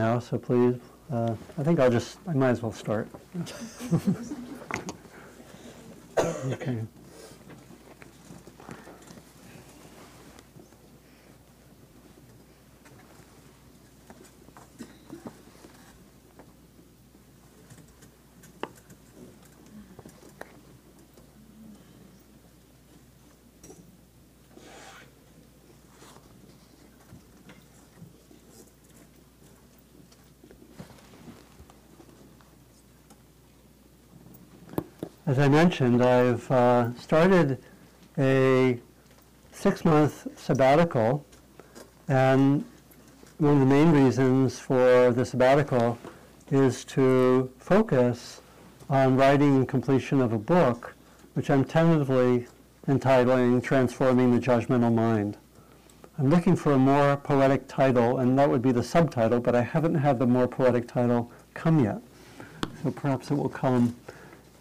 now, 0.00 0.18
so 0.18 0.36
please, 0.36 0.74
uh, 1.12 1.36
I 1.56 1.62
think 1.62 1.78
I'll 1.78 1.88
just, 1.88 2.18
I 2.26 2.32
might 2.32 2.50
as 2.50 2.62
well 2.62 2.72
start. 2.72 3.08
Okay. 6.46 6.80
As 35.34 35.40
I 35.40 35.48
mentioned, 35.48 36.00
I've 36.00 36.48
uh, 36.48 36.94
started 36.94 37.58
a 38.16 38.78
six-month 39.50 40.28
sabbatical, 40.38 41.26
and 42.06 42.64
one 43.38 43.54
of 43.54 43.58
the 43.58 43.66
main 43.66 43.90
reasons 43.90 44.60
for 44.60 45.10
the 45.10 45.24
sabbatical 45.24 45.98
is 46.52 46.84
to 46.84 47.50
focus 47.58 48.42
on 48.88 49.16
writing 49.16 49.56
and 49.56 49.68
completion 49.68 50.20
of 50.20 50.32
a 50.32 50.38
book, 50.38 50.94
which 51.32 51.50
I'm 51.50 51.64
tentatively 51.64 52.46
entitling 52.86 53.60
Transforming 53.60 54.32
the 54.32 54.40
Judgmental 54.40 54.94
Mind. 54.94 55.36
I'm 56.16 56.30
looking 56.30 56.54
for 56.54 56.70
a 56.70 56.78
more 56.78 57.16
poetic 57.16 57.66
title, 57.66 58.18
and 58.18 58.38
that 58.38 58.48
would 58.48 58.62
be 58.62 58.70
the 58.70 58.84
subtitle, 58.84 59.40
but 59.40 59.56
I 59.56 59.62
haven't 59.62 59.96
had 59.96 60.20
the 60.20 60.28
more 60.28 60.46
poetic 60.46 60.86
title 60.86 61.32
come 61.54 61.82
yet. 61.82 62.00
So 62.84 62.92
perhaps 62.92 63.32
it 63.32 63.34
will 63.34 63.48
come 63.48 63.96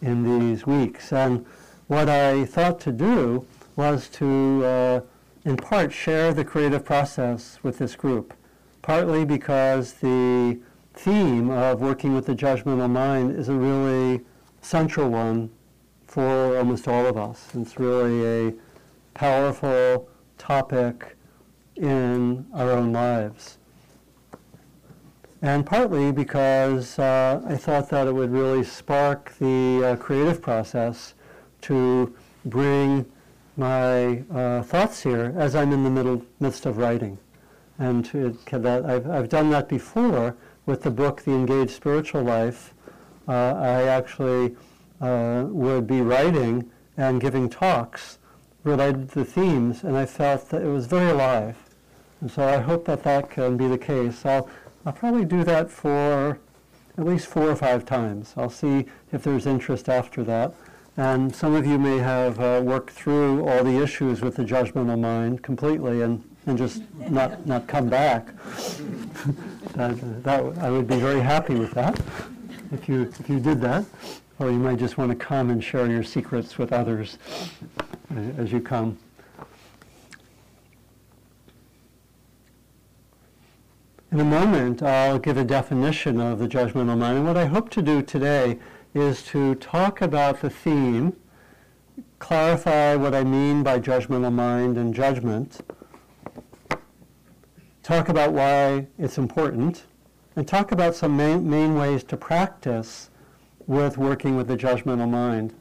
in 0.03 0.39
these 0.39 0.67
weeks. 0.67 1.11
And 1.13 1.45
what 1.87 2.09
I 2.09 2.45
thought 2.45 2.79
to 2.81 2.91
do 2.91 3.47
was 3.75 4.09
to, 4.09 4.65
uh, 4.65 5.01
in 5.45 5.57
part, 5.57 5.91
share 5.91 6.33
the 6.33 6.45
creative 6.45 6.85
process 6.85 7.59
with 7.63 7.77
this 7.77 7.95
group, 7.95 8.33
partly 8.81 9.25
because 9.25 9.93
the 9.93 10.59
theme 10.93 11.49
of 11.49 11.81
working 11.81 12.13
with 12.13 12.25
the 12.25 12.35
judgmental 12.35 12.89
mind 12.89 13.35
is 13.35 13.49
a 13.49 13.53
really 13.53 14.23
central 14.61 15.09
one 15.09 15.49
for 16.05 16.57
almost 16.57 16.87
all 16.87 17.05
of 17.07 17.17
us. 17.17 17.47
It's 17.55 17.79
really 17.79 18.49
a 18.49 18.53
powerful 19.13 20.09
topic 20.37 21.15
in 21.75 22.45
our 22.53 22.71
own 22.71 22.91
lives 22.91 23.57
and 25.43 25.65
partly 25.65 26.09
because 26.13 26.97
uh, 26.97 27.41
I 27.45 27.57
thought 27.57 27.89
that 27.89 28.07
it 28.07 28.13
would 28.13 28.31
really 28.31 28.63
spark 28.63 29.33
the 29.39 29.83
uh, 29.83 29.95
creative 29.97 30.41
process 30.41 31.15
to 31.63 32.15
bring 32.45 33.05
my 33.57 34.23
uh, 34.33 34.63
thoughts 34.63 35.03
here 35.03 35.33
as 35.37 35.53
I'm 35.53 35.73
in 35.73 35.83
the 35.83 35.89
middle 35.89 36.25
midst 36.39 36.65
of 36.65 36.77
writing. 36.77 37.17
And 37.77 38.05
to, 38.05 38.37
that, 38.51 38.85
I've, 38.85 39.09
I've 39.09 39.27
done 39.27 39.49
that 39.49 39.67
before 39.67 40.37
with 40.65 40.81
the 40.81 40.91
book, 40.91 41.23
The 41.23 41.31
Engaged 41.31 41.71
Spiritual 41.71 42.23
Life. 42.23 42.73
Uh, 43.27 43.31
I 43.33 43.83
actually 43.83 44.55
uh, 45.01 45.43
would 45.49 45.87
be 45.87 45.99
writing 45.99 46.71
and 46.95 47.19
giving 47.19 47.49
talks 47.49 48.17
related 48.63 49.09
to 49.09 49.19
the 49.19 49.25
themes, 49.25 49.83
and 49.83 49.97
I 49.97 50.05
felt 50.05 50.49
that 50.51 50.61
it 50.61 50.69
was 50.69 50.85
very 50.85 51.11
alive. 51.11 51.57
And 52.21 52.31
so 52.31 52.47
I 52.47 52.59
hope 52.59 52.85
that 52.85 53.03
that 53.03 53.29
can 53.29 53.57
be 53.57 53.67
the 53.67 53.77
case. 53.77 54.25
I'll, 54.25 54.49
I'll 54.85 54.93
probably 54.93 55.23
do 55.23 55.43
that 55.45 55.71
for 55.71 56.37
at 56.97 57.05
least 57.05 57.27
four 57.27 57.49
or 57.49 57.55
five 57.55 57.85
times. 57.85 58.33
I'll 58.35 58.49
see 58.49 58.85
if 59.11 59.23
there's 59.23 59.45
interest 59.45 59.87
after 59.87 60.23
that. 60.25 60.53
And 60.97 61.33
some 61.33 61.55
of 61.55 61.65
you 61.65 61.79
may 61.79 61.97
have 61.97 62.39
uh, 62.39 62.61
worked 62.63 62.91
through 62.91 63.47
all 63.47 63.63
the 63.63 63.81
issues 63.81 64.21
with 64.21 64.35
the 64.35 64.43
judgmental 64.43 64.99
mind 64.99 65.41
completely 65.41 66.01
and, 66.01 66.23
and 66.45 66.57
just 66.57 66.83
not, 67.09 67.47
not 67.47 67.65
come 67.67 67.89
back. 67.89 68.27
that, 69.73 70.23
that, 70.23 70.57
I 70.59 70.69
would 70.69 70.87
be 70.87 70.99
very 70.99 71.21
happy 71.21 71.55
with 71.55 71.71
that 71.71 71.99
if 72.71 72.87
you, 72.87 73.03
if 73.19 73.29
you 73.29 73.39
did 73.39 73.61
that. 73.61 73.85
Or 74.39 74.51
you 74.51 74.57
might 74.57 74.79
just 74.79 74.97
want 74.97 75.11
to 75.11 75.15
come 75.15 75.49
and 75.49 75.63
share 75.63 75.87
your 75.89 76.03
secrets 76.03 76.57
with 76.57 76.73
others 76.73 77.17
as 78.37 78.51
you 78.51 78.59
come. 78.59 78.97
In 84.13 84.19
a 84.19 84.23
moment, 84.23 84.83
I'll 84.83 85.17
give 85.17 85.37
a 85.37 85.43
definition 85.43 86.21
of 86.21 86.37
the 86.37 86.47
judgmental 86.47 86.95
mind. 86.99 87.17
And 87.17 87.25
what 87.25 87.35
I 87.35 87.45
hope 87.45 87.71
to 87.71 87.81
do 87.81 88.03
today 88.03 88.59
is 88.93 89.23
to 89.23 89.55
talk 89.55 90.03
about 90.03 90.39
the 90.39 90.51
theme, 90.51 91.15
clarify 92.19 92.93
what 92.93 93.15
I 93.15 93.23
mean 93.23 93.63
by 93.63 93.79
judgmental 93.79 94.31
mind 94.31 94.77
and 94.77 94.93
judgment, 94.93 95.61
talk 97.81 98.07
about 98.07 98.33
why 98.33 98.85
it's 98.99 99.17
important, 99.17 99.85
and 100.35 100.47
talk 100.47 100.71
about 100.71 100.93
some 100.93 101.17
main, 101.17 101.49
main 101.49 101.73
ways 101.73 102.03
to 102.03 102.15
practice 102.15 103.09
with 103.65 103.97
working 103.97 104.37
with 104.37 104.47
the 104.47 104.55
judgmental 104.55 105.09
mind. 105.09 105.55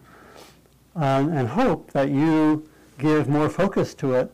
Um, 0.95 1.33
and 1.33 1.49
hope 1.49 1.91
that 1.93 2.11
you 2.11 2.69
give 2.99 3.31
more 3.31 3.49
focus 3.49 3.95
to 3.95 4.13
it 4.13 4.31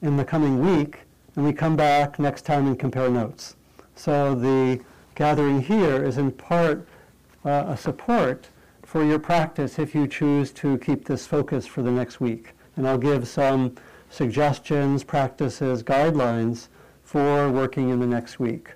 in 0.00 0.16
the 0.16 0.24
coming 0.24 0.64
week 0.64 1.00
and 1.36 1.44
we 1.44 1.52
come 1.52 1.76
back 1.76 2.18
next 2.18 2.42
time 2.42 2.66
and 2.66 2.78
compare 2.78 3.08
notes. 3.08 3.56
So 3.94 4.34
the 4.34 4.80
gathering 5.14 5.60
here 5.62 6.02
is 6.02 6.18
in 6.18 6.32
part 6.32 6.86
uh, 7.44 7.64
a 7.68 7.76
support 7.76 8.48
for 8.82 9.04
your 9.04 9.18
practice 9.18 9.78
if 9.78 9.94
you 9.94 10.08
choose 10.08 10.50
to 10.52 10.78
keep 10.78 11.04
this 11.04 11.26
focus 11.26 11.66
for 11.66 11.82
the 11.82 11.90
next 11.90 12.20
week. 12.20 12.54
And 12.76 12.88
I'll 12.88 12.98
give 12.98 13.28
some 13.28 13.76
suggestions, 14.10 15.04
practices, 15.04 15.82
guidelines 15.82 16.68
for 17.04 17.50
working 17.50 17.90
in 17.90 18.00
the 18.00 18.06
next 18.06 18.40
week. 18.40 18.70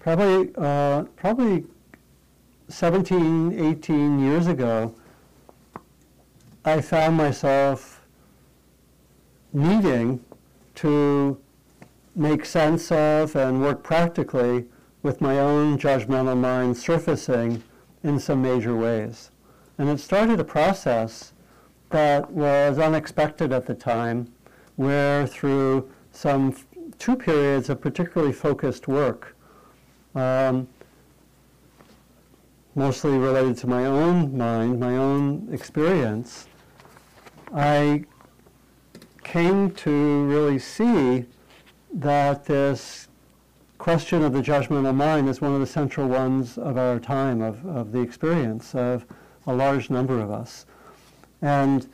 Probably, 0.00 0.52
uh, 0.56 1.02
probably 1.16 1.64
17, 2.68 3.58
18 3.58 4.20
years 4.20 4.46
ago, 4.46 4.94
I 6.68 6.80
found 6.80 7.16
myself 7.16 8.04
needing 9.52 10.24
to 10.74 11.38
make 12.16 12.44
sense 12.44 12.90
of 12.90 13.36
and 13.36 13.60
work 13.60 13.84
practically 13.84 14.64
with 15.04 15.20
my 15.20 15.38
own 15.38 15.78
judgmental 15.78 16.36
mind 16.36 16.76
surfacing 16.76 17.62
in 18.02 18.18
some 18.18 18.42
major 18.42 18.74
ways. 18.74 19.30
And 19.78 19.88
it 19.88 20.00
started 20.00 20.40
a 20.40 20.44
process 20.44 21.32
that 21.90 22.28
was 22.32 22.80
unexpected 22.80 23.52
at 23.52 23.66
the 23.66 23.74
time, 23.74 24.32
where 24.74 25.24
through 25.24 25.88
some 26.10 26.56
two 26.98 27.14
periods 27.14 27.70
of 27.70 27.80
particularly 27.80 28.32
focused 28.32 28.88
work, 28.88 29.36
um, 30.16 30.66
mostly 32.74 33.16
related 33.16 33.56
to 33.58 33.68
my 33.68 33.86
own 33.86 34.36
mind, 34.36 34.80
my 34.80 34.96
own 34.96 35.48
experience, 35.52 36.48
I 37.56 38.04
came 39.24 39.70
to 39.70 40.24
really 40.26 40.58
see 40.58 41.24
that 41.94 42.44
this 42.44 43.08
question 43.78 44.22
of 44.22 44.34
the 44.34 44.42
judgmental 44.42 44.94
mind 44.94 45.28
is 45.30 45.40
one 45.40 45.54
of 45.54 45.60
the 45.60 45.66
central 45.66 46.06
ones 46.06 46.58
of 46.58 46.76
our 46.76 47.00
time, 47.00 47.40
of, 47.40 47.64
of 47.64 47.92
the 47.92 48.00
experience 48.00 48.74
of 48.74 49.06
a 49.46 49.54
large 49.54 49.88
number 49.88 50.20
of 50.20 50.30
us. 50.30 50.66
And 51.40 51.88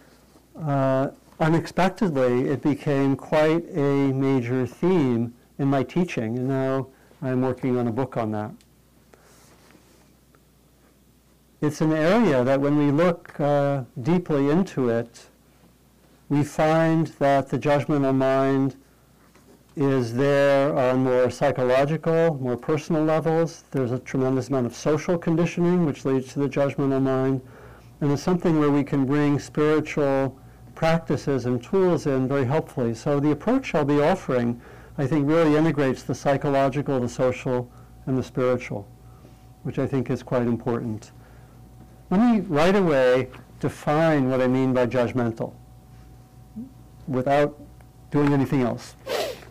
uh, 0.61 1.11
unexpectedly, 1.39 2.49
it 2.49 2.61
became 2.61 3.15
quite 3.15 3.65
a 3.73 4.13
major 4.13 4.67
theme 4.67 5.33
in 5.61 5.69
my 5.69 5.85
teaching, 5.85 6.39
and 6.39 6.49
now 6.49 6.89
I'm 7.23 7.41
working 7.41 7.79
on 7.79 7.87
a 7.87 7.93
book 7.93 8.17
on 8.17 8.33
that 8.33 8.51
it's 11.63 11.81
an 11.81 11.93
area 11.93 12.43
that 12.43 12.61
when 12.61 12.77
we 12.77 12.91
look 12.91 13.39
uh, 13.39 13.85
deeply 14.03 14.51
into 14.51 14.89
it, 14.89 15.29
we 16.33 16.43
find 16.43 17.09
that 17.19 17.51
the 17.51 17.59
judgmental 17.59 18.15
mind 18.15 18.75
is 19.77 20.15
there 20.15 20.75
on 20.75 21.05
more 21.05 21.31
psychological, 21.31 22.37
more 22.37 22.57
personal 22.57 23.05
levels. 23.05 23.65
There's 23.71 23.93
a 23.93 23.99
tremendous 23.99 24.49
amount 24.49 24.65
of 24.65 24.75
social 24.75 25.19
conditioning 25.19 25.85
which 25.85 26.07
leads 26.07 26.33
to 26.33 26.39
the 26.39 26.49
judgmental 26.49 27.03
mind. 27.03 27.43
And 28.01 28.11
it's 28.11 28.23
something 28.23 28.59
where 28.59 28.71
we 28.71 28.83
can 28.83 29.05
bring 29.05 29.39
spiritual 29.39 30.35
practices 30.75 31.45
and 31.45 31.63
tools 31.63 32.07
in 32.07 32.29
very 32.29 32.47
helpfully. 32.47 32.95
So 32.95 33.21
the 33.21 33.33
approach 33.33 33.75
I'll 33.75 33.85
be 33.85 34.01
offering, 34.01 34.59
I 34.97 35.07
think, 35.07 35.29
really 35.29 35.57
integrates 35.57 36.03
the 36.03 36.15
psychological, 36.15 36.99
the 36.99 37.11
social, 37.11 37.71
and 38.07 38.17
the 38.17 38.23
spiritual, 38.23 38.89
which 39.65 39.79
I 39.79 39.87
think 39.87 40.09
is 40.09 40.23
quite 40.23 40.47
important. 40.47 41.13
Let 42.09 42.21
me 42.21 42.41
right 42.41 42.75
away 42.75 43.29
define 43.61 44.31
what 44.31 44.41
I 44.41 44.47
mean 44.47 44.73
by 44.73 44.87
judgmental. 44.87 45.53
Without 47.13 47.59
doing 48.11 48.33
anything 48.33 48.63
else 48.63 48.97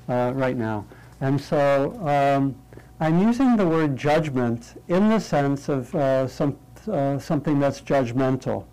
uh, 0.10 0.32
right 0.36 0.58
now. 0.58 0.86
And 1.20 1.40
so 1.40 1.98
um, 2.08 2.56
I'm 3.00 3.20
using 3.20 3.56
the 3.56 3.68
word 3.68 3.96
judgment 3.96 4.82
in 4.88 5.10
the 5.10 5.20
sense 5.20 5.70
of 5.70 5.94
uh, 5.96 6.28
some, 6.28 6.58
uh, 6.92 7.20
something 7.20 7.60
that's 7.60 7.82
judgmental 7.82 8.66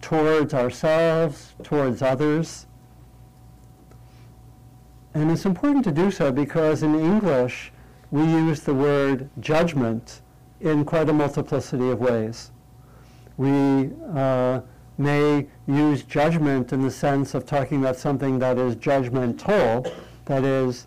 towards 0.00 0.52
ourselves, 0.52 1.54
towards 1.62 2.02
others. 2.02 2.66
And 5.14 5.30
it's 5.30 5.44
important 5.44 5.84
to 5.84 5.92
do 5.92 6.10
so 6.10 6.32
because 6.32 6.82
in 6.82 6.94
English 6.94 7.72
we 8.10 8.22
use 8.22 8.60
the 8.60 8.74
word 8.74 9.30
judgment 9.40 10.20
in 10.60 10.84
quite 10.84 11.08
a 11.08 11.12
multiplicity 11.12 11.90
of 11.90 12.00
ways. 12.00 12.50
We 13.36 13.90
uh, 14.14 14.60
may 14.98 15.46
use 15.66 16.02
judgment 16.02 16.72
in 16.72 16.82
the 16.82 16.90
sense 16.90 17.34
of 17.34 17.46
talking 17.46 17.80
about 17.80 17.96
something 17.96 18.38
that 18.38 18.58
is 18.58 18.76
judgmental, 18.76 19.90
that 20.26 20.44
is 20.44 20.86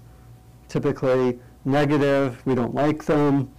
typically 0.68 1.40
negative, 1.66 2.42
we 2.46 2.56
don't 2.56 2.76
like 2.76 3.06
them, 3.06 3.52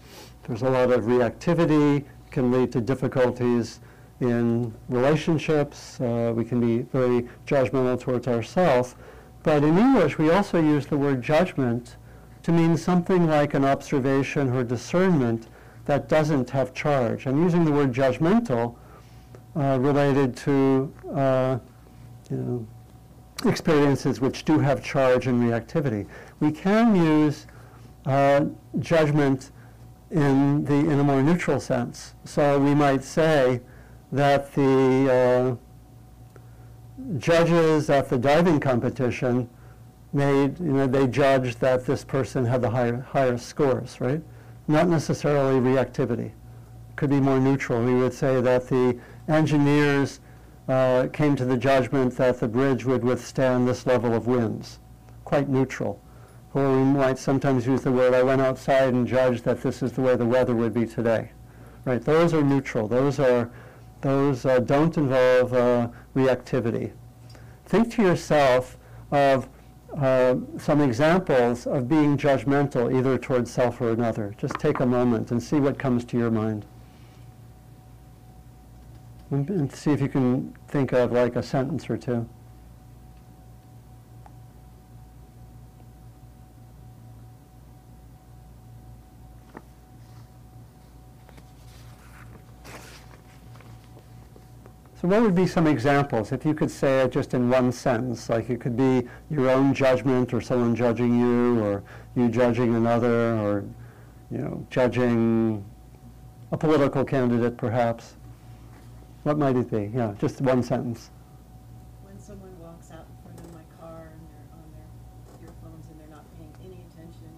there's 0.44 0.62
a 0.62 0.70
lot 0.70 0.90
of 0.90 1.04
reactivity, 1.04 2.04
can 2.30 2.52
lead 2.52 2.70
to 2.72 2.80
difficulties 2.80 3.80
in 4.20 4.72
relationships, 4.88 6.00
uh, 6.00 6.32
we 6.34 6.44
can 6.44 6.60
be 6.60 6.82
very 6.92 7.28
judgmental 7.46 8.00
towards 8.00 8.28
ourselves. 8.28 8.94
But 9.42 9.62
in 9.62 9.76
English, 9.76 10.18
we 10.18 10.30
also 10.30 10.60
use 10.60 10.86
the 10.86 10.96
word 10.96 11.22
judgment 11.22 11.96
to 12.42 12.52
mean 12.52 12.76
something 12.76 13.26
like 13.26 13.54
an 13.54 13.64
observation 13.64 14.50
or 14.50 14.64
discernment 14.64 15.48
that 15.84 16.08
doesn't 16.08 16.50
have 16.50 16.72
charge. 16.72 17.26
I'm 17.26 17.42
using 17.42 17.64
the 17.64 17.72
word 17.72 17.92
judgmental 17.92 18.76
uh, 19.56 19.78
related 19.80 20.36
to 20.36 20.92
uh, 21.14 21.58
you 22.30 22.36
know, 22.36 22.66
experiences 23.44 24.20
which 24.20 24.44
do 24.44 24.58
have 24.58 24.82
charge 24.82 25.26
and 25.26 25.40
reactivity. 25.40 26.06
We 26.40 26.52
can 26.52 26.94
use 26.94 27.46
uh, 28.04 28.46
judgment 28.78 29.50
in, 30.10 30.64
the, 30.64 30.74
in 30.74 31.00
a 31.00 31.04
more 31.04 31.22
neutral 31.22 31.60
sense. 31.60 32.14
So 32.24 32.58
we 32.58 32.74
might 32.74 33.02
say 33.02 33.60
that 34.12 34.52
the 34.54 35.58
uh, 35.58 37.16
judges 37.18 37.90
at 37.90 38.08
the 38.08 38.18
diving 38.18 38.60
competition 38.60 39.48
made, 40.12 40.58
you 40.60 40.72
know, 40.72 40.86
they 40.86 41.06
judged 41.06 41.60
that 41.60 41.84
this 41.84 42.04
person 42.04 42.44
had 42.44 42.62
the 42.62 42.70
higher, 42.70 43.00
higher 43.00 43.36
scores, 43.36 44.00
right? 44.00 44.22
Not 44.68 44.88
necessarily 44.88 45.60
reactivity. 45.60 46.32
Could 46.94 47.10
be 47.10 47.20
more 47.20 47.38
neutral. 47.38 47.84
We 47.84 47.94
would 47.94 48.14
say 48.14 48.40
that 48.40 48.68
the 48.68 48.98
engineers 49.28 50.20
uh, 50.68 51.06
came 51.12 51.36
to 51.36 51.44
the 51.44 51.56
judgment 51.56 52.16
that 52.16 52.40
the 52.40 52.48
bridge 52.48 52.84
would 52.84 53.04
withstand 53.04 53.68
this 53.68 53.86
level 53.86 54.14
of 54.14 54.26
winds. 54.26 54.80
Quite 55.24 55.48
neutral. 55.48 56.00
Or 56.54 56.72
we 56.72 56.84
might 56.84 57.18
sometimes 57.18 57.66
use 57.66 57.82
the 57.82 57.92
word, 57.92 58.14
I 58.14 58.22
went 58.22 58.40
outside 58.40 58.94
and 58.94 59.06
judged 59.06 59.44
that 59.44 59.62
this 59.62 59.82
is 59.82 59.92
the 59.92 60.00
way 60.00 60.16
the 60.16 60.24
weather 60.24 60.54
would 60.54 60.72
be 60.72 60.86
today. 60.86 61.30
Right, 61.84 62.02
those 62.02 62.34
are 62.34 62.42
neutral. 62.42 62.88
Those 62.88 63.20
are, 63.20 63.50
those 64.00 64.44
uh, 64.44 64.60
don't 64.60 64.96
involve 64.96 65.52
uh, 65.52 65.88
reactivity. 66.16 66.92
Think 67.66 67.92
to 67.94 68.02
yourself 68.02 68.78
of 69.10 69.48
uh, 69.96 70.36
some 70.58 70.80
examples 70.80 71.66
of 71.66 71.88
being 71.88 72.16
judgmental 72.16 72.96
either 72.96 73.18
towards 73.18 73.50
self 73.50 73.80
or 73.80 73.90
another. 73.90 74.34
Just 74.36 74.54
take 74.54 74.80
a 74.80 74.86
moment 74.86 75.30
and 75.30 75.42
see 75.42 75.60
what 75.60 75.78
comes 75.78 76.04
to 76.06 76.18
your 76.18 76.30
mind 76.30 76.66
and 79.30 79.72
see 79.72 79.90
if 79.90 80.00
you 80.00 80.08
can 80.08 80.54
think 80.68 80.92
of 80.92 81.12
like 81.12 81.36
a 81.36 81.42
sentence 81.42 81.90
or 81.90 81.96
two. 81.96 82.28
So 95.00 95.08
what 95.08 95.20
would 95.20 95.34
be 95.34 95.46
some 95.46 95.66
examples? 95.66 96.32
If 96.32 96.46
you 96.46 96.54
could 96.54 96.70
say 96.70 97.02
it 97.02 97.12
just 97.12 97.34
in 97.34 97.50
one 97.50 97.70
sentence, 97.70 98.30
like 98.30 98.48
it 98.48 98.60
could 98.60 98.76
be 98.76 99.06
your 99.30 99.50
own 99.50 99.74
judgment 99.74 100.32
or 100.32 100.40
someone 100.40 100.74
judging 100.74 101.18
you 101.18 101.60
or 101.62 101.82
you 102.14 102.28
judging 102.28 102.74
another 102.74 103.36
or, 103.36 103.64
you 104.30 104.38
know, 104.38 104.66
judging 104.70 105.64
a 106.50 106.56
political 106.56 107.04
candidate 107.04 107.58
perhaps. 107.58 108.15
What 109.26 109.38
might 109.38 109.56
it 109.56 109.68
be? 109.68 109.90
Yeah, 109.92 110.14
just 110.20 110.40
one 110.40 110.62
sentence. 110.62 111.10
When 112.04 112.16
someone 112.16 112.56
walks 112.60 112.92
out 112.92 113.06
in 113.10 113.24
front 113.24 113.40
of 113.40 113.52
my 113.54 113.62
car 113.80 114.12
and 114.12 114.20
they're 114.30 114.54
on 114.54 114.70
their 114.70 115.48
earphones 115.48 115.84
and 115.90 115.98
they're 115.98 116.16
not 116.16 116.24
paying 116.38 116.54
any 116.64 116.84
attention. 116.88 117.34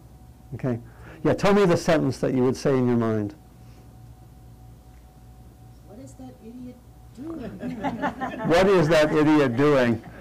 Okay. 0.52 0.80
Yeah, 1.24 1.32
tell 1.32 1.54
me 1.54 1.64
the 1.64 1.78
sentence 1.78 2.18
that 2.18 2.34
you 2.34 2.44
would 2.44 2.58
say 2.58 2.76
in 2.76 2.86
your 2.88 2.98
mind. 2.98 3.34
What 5.86 5.98
is 6.00 6.12
that 6.12 6.34
idiot 6.44 6.76
doing? 7.16 7.58
what 8.48 8.66
is 8.66 8.88
that 8.88 9.10
idiot 9.10 9.56
doing? 9.56 10.02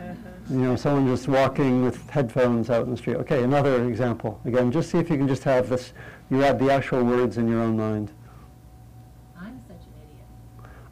You 0.50 0.60
know, 0.60 0.76
someone 0.78 1.14
just 1.14 1.28
walking 1.28 1.84
with 1.84 2.10
headphones 2.10 2.70
out 2.70 2.86
in 2.86 2.92
the 2.92 2.96
street. 2.96 3.18
Okay, 3.18 3.44
another 3.44 3.84
example. 3.84 4.40
Again, 4.46 4.72
just 4.72 4.90
see 4.90 4.98
if 4.98 5.10
you 5.10 5.18
can 5.18 5.28
just 5.28 5.44
have 5.44 5.68
this, 5.68 5.92
you 6.32 6.38
have 6.38 6.58
the 6.58 6.72
actual 6.72 7.04
words 7.04 7.38
in 7.38 7.50
your 7.50 7.60
own 7.60 7.76
mind. 7.76 8.14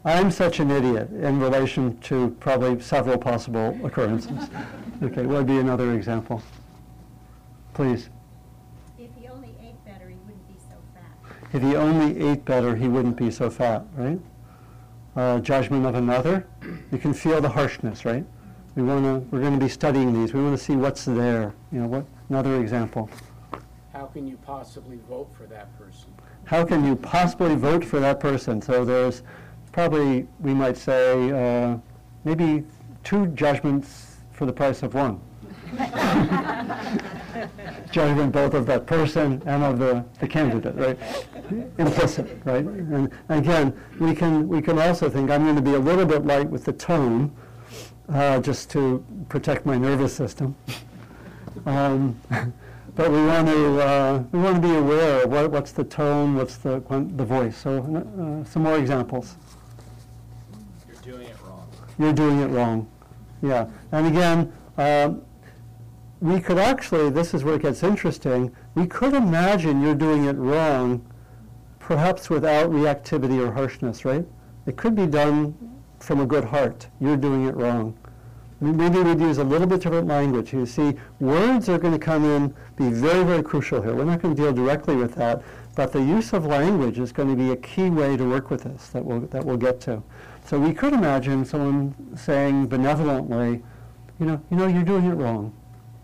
I'm 0.06 0.30
such 0.30 0.60
an 0.60 0.70
idiot 0.70 1.10
in 1.10 1.40
relation 1.40 1.98
to 2.02 2.30
probably 2.40 2.80
several 2.80 3.18
possible 3.18 3.76
occurrences. 3.84 4.50
okay, 5.02 5.26
what 5.26 5.38
would 5.38 5.48
be 5.48 5.58
another 5.58 5.94
example? 5.94 6.44
Please. 7.74 8.10
If 9.00 9.10
he 9.20 9.28
only 9.28 9.56
ate 9.60 9.84
better, 9.84 10.08
he 10.08 10.16
wouldn't 10.18 10.48
be 10.48 10.60
so 10.60 10.76
fat. 10.94 11.36
If 11.54 11.64
he 11.64 11.76
only 11.76 12.30
ate 12.30 12.46
better, 12.46 12.76
he 12.76 12.88
wouldn't 12.88 13.18
be 13.18 13.32
so 13.32 13.50
fat, 13.50 13.84
right? 13.96 14.20
Uh, 15.16 15.40
judgment 15.40 15.88
of 15.88 15.96
another, 15.96 16.46
you 16.92 17.00
can 17.00 17.12
feel 17.12 17.42
the 17.42 17.50
harshness, 17.50 18.06
right? 18.06 18.26
We 18.76 18.84
want 18.84 19.06
to, 19.06 19.36
we're 19.36 19.42
going 19.42 19.58
to 19.58 19.66
be 19.66 19.70
studying 19.70 20.14
these. 20.14 20.34
We 20.34 20.44
want 20.44 20.56
to 20.56 20.64
see 20.64 20.76
what's 20.76 21.06
there. 21.06 21.56
You 21.72 21.80
know, 21.80 21.88
what, 21.88 22.06
another 22.30 22.62
example. 22.62 23.10
How 23.92 24.06
can 24.06 24.28
you 24.28 24.38
possibly 24.46 25.00
vote 25.10 25.34
for 25.36 25.48
that 25.48 25.76
person? 25.80 26.14
How 26.44 26.64
can 26.64 26.86
you 26.86 26.96
possibly 26.96 27.56
vote 27.56 27.84
for 27.84 28.00
that 28.02 28.20
person? 28.20 28.62
So 28.62 28.86
there's 28.86 29.24
probably, 29.76 30.26
we 30.40 30.54
might 30.54 30.78
say, 30.78 31.32
uh, 31.34 31.78
maybe 32.24 32.64
two 33.04 33.28
judgments 33.36 34.16
for 34.32 34.46
the 34.46 34.54
price 34.54 34.84
of 34.84 34.94
one. 34.94 35.20
Judgment 37.92 38.32
both 38.32 38.54
of 38.54 38.66
that 38.68 38.88
person 38.88 39.44
and 39.46 39.66
of 39.66 39.78
the, 39.78 40.06
the 40.22 40.28
candidate, 40.30 40.76
right? 40.76 40.98
Implicit, 41.78 42.40
right? 42.46 42.64
And 42.64 43.12
again, 43.28 43.78
we 44.00 44.16
can, 44.16 44.48
we 44.48 44.62
can 44.62 44.80
also 44.80 45.10
think, 45.10 45.30
I'm 45.30 45.44
going 45.44 45.58
to 45.58 45.62
be 45.62 45.74
a 45.74 45.80
little 45.80 46.06
bit 46.06 46.26
light 46.26 46.50
with 46.50 46.64
the 46.64 46.72
tone, 46.72 47.36
uh, 48.08 48.40
just 48.40 48.72
to 48.72 49.04
protect 49.28 49.66
my 49.66 49.78
nervous 49.78 50.14
system. 50.14 50.56
Um, 51.66 52.18
but 52.96 53.12
we 53.12 53.26
want 53.26 53.50
to 53.50 53.82
uh, 53.82 54.24
we 54.32 54.40
want 54.40 54.56
to 54.56 54.62
be 54.62 54.74
aware 54.74 55.24
of 55.24 55.30
what, 55.30 55.52
what's 55.52 55.74
the 55.74 55.84
tone, 55.84 56.36
what's 56.36 56.56
the 56.56 56.80
the 57.18 57.26
voice. 57.26 57.58
So 57.58 57.80
uh, 57.80 58.50
some 58.50 58.64
more 58.64 58.78
examples 58.78 58.80
doing 58.80 58.80
it 58.80 59.26
wrong. 59.26 59.45
You're 61.98 62.14
doing 62.14 62.42
it 62.42 62.48
wrong. 62.48 62.88
Yeah. 63.42 63.68
And 63.92 64.08
again, 64.08 64.54
um, 64.78 65.22
we 66.20 66.40
could 66.40 66.58
actually, 66.58 67.10
this 67.10 67.34
is 67.34 67.44
where 67.44 67.56
it 67.56 67.62
gets 67.62 67.84
interesting, 67.84 68.56
we 68.74 68.88
could 68.88 69.14
imagine 69.14 69.82
you're 69.82 69.96
doing 69.96 70.26
it 70.26 70.36
wrong 70.38 71.06
perhaps 71.80 72.30
without 72.30 72.72
reactivity 72.72 73.40
or 73.40 73.52
harshness, 73.52 74.06
right? 74.06 74.26
It 74.66 74.76
could 74.76 74.96
be 74.96 75.06
done 75.06 75.56
from 76.00 76.20
a 76.20 76.26
good 76.26 76.44
heart. 76.44 76.88
You're 77.00 77.18
doing 77.18 77.46
it 77.46 77.56
wrong. 77.56 77.96
Maybe 78.60 79.00
we'd 79.00 79.20
use 79.20 79.38
a 79.38 79.44
little 79.44 79.68
bit 79.68 79.82
different 79.82 80.08
language. 80.08 80.54
You 80.54 80.66
see, 80.66 80.96
words 81.20 81.70
are 81.70 81.78
going 81.78 81.94
to 81.94 82.00
come 82.00 82.24
in, 82.24 82.56
be 82.76 82.90
very, 82.90 83.24
very 83.24 83.44
crucial 83.44 83.82
here. 83.82 83.94
We're 83.94 84.06
not 84.06 84.22
going 84.22 84.36
to 84.36 84.42
deal 84.42 84.54
directly 84.54 84.96
with 84.96 85.14
that, 85.16 85.44
but 85.76 85.92
the 85.92 86.02
use 86.02 86.34
of 86.34 86.46
language 86.46 86.98
is 86.98 87.12
going 87.12 87.30
to 87.30 87.36
be 87.36 87.52
a 87.52 87.58
key 87.58 87.90
way 87.90 88.16
to 88.18 88.28
work 88.28 88.50
with 88.50 88.64
this 88.64 88.88
that 88.90 89.04
we'll, 89.04 89.20
that 89.22 89.46
we'll 89.46 89.58
get 89.58 89.82
to. 89.82 90.02
So 90.46 90.60
we 90.60 90.74
could 90.74 90.94
imagine 90.94 91.44
someone 91.44 91.96
saying 92.16 92.68
benevolently, 92.68 93.64
you 94.20 94.26
know, 94.28 94.40
you 94.52 94.58
know, 94.58 94.68
you're 94.68 94.84
doing 94.84 95.06
it 95.06 95.16
wrong, 95.16 95.52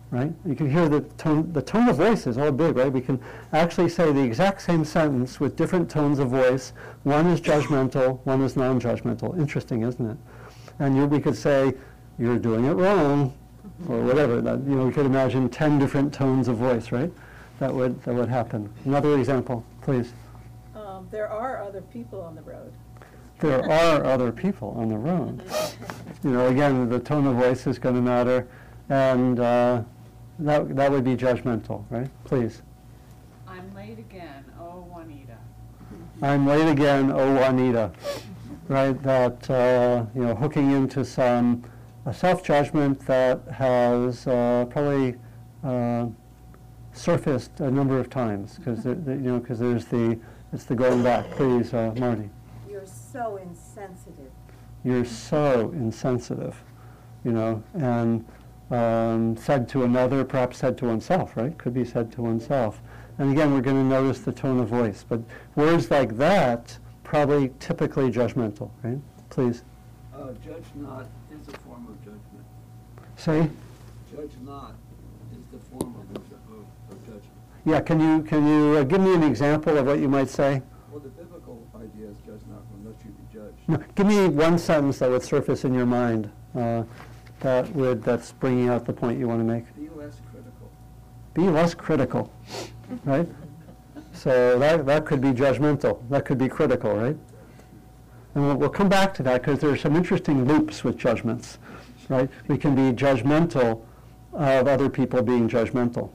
right? 0.09 0.33
You 0.47 0.55
can 0.55 0.67
hear 0.67 0.89
the 0.89 1.01
tone, 1.01 1.53
the 1.53 1.61
tone 1.61 1.87
of 1.87 1.97
voice 1.97 2.25
is 2.25 2.39
all 2.39 2.51
big, 2.51 2.75
right? 2.75 2.91
We 2.91 3.01
can 3.01 3.19
actually 3.53 3.89
say 3.89 4.11
the 4.11 4.23
exact 4.23 4.63
same 4.63 4.83
sentence 4.83 5.39
with 5.39 5.55
different 5.55 5.91
tones 5.91 6.17
of 6.17 6.29
voice. 6.29 6.73
One 7.03 7.27
is 7.27 7.39
judgmental, 7.39 8.19
one 8.25 8.41
is 8.41 8.55
non-judgmental. 8.55 9.39
Interesting, 9.39 9.83
isn't 9.83 10.09
it? 10.09 10.17
And 10.79 10.95
you, 10.95 11.05
we 11.05 11.19
could 11.19 11.37
say, 11.37 11.75
you're 12.17 12.39
doing 12.39 12.65
it 12.65 12.73
wrong, 12.73 13.37
or 13.87 14.01
whatever. 14.01 14.41
That, 14.41 14.61
you 14.61 14.75
know, 14.75 14.87
we 14.87 14.91
could 14.91 15.05
imagine 15.05 15.49
10 15.49 15.77
different 15.77 16.11
tones 16.11 16.47
of 16.47 16.57
voice, 16.57 16.91
right? 16.91 17.13
That 17.59 17.71
would, 17.71 18.01
that 18.05 18.15
would 18.15 18.29
happen. 18.29 18.73
Another 18.85 19.19
example, 19.19 19.63
please. 19.81 20.13
Um, 20.75 21.07
there 21.11 21.29
are 21.29 21.61
other 21.61 21.81
people 21.81 22.21
on 22.21 22.33
the 22.33 22.41
road 22.41 22.73
there 23.41 23.69
are 23.69 24.05
other 24.05 24.31
people 24.31 24.73
on 24.77 24.87
the 24.87 24.97
road. 24.97 25.43
You 26.23 26.31
know, 26.31 26.47
again, 26.47 26.87
the 26.87 26.99
tone 26.99 27.27
of 27.27 27.35
voice 27.35 27.67
is 27.67 27.77
going 27.77 27.95
to 27.95 28.01
matter. 28.01 28.47
and 28.91 29.39
uh, 29.39 29.83
that, 30.39 30.75
that 30.75 30.91
would 30.91 31.03
be 31.03 31.15
judgmental, 31.15 31.85
right? 31.89 32.09
Please. 32.25 32.61
I'm 33.47 33.73
late 33.73 33.99
again, 33.99 34.43
oh 34.59 34.85
Juanita. 34.89 35.37
I'm 36.21 36.45
late 36.45 36.67
again, 36.67 37.11
oh 37.11 37.35
Juanita, 37.35 37.91
right? 38.67 39.01
That, 39.01 39.49
uh, 39.49 40.05
you 40.13 40.23
know, 40.23 40.35
hooking 40.35 40.71
into 40.71 41.05
some 41.05 41.63
a 42.05 42.13
self-judgment 42.13 43.05
that 43.05 43.41
has 43.47 44.25
uh, 44.27 44.65
probably 44.69 45.15
uh, 45.63 46.07
surfaced 46.91 47.59
a 47.59 47.69
number 47.69 47.99
of 47.99 48.09
times, 48.09 48.57
because, 48.57 48.83
you 48.85 48.95
know, 48.95 49.39
because 49.39 49.59
there's 49.59 49.85
the, 49.85 50.19
it's 50.51 50.65
the 50.65 50.75
going 50.75 51.03
back. 51.03 51.29
Please, 51.31 51.73
uh, 51.73 51.93
Marty. 51.97 52.29
You're 53.13 53.23
so 53.23 53.37
insensitive. 53.37 54.31
You're 54.83 55.05
so 55.05 55.71
insensitive, 55.71 56.61
you 57.23 57.31
know, 57.31 57.63
and 57.73 58.25
um, 58.71 59.35
said 59.37 59.67
to 59.69 59.83
another, 59.83 60.23
perhaps 60.23 60.57
said 60.57 60.77
to 60.79 60.85
oneself, 60.85 61.35
right? 61.35 61.57
Could 61.57 61.73
be 61.73 61.83
said 61.85 62.11
to 62.13 62.21
oneself. 62.21 62.81
And 63.17 63.31
again, 63.31 63.53
we're 63.53 63.61
going 63.61 63.75
to 63.75 63.83
notice 63.83 64.19
the 64.21 64.31
tone 64.31 64.59
of 64.59 64.69
voice, 64.69 65.05
but 65.07 65.19
words 65.55 65.91
like 65.91 66.17
that 66.17 66.77
probably 67.03 67.51
typically 67.59 68.09
judgmental, 68.11 68.71
right? 68.83 68.99
Please 69.29 69.63
Uh, 70.13 70.31
judge 70.45 70.63
not 70.75 71.05
is 71.31 71.47
a 71.47 71.57
form 71.59 71.87
of 71.87 71.97
judgment. 71.99 72.45
say. 73.17 73.49
Judge 74.15 74.31
not 74.45 74.75
is 75.33 75.43
the 75.51 75.59
form 75.69 75.95
of, 75.95 76.15
of, 76.15 76.23
of 76.91 76.99
judgment. 77.05 77.25
Yeah, 77.65 77.81
can 77.81 77.99
you 77.99 78.23
can 78.23 78.47
you 78.47 78.77
uh, 78.77 78.83
give 78.83 79.01
me 79.01 79.13
an 79.13 79.23
example 79.23 79.77
of 79.77 79.85
what 79.85 79.99
you 79.99 80.07
might 80.09 80.29
say? 80.29 80.61
Well, 80.91 80.99
the 80.99 81.09
biblical 81.09 81.65
idea 81.75 82.09
is 82.09 82.17
judge 82.25 82.41
not, 82.49 82.63
unless 82.77 82.99
you 83.05 83.11
be 83.11 83.23
judged. 83.33 83.57
No, 83.59 83.60
give 83.95 84.07
me 84.07 84.27
one 84.27 84.57
sentence 84.57 84.99
that 84.99 85.09
would 85.09 85.23
surface 85.23 85.65
in 85.65 85.73
your 85.73 85.85
mind 85.85 86.31
uh, 86.55 86.83
that 87.41 87.73
would 87.75 88.03
that's 88.03 88.31
bringing 88.33 88.69
out 88.69 88.85
the 88.85 88.93
point 88.93 89.19
you 89.19 89.27
want 89.27 89.39
to 89.39 89.43
make. 89.43 89.65
Be 89.75 89.89
less 89.89 90.21
critical. 90.31 90.71
be 91.33 91.49
less 91.49 91.73
critical, 91.73 92.33
right? 93.05 93.27
So 94.13 94.59
that, 94.59 94.85
that 94.85 95.05
could 95.05 95.21
be 95.21 95.29
judgmental, 95.29 96.07
that 96.09 96.25
could 96.25 96.37
be 96.37 96.47
critical, 96.47 96.95
right? 96.95 97.17
And 98.35 98.45
we'll, 98.45 98.55
we'll 98.55 98.69
come 98.69 98.89
back 98.89 99.13
to 99.15 99.23
that 99.23 99.41
because 99.41 99.59
there 99.59 99.71
are 99.71 99.77
some 99.77 99.95
interesting 99.95 100.45
loops 100.45 100.83
with 100.83 100.97
judgments, 100.97 101.57
right? 102.09 102.29
We 102.47 102.57
can 102.57 102.75
be 102.75 102.95
judgmental 102.95 103.81
of 104.33 104.67
other 104.67 104.89
people 104.89 105.21
being 105.21 105.49
judgmental. 105.49 106.11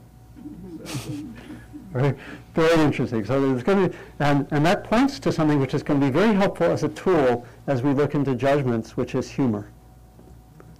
Right? 1.91 2.15
Very 2.57 2.81
interesting. 2.81 3.23
So 3.23 3.39
there's 3.39 3.61
going 3.61 3.83
to 3.83 3.89
be, 3.89 3.97
and, 4.17 4.47
and 4.49 4.65
that 4.65 4.83
points 4.83 5.19
to 5.19 5.31
something 5.31 5.59
which 5.59 5.75
is 5.75 5.83
going 5.83 5.99
to 5.99 6.07
be 6.07 6.11
very 6.11 6.33
helpful 6.33 6.65
as 6.65 6.81
a 6.81 6.89
tool 6.89 7.45
as 7.67 7.83
we 7.83 7.93
look 7.93 8.15
into 8.15 8.33
judgments, 8.33 8.97
which 8.97 9.13
is 9.13 9.29
humor. 9.29 9.69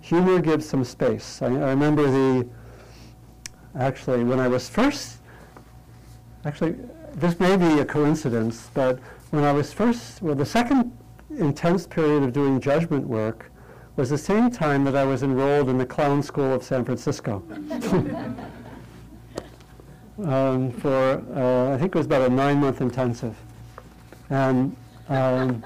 Humor 0.01 0.39
gives 0.39 0.67
some 0.67 0.83
space. 0.83 1.39
I, 1.39 1.45
I 1.45 1.69
remember 1.69 2.09
the, 2.09 2.49
actually, 3.77 4.23
when 4.23 4.39
I 4.39 4.47
was 4.47 4.67
first, 4.67 5.19
actually, 6.45 6.77
this 7.13 7.39
may 7.39 7.55
be 7.55 7.79
a 7.79 7.85
coincidence, 7.85 8.71
but 8.73 8.97
when 9.29 9.43
I 9.43 9.51
was 9.51 9.71
first, 9.71 10.23
well, 10.23 10.33
the 10.33 10.47
second 10.47 10.97
intense 11.37 11.85
period 11.85 12.23
of 12.23 12.33
doing 12.33 12.59
judgment 12.59 13.05
work 13.05 13.51
was 13.97 14.09
the 14.09 14.17
same 14.17 14.49
time 14.49 14.83
that 14.85 14.95
I 14.95 15.03
was 15.03 15.21
enrolled 15.21 15.69
in 15.69 15.77
the 15.77 15.85
Clown 15.85 16.23
School 16.23 16.55
of 16.55 16.63
San 16.63 16.83
Francisco. 16.83 17.43
um, 20.25 20.71
for, 20.71 21.23
uh, 21.35 21.73
I 21.73 21.77
think 21.77 21.95
it 21.95 21.97
was 21.97 22.05
about 22.05 22.23
a 22.23 22.33
nine-month 22.33 22.81
intensive. 22.81 23.35
And, 24.29 24.75
um, 25.09 25.63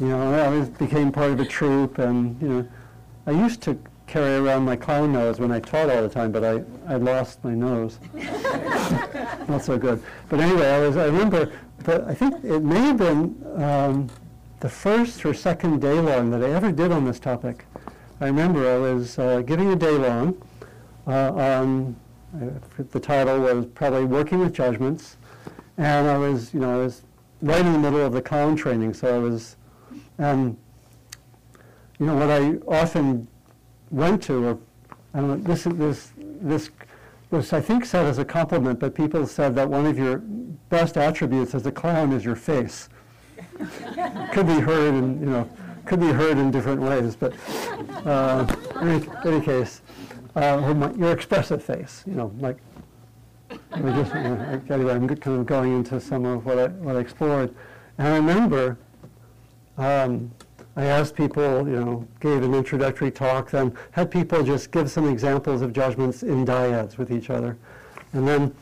you 0.00 0.08
know, 0.08 0.60
I 0.60 0.64
became 0.78 1.12
part 1.12 1.30
of 1.30 1.40
a 1.40 1.44
troupe, 1.44 1.98
and, 1.98 2.40
you 2.40 2.48
know, 2.48 2.68
I 3.26 3.30
used 3.30 3.60
to 3.62 3.78
carry 4.06 4.36
around 4.36 4.64
my 4.64 4.76
clown 4.76 5.12
nose 5.12 5.40
when 5.40 5.50
I 5.50 5.60
taught 5.60 5.88
all 5.88 6.02
the 6.02 6.08
time, 6.08 6.32
but 6.32 6.44
I, 6.44 6.62
I 6.86 6.96
lost 6.96 7.42
my 7.44 7.54
nose. 7.54 7.98
Not 9.48 9.62
so 9.62 9.78
good. 9.78 10.02
But 10.28 10.40
anyway, 10.40 10.68
I 10.68 10.80
was, 10.80 10.96
I 10.96 11.06
remember, 11.06 11.52
but 11.84 12.04
I 12.04 12.14
think 12.14 12.44
it 12.44 12.60
may 12.60 12.80
have 12.80 12.98
been 12.98 13.42
um, 13.56 14.10
the 14.60 14.68
first 14.68 15.24
or 15.24 15.34
second 15.34 15.80
day 15.80 15.98
long 15.98 16.30
that 16.30 16.42
I 16.42 16.50
ever 16.50 16.70
did 16.72 16.92
on 16.92 17.04
this 17.04 17.18
topic. 17.18 17.64
I 18.20 18.26
remember 18.26 18.70
I 18.70 18.78
was 18.78 19.18
uh, 19.18 19.40
giving 19.40 19.72
a 19.72 19.76
day 19.76 19.96
long 19.96 20.40
uh, 21.06 21.32
on, 21.32 21.96
the 22.32 23.00
title 23.00 23.40
was 23.40 23.66
probably 23.66 24.04
Working 24.04 24.40
with 24.40 24.54
Judgments, 24.54 25.16
and 25.76 26.08
I 26.08 26.16
was, 26.16 26.52
you 26.54 26.60
know, 26.60 26.74
I 26.74 26.84
was 26.84 27.02
right 27.42 27.64
in 27.64 27.72
the 27.72 27.78
middle 27.78 28.04
of 28.04 28.12
the 28.12 28.22
clown 28.22 28.56
training, 28.56 28.94
so 28.94 29.14
I 29.14 29.18
was, 29.18 29.56
and 30.18 30.56
you 31.98 32.06
know, 32.06 32.14
what 32.14 32.30
I 32.30 32.54
often 32.66 33.28
went 33.90 34.22
to, 34.24 34.44
or 34.44 34.58
I 35.14 35.20
don't 35.20 35.28
know, 35.28 35.54
this, 35.54 35.64
this, 35.64 36.12
this 36.16 36.70
was, 37.30 37.52
I 37.52 37.60
think, 37.60 37.84
said 37.84 38.06
as 38.06 38.18
a 38.18 38.24
compliment, 38.24 38.80
but 38.80 38.94
people 38.94 39.26
said 39.26 39.54
that 39.56 39.68
one 39.68 39.86
of 39.86 39.98
your 39.98 40.18
best 40.68 40.96
attributes 40.96 41.54
as 41.54 41.66
a 41.66 41.72
clown 41.72 42.12
is 42.12 42.24
your 42.24 42.36
face. 42.36 42.88
could 44.32 44.46
be 44.46 44.58
heard 44.58 44.94
in, 44.94 45.20
you 45.20 45.26
know, 45.26 45.48
could 45.84 46.00
be 46.00 46.08
heard 46.08 46.38
in 46.38 46.50
different 46.50 46.80
ways, 46.80 47.14
but 47.14 47.34
uh, 48.06 48.46
in 48.80 48.88
any, 48.88 49.08
any 49.24 49.40
case, 49.44 49.81
uh, 50.36 50.60
or 50.62 50.74
my, 50.74 50.92
your 50.92 51.12
expressive 51.12 51.62
face, 51.62 52.02
you 52.06 52.14
know, 52.14 52.32
like, 52.38 52.56
just, 53.50 54.14
anyway, 54.14 54.94
I'm 54.94 55.08
kind 55.08 55.38
of 55.38 55.46
going 55.46 55.76
into 55.76 56.00
some 56.00 56.24
of 56.24 56.46
what 56.46 56.58
I, 56.58 56.66
what 56.68 56.96
I 56.96 57.00
explored. 57.00 57.54
And 57.98 58.08
I 58.08 58.16
remember 58.16 58.78
um, 59.76 60.30
I 60.76 60.84
asked 60.84 61.14
people, 61.14 61.68
you 61.68 61.76
know, 61.76 62.08
gave 62.20 62.42
an 62.42 62.54
introductory 62.54 63.10
talk, 63.10 63.50
then 63.50 63.76
had 63.90 64.10
people 64.10 64.42
just 64.42 64.70
give 64.70 64.90
some 64.90 65.06
examples 65.06 65.60
of 65.60 65.72
judgments 65.72 66.22
in 66.22 66.46
dyads 66.46 66.96
with 66.96 67.10
each 67.10 67.28
other. 67.28 67.58
And 68.14 68.26
then 68.26 68.54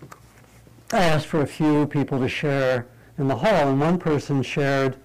I 0.93 1.05
asked 1.05 1.27
for 1.27 1.43
a 1.43 1.47
few 1.47 1.87
people 1.87 2.19
to 2.19 2.29
share 2.29 2.87
in 3.19 3.29
the 3.29 3.37
hall, 3.37 3.69
and 3.69 3.81
one 3.81 3.99
person 3.99 4.43
shared, 4.43 4.97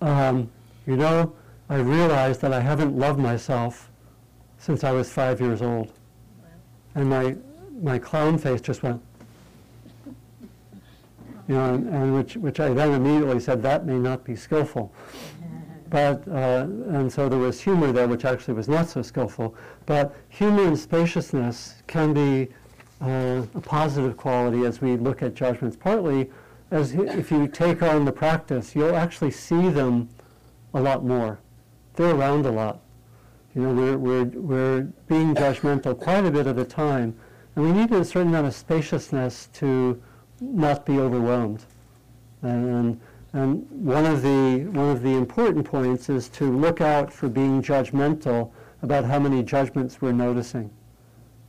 um, 0.00 0.50
you 0.86 0.96
know, 0.96 1.34
I 1.68 1.76
realized 1.76 2.40
that 2.42 2.52
I 2.52 2.60
haven't 2.60 2.96
loved 2.96 3.18
myself 3.18 3.90
since 4.66 4.82
I 4.82 4.90
was 4.90 5.08
five 5.08 5.40
years 5.40 5.62
old. 5.62 5.92
And 6.96 7.08
my, 7.08 7.36
my 7.80 8.00
clown 8.00 8.36
face 8.36 8.60
just 8.60 8.82
went, 8.82 9.00
you 11.46 11.54
know, 11.54 11.74
and, 11.74 11.88
and 11.88 12.14
which, 12.16 12.36
which 12.36 12.58
I 12.58 12.70
then 12.70 12.92
immediately 12.94 13.38
said, 13.38 13.62
that 13.62 13.86
may 13.86 13.96
not 13.96 14.24
be 14.24 14.34
skillful. 14.36 14.92
But, 15.88 16.26
uh, 16.26 16.66
and 16.88 17.12
so 17.12 17.28
there 17.28 17.38
was 17.38 17.60
humor 17.60 17.92
there, 17.92 18.08
which 18.08 18.24
actually 18.24 18.54
was 18.54 18.68
not 18.68 18.88
so 18.88 19.02
skillful. 19.02 19.54
But 19.86 20.16
humor 20.30 20.66
and 20.66 20.76
spaciousness 20.76 21.80
can 21.86 22.12
be 22.12 22.48
uh, 23.00 23.42
a 23.54 23.60
positive 23.60 24.16
quality 24.16 24.64
as 24.64 24.80
we 24.80 24.96
look 24.96 25.22
at 25.22 25.34
judgments. 25.34 25.76
Partly, 25.76 26.28
as 26.72 26.92
if 26.92 27.30
you 27.30 27.46
take 27.46 27.84
on 27.84 28.04
the 28.04 28.10
practice, 28.10 28.74
you'll 28.74 28.96
actually 28.96 29.30
see 29.30 29.68
them 29.68 30.08
a 30.74 30.80
lot 30.80 31.04
more. 31.04 31.38
They're 31.94 32.16
around 32.16 32.46
a 32.46 32.50
lot. 32.50 32.80
You 33.56 33.62
know, 33.62 33.72
we're, 33.72 33.96
we're, 33.96 34.24
we're 34.24 34.80
being 35.08 35.34
judgmental 35.34 35.98
quite 35.98 36.26
a 36.26 36.30
bit 36.30 36.46
of 36.46 36.56
the 36.56 36.64
time. 36.64 37.18
And 37.54 37.64
we 37.64 37.72
need 37.72 37.90
a 37.90 38.04
certain 38.04 38.28
amount 38.28 38.48
of 38.48 38.54
spaciousness 38.54 39.48
to 39.54 40.00
not 40.42 40.84
be 40.84 40.98
overwhelmed. 40.98 41.64
And, 42.42 43.00
and 43.32 43.66
one 43.70 44.04
of 44.04 44.20
the 44.20 44.66
one 44.72 44.90
of 44.90 45.02
the 45.02 45.14
important 45.14 45.64
points 45.64 46.10
is 46.10 46.28
to 46.30 46.54
look 46.54 46.82
out 46.82 47.10
for 47.10 47.28
being 47.28 47.62
judgmental 47.62 48.50
about 48.82 49.06
how 49.06 49.18
many 49.18 49.42
judgments 49.42 50.02
we're 50.02 50.12
noticing. 50.12 50.70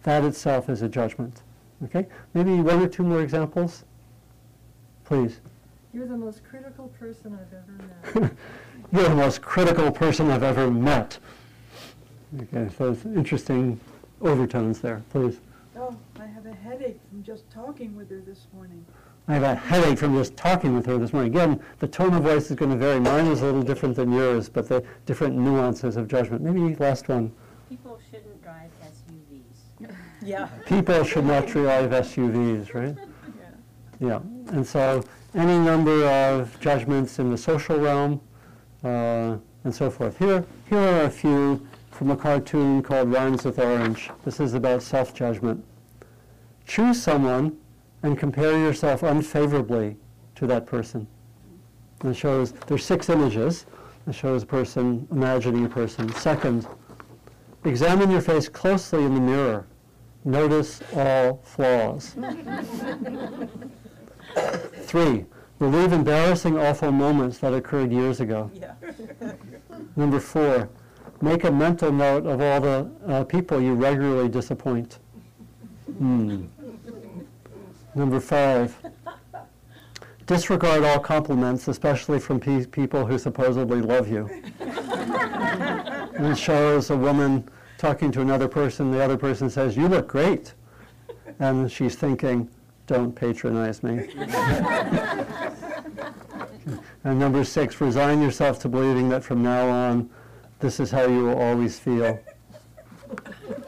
That 0.03 0.23
itself 0.23 0.69
is 0.69 0.81
a 0.81 0.87
judgment. 0.87 1.41
Okay? 1.83 2.07
Maybe 2.33 2.55
one 2.61 2.81
or 2.81 2.87
two 2.87 3.03
more 3.03 3.21
examples? 3.21 3.83
Please. 5.03 5.41
You're 5.93 6.07
the 6.07 6.15
most 6.15 6.41
critical 6.49 6.87
person 6.99 7.37
I've 7.37 7.53
ever 7.53 8.21
met. 8.21 8.31
You're 8.93 9.09
the 9.09 9.15
most 9.15 9.41
critical 9.41 9.91
person 9.91 10.31
I've 10.31 10.43
ever 10.43 10.71
met. 10.71 11.19
Okay, 12.35 12.67
so 12.77 12.91
it's 12.91 13.05
interesting 13.05 13.79
overtones 14.21 14.79
there. 14.79 15.01
Please. 15.11 15.39
Oh, 15.77 15.95
I 16.19 16.25
have 16.25 16.45
a 16.45 16.53
headache 16.53 16.99
from 17.09 17.23
just 17.23 17.49
talking 17.49 17.95
with 17.95 18.09
her 18.09 18.19
this 18.19 18.47
morning. 18.53 18.85
I 19.29 19.35
have 19.35 19.43
a 19.43 19.55
headache 19.55 19.99
from 19.99 20.15
just 20.15 20.35
talking 20.35 20.75
with 20.75 20.85
her 20.87 20.97
this 20.97 21.13
morning. 21.13 21.33
Again, 21.33 21.61
the 21.79 21.87
tone 21.87 22.13
of 22.13 22.23
voice 22.23 22.49
is 22.49 22.57
going 22.57 22.71
to 22.71 22.77
vary. 22.77 22.99
Mine 22.99 23.27
is 23.27 23.41
a 23.41 23.45
little 23.45 23.61
different 23.61 23.95
than 23.95 24.11
yours, 24.11 24.49
but 24.49 24.67
the 24.67 24.83
different 25.05 25.37
nuances 25.37 25.95
of 25.95 26.07
judgment. 26.07 26.41
Maybe 26.41 26.75
last 26.75 27.07
one. 27.07 27.31
People 27.69 27.99
shouldn't 28.09 28.43
drive 28.43 28.71
SUVs. 28.81 29.91
Yeah. 30.21 30.47
People 30.65 31.03
should 31.03 31.25
not 31.25 31.47
drive 31.47 31.91
SUVs, 31.91 32.73
right? 32.73 32.97
Yeah. 33.99 34.07
Yeah. 34.07 34.53
And 34.53 34.67
so 34.67 35.03
any 35.33 35.57
number 35.57 36.05
of 36.05 36.59
judgments 36.59 37.19
in 37.19 37.31
the 37.31 37.37
social 37.37 37.77
realm 37.77 38.19
uh, 38.83 39.37
and 39.63 39.73
so 39.73 39.89
forth. 39.89 40.17
Here, 40.17 40.45
here 40.69 40.79
are 40.79 41.03
a 41.03 41.09
few 41.09 41.65
from 41.97 42.11
a 42.11 42.15
cartoon 42.15 42.83
called 42.83 43.11
Rhymes 43.11 43.43
with 43.43 43.57
Orange. 43.57 44.11
This 44.23 44.39
is 44.39 44.53
about 44.53 44.83
self-judgment. 44.83 45.63
Choose 46.65 47.01
someone 47.01 47.57
and 48.03 48.17
compare 48.17 48.57
yourself 48.57 49.01
unfavorably 49.01 49.97
to 50.35 50.45
that 50.47 50.67
person. 50.67 51.07
And 52.01 52.11
it 52.11 52.13
shows, 52.15 52.51
there's 52.67 52.85
six 52.85 53.09
images. 53.09 53.65
It 54.07 54.13
shows 54.13 54.43
a 54.43 54.45
person 54.45 55.07
imagining 55.11 55.65
a 55.65 55.69
person. 55.69 56.13
Second, 56.13 56.67
Examine 57.67 58.09
your 58.09 58.21
face 58.21 58.47
closely 58.47 59.03
in 59.03 59.13
the 59.13 59.19
mirror. 59.19 59.67
Notice 60.23 60.81
all 60.95 61.41
flaws. 61.43 62.15
Three, 64.83 65.25
relieve 65.59 65.91
embarrassing, 65.91 66.57
awful 66.57 66.93
moments 66.93 67.39
that 67.39 67.53
occurred 67.53 67.91
years 67.91 68.21
ago. 68.21 68.49
Yeah. 68.53 68.75
Number 69.97 70.19
four, 70.21 70.69
make 71.21 71.43
a 71.43 71.51
mental 71.51 71.91
note 71.91 72.25
of 72.25 72.41
all 72.41 72.61
the 72.61 72.89
uh, 73.07 73.23
people 73.23 73.61
you 73.61 73.73
regularly 73.73 74.29
disappoint. 74.29 74.99
Hmm. 75.97 76.45
Number 77.95 78.19
five, 78.19 78.75
disregard 80.27 80.83
all 80.83 80.99
compliments, 80.99 81.67
especially 81.67 82.19
from 82.19 82.39
pe- 82.39 82.65
people 82.65 83.05
who 83.05 83.17
supposedly 83.17 83.81
love 83.81 84.07
you. 84.07 84.29
and 84.59 86.27
it 86.27 86.37
shows 86.37 86.89
a 86.91 86.95
woman 86.95 87.49
talking 87.77 88.11
to 88.11 88.21
another 88.21 88.47
person, 88.47 88.91
the 88.91 89.03
other 89.03 89.17
person 89.17 89.49
says, 89.49 89.75
You 89.75 89.87
look 89.87 90.07
great. 90.07 90.53
And 91.39 91.71
she's 91.71 91.95
thinking, 91.95 92.49
Don't 92.85 93.15
patronize 93.15 93.81
me. 93.83 94.09
and 97.03 97.19
number 97.19 97.43
six, 97.43 97.79
resign 97.81 98.21
yourself 98.21 98.59
to 98.59 98.69
believing 98.69 99.09
that 99.09 99.23
from 99.23 99.41
now 99.41 99.67
on, 99.67 100.09
this 100.59 100.79
is 100.79 100.91
how 100.91 101.05
you 101.05 101.25
will 101.25 101.39
always 101.39 101.77
feel. 101.79 102.19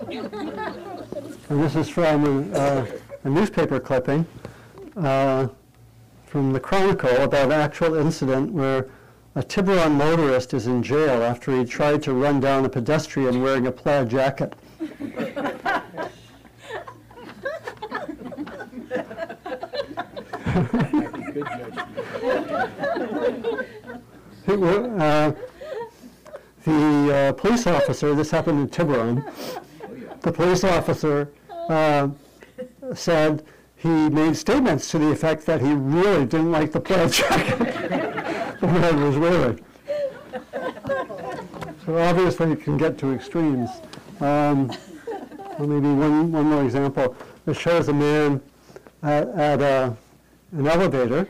and 0.09 1.63
this 1.63 1.75
is 1.75 1.89
from 1.89 2.51
uh, 2.53 2.85
a 3.23 3.29
newspaper 3.29 3.79
clipping 3.79 4.25
uh, 4.97 5.47
from 6.25 6.53
the 6.53 6.59
Chronicle 6.59 7.15
about 7.17 7.45
an 7.45 7.51
actual 7.53 7.95
incident 7.95 8.51
where 8.51 8.87
a 9.35 9.43
Tiburon 9.43 9.93
motorist 9.93 10.53
is 10.53 10.67
in 10.67 10.81
jail 10.81 11.23
after 11.23 11.57
he 11.57 11.63
tried 11.63 12.01
to 12.03 12.13
run 12.13 12.39
down 12.39 12.65
a 12.65 12.69
pedestrian 12.69 13.41
wearing 13.41 13.67
a 13.67 13.71
plaid 13.71 14.09
jacket. 14.09 14.55
It 24.47 24.63
uh, 24.99 25.31
the 26.69 27.15
uh, 27.15 27.33
police 27.33 27.65
officer, 27.65 28.13
this 28.13 28.29
happened 28.31 28.59
in 28.59 28.69
Tiburon, 28.69 29.23
the 30.21 30.31
police 30.31 30.63
officer 30.63 31.31
uh, 31.69 32.09
said 32.93 33.43
he 33.75 33.87
made 34.09 34.35
statements 34.35 34.91
to 34.91 34.99
the 34.99 35.09
effect 35.11 35.45
that 35.45 35.61
he 35.61 35.73
really 35.73 36.25
didn't 36.25 36.51
like 36.51 36.71
the 36.71 36.79
plaid 36.79 37.11
jacket 37.11 37.57
the 38.59 38.67
man 38.67 39.01
was 39.01 39.17
wearing. 39.17 39.65
So 41.85 41.97
obviously 41.97 42.51
it 42.51 42.61
can 42.61 42.77
get 42.77 42.97
to 42.99 43.13
extremes. 43.13 43.69
Um, 44.19 44.67
well, 45.57 45.67
maybe 45.67 45.87
one, 45.87 46.31
one 46.31 46.45
more 46.45 46.63
example. 46.63 47.15
This 47.45 47.57
shows 47.57 47.87
a 47.87 47.93
man 47.93 48.41
at, 49.01 49.27
at 49.29 49.61
a, 49.61 49.97
an 50.51 50.67
elevator, 50.67 51.27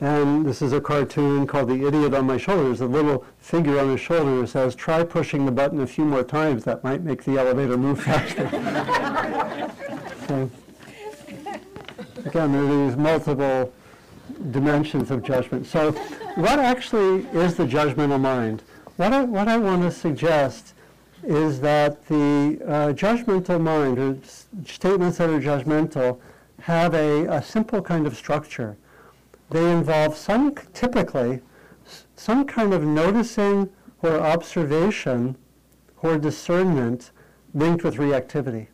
and 0.00 0.44
this 0.44 0.60
is 0.60 0.72
a 0.72 0.80
cartoon 0.80 1.46
called 1.46 1.68
The 1.68 1.86
Idiot 1.86 2.14
on 2.14 2.26
My 2.26 2.36
Shoulders. 2.36 2.80
A 2.80 2.86
little 2.86 3.24
figure 3.38 3.78
on 3.78 3.90
his 3.90 4.00
shoulder 4.00 4.46
says, 4.46 4.74
try 4.74 5.04
pushing 5.04 5.46
the 5.46 5.52
button 5.52 5.80
a 5.80 5.86
few 5.86 6.04
more 6.04 6.24
times. 6.24 6.64
That 6.64 6.82
might 6.82 7.02
make 7.02 7.24
the 7.24 7.38
elevator 7.38 7.76
move 7.76 8.02
faster. 8.02 8.48
so, 10.28 10.50
again, 12.24 12.52
there 12.52 12.62
are 12.62 12.86
these 12.86 12.96
multiple 12.96 13.72
dimensions 14.50 15.10
of 15.10 15.22
judgment. 15.22 15.66
So 15.66 15.92
what 16.34 16.58
actually 16.58 17.26
is 17.28 17.54
the 17.54 17.64
judgmental 17.64 18.20
mind? 18.20 18.62
What 18.96 19.12
I, 19.12 19.24
what 19.24 19.48
I 19.48 19.56
want 19.56 19.82
to 19.82 19.90
suggest 19.90 20.74
is 21.22 21.60
that 21.60 22.06
the 22.06 22.58
uh, 22.66 22.92
judgmental 22.92 23.60
mind, 23.60 23.98
or 23.98 24.16
statements 24.66 25.18
that 25.18 25.30
are 25.30 25.40
judgmental, 25.40 26.20
have 26.62 26.94
a, 26.94 27.26
a 27.26 27.42
simple 27.42 27.80
kind 27.80 28.06
of 28.06 28.16
structure. 28.16 28.76
They 29.50 29.70
involve 29.70 30.16
some, 30.16 30.54
typically, 30.72 31.40
some 32.16 32.44
kind 32.44 32.72
of 32.72 32.82
noticing 32.84 33.70
or 34.02 34.20
observation 34.20 35.36
or 36.02 36.18
discernment 36.18 37.10
linked 37.54 37.84
with 37.84 37.96
reactivity. 37.96 38.68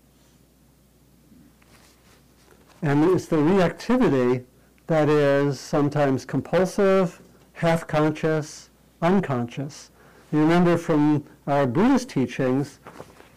And 2.82 3.04
it's 3.10 3.26
the 3.26 3.36
reactivity 3.36 4.44
that 4.86 5.08
is 5.08 5.60
sometimes 5.60 6.24
compulsive, 6.24 7.20
half-conscious, 7.52 8.70
unconscious. 9.02 9.90
You 10.32 10.40
remember 10.40 10.76
from 10.76 11.24
our 11.46 11.66
Buddhist 11.66 12.08
teachings, 12.08 12.80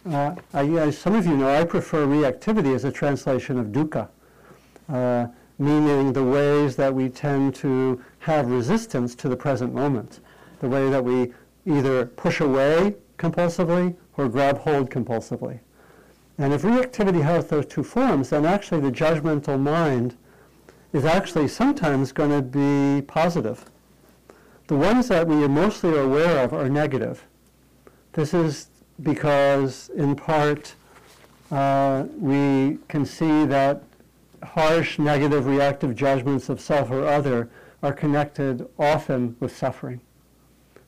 uh, 0.10 0.36
I, 0.54 0.66
as 0.78 0.98
some 0.98 1.16
of 1.16 1.26
you 1.26 1.36
know, 1.36 1.50
I 1.50 1.64
prefer 1.66 2.06
reactivity 2.06 2.74
as 2.74 2.86
a 2.86 2.92
translation 2.92 3.60
of 3.60 3.68
dukkha, 3.68 4.08
uh, 4.90 5.28
meaning 5.60 6.14
the 6.14 6.24
ways 6.24 6.76
that 6.76 6.94
we 6.94 7.10
tend 7.10 7.56
to 7.56 8.02
have 8.20 8.50
resistance 8.50 9.16
to 9.16 9.30
the 9.30 9.36
present 9.36 9.74
moment, 9.74 10.20
the 10.60 10.70
way 10.70 10.90
that 10.90 11.04
we 11.04 11.34
either 11.66 12.06
push 12.06 12.40
away 12.40 12.96
compulsively 13.18 13.96
or 14.18 14.28
grab 14.28 14.58
hold 14.60 14.90
compulsively. 14.90 15.60
And 16.38 16.54
if 16.54 16.64
reactivity 16.64 17.22
has 17.22 17.48
those 17.48 17.66
two 17.66 17.84
forms, 17.84 18.30
then 18.30 18.46
actually 18.46 18.82
the 18.82 18.92
judgmental 18.92 19.60
mind 19.60 20.16
is 20.92 21.06
actually 21.06 21.48
sometimes 21.48 22.12
going 22.12 22.32
to 22.32 22.42
be 22.42 23.02
positive. 23.06 23.66
The 24.68 24.76
ones 24.76 25.08
that 25.10 25.28
we 25.28 25.44
are 25.44 25.50
mostly 25.50 25.92
are 25.92 26.02
aware 26.02 26.40
of 26.40 26.54
are 26.54 26.70
negative. 26.70 27.26
This 28.14 28.34
is 28.34 28.68
because, 29.02 29.90
in 29.96 30.16
part, 30.16 30.76
uh, 31.52 32.06
we 32.18 32.78
can 32.88 33.06
see 33.06 33.46
that 33.46 33.84
harsh, 34.46 35.00
negative, 35.00 35.46
reactive 35.46 35.96
judgments 35.96 36.50
of 36.50 36.60
self 36.60 36.92
or 36.92 37.06
other 37.06 37.50
are 37.82 37.94
connected 37.94 38.68
often 38.80 39.36
with 39.40 39.56
suffering. 39.56 40.00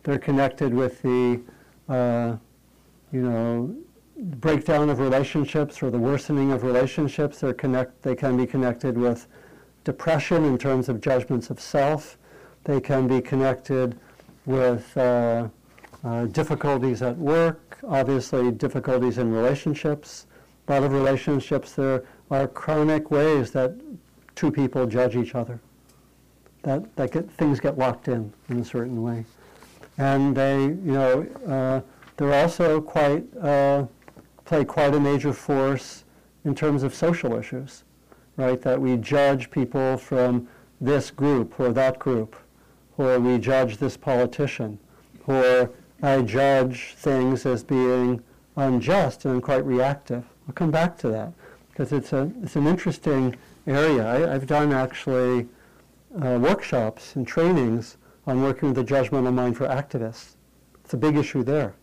They're 0.03 0.19
connected 0.19 0.73
with 0.73 1.01
the, 1.01 1.41
uh, 1.89 2.35
you 3.11 3.21
know, 3.21 3.75
breakdown 4.17 4.89
of 4.89 4.99
relationships 4.99 5.83
or 5.83 5.89
the 5.89 5.99
worsening 5.99 6.51
of 6.51 6.63
relationships. 6.63 7.39
They're 7.39 7.53
connect, 7.53 8.01
they 8.01 8.15
can 8.15 8.37
be 8.37 8.45
connected 8.45 8.97
with 8.97 9.27
depression 9.83 10.45
in 10.45 10.57
terms 10.57 10.89
of 10.89 11.01
judgments 11.01 11.49
of 11.49 11.59
self. 11.59 12.17
They 12.63 12.79
can 12.79 13.07
be 13.07 13.21
connected 13.21 13.97
with 14.45 14.95
uh, 14.97 15.49
uh, 16.03 16.25
difficulties 16.27 17.01
at 17.01 17.17
work, 17.17 17.79
obviously 17.87 18.51
difficulties 18.51 19.17
in 19.17 19.31
relationships. 19.31 20.27
A 20.67 20.73
lot 20.73 20.83
of 20.83 20.93
relationships, 20.93 21.73
there 21.73 22.03
are 22.31 22.47
chronic 22.47 23.11
ways 23.11 23.51
that 23.51 23.75
two 24.35 24.51
people 24.51 24.85
judge 24.85 25.15
each 25.15 25.35
other. 25.35 25.59
That, 26.63 26.95
that 26.95 27.11
get, 27.11 27.29
things 27.31 27.59
get 27.59 27.77
locked 27.77 28.07
in 28.07 28.33
in 28.49 28.59
a 28.59 28.65
certain 28.65 29.01
way. 29.03 29.25
And 29.97 30.35
they, 30.35 30.63
you 30.63 30.91
know, 30.91 31.27
uh, 31.47 31.81
they're 32.17 32.33
also 32.33 32.81
quite, 32.81 33.23
uh, 33.37 33.85
play 34.45 34.65
quite 34.65 34.95
a 34.95 34.99
major 34.99 35.31
force 35.31 36.03
in 36.43 36.55
terms 36.55 36.83
of 36.83 36.93
social 36.93 37.35
issues, 37.35 37.83
right? 38.37 38.61
That 38.61 38.81
we 38.81 38.97
judge 38.97 39.51
people 39.51 39.97
from 39.97 40.47
this 40.81 41.11
group 41.11 41.59
or 41.59 41.71
that 41.71 41.99
group, 41.99 42.35
or 42.97 43.19
we 43.19 43.37
judge 43.37 43.77
this 43.77 43.95
politician, 43.95 44.79
or 45.27 45.71
I 46.01 46.21
judge 46.23 46.95
things 46.97 47.45
as 47.45 47.63
being 47.63 48.21
unjust 48.57 49.25
and 49.25 49.41
quite 49.41 49.65
reactive. 49.65 50.25
I'll 50.47 50.53
come 50.53 50.71
back 50.71 50.97
to 50.99 51.09
that 51.09 51.31
because 51.75 51.91
it's, 51.91 52.13
a, 52.13 52.31
it's 52.41 52.55
an 52.55 52.67
interesting 52.67 53.35
area. 53.67 54.07
I, 54.07 54.33
I've 54.33 54.47
done 54.47 54.71
actually 54.71 55.45
uh, 56.23 56.39
workshops 56.41 57.17
and 57.17 57.27
trainings 57.27 57.97
on 58.25 58.41
working 58.41 58.73
with 58.73 58.77
the 58.77 58.95
judgmental 58.95 59.33
mind 59.33 59.57
for 59.57 59.67
activists. 59.67 60.35
It's 60.85 60.93
a 60.93 60.97
big 60.97 61.17
issue 61.17 61.43
there. 61.43 61.75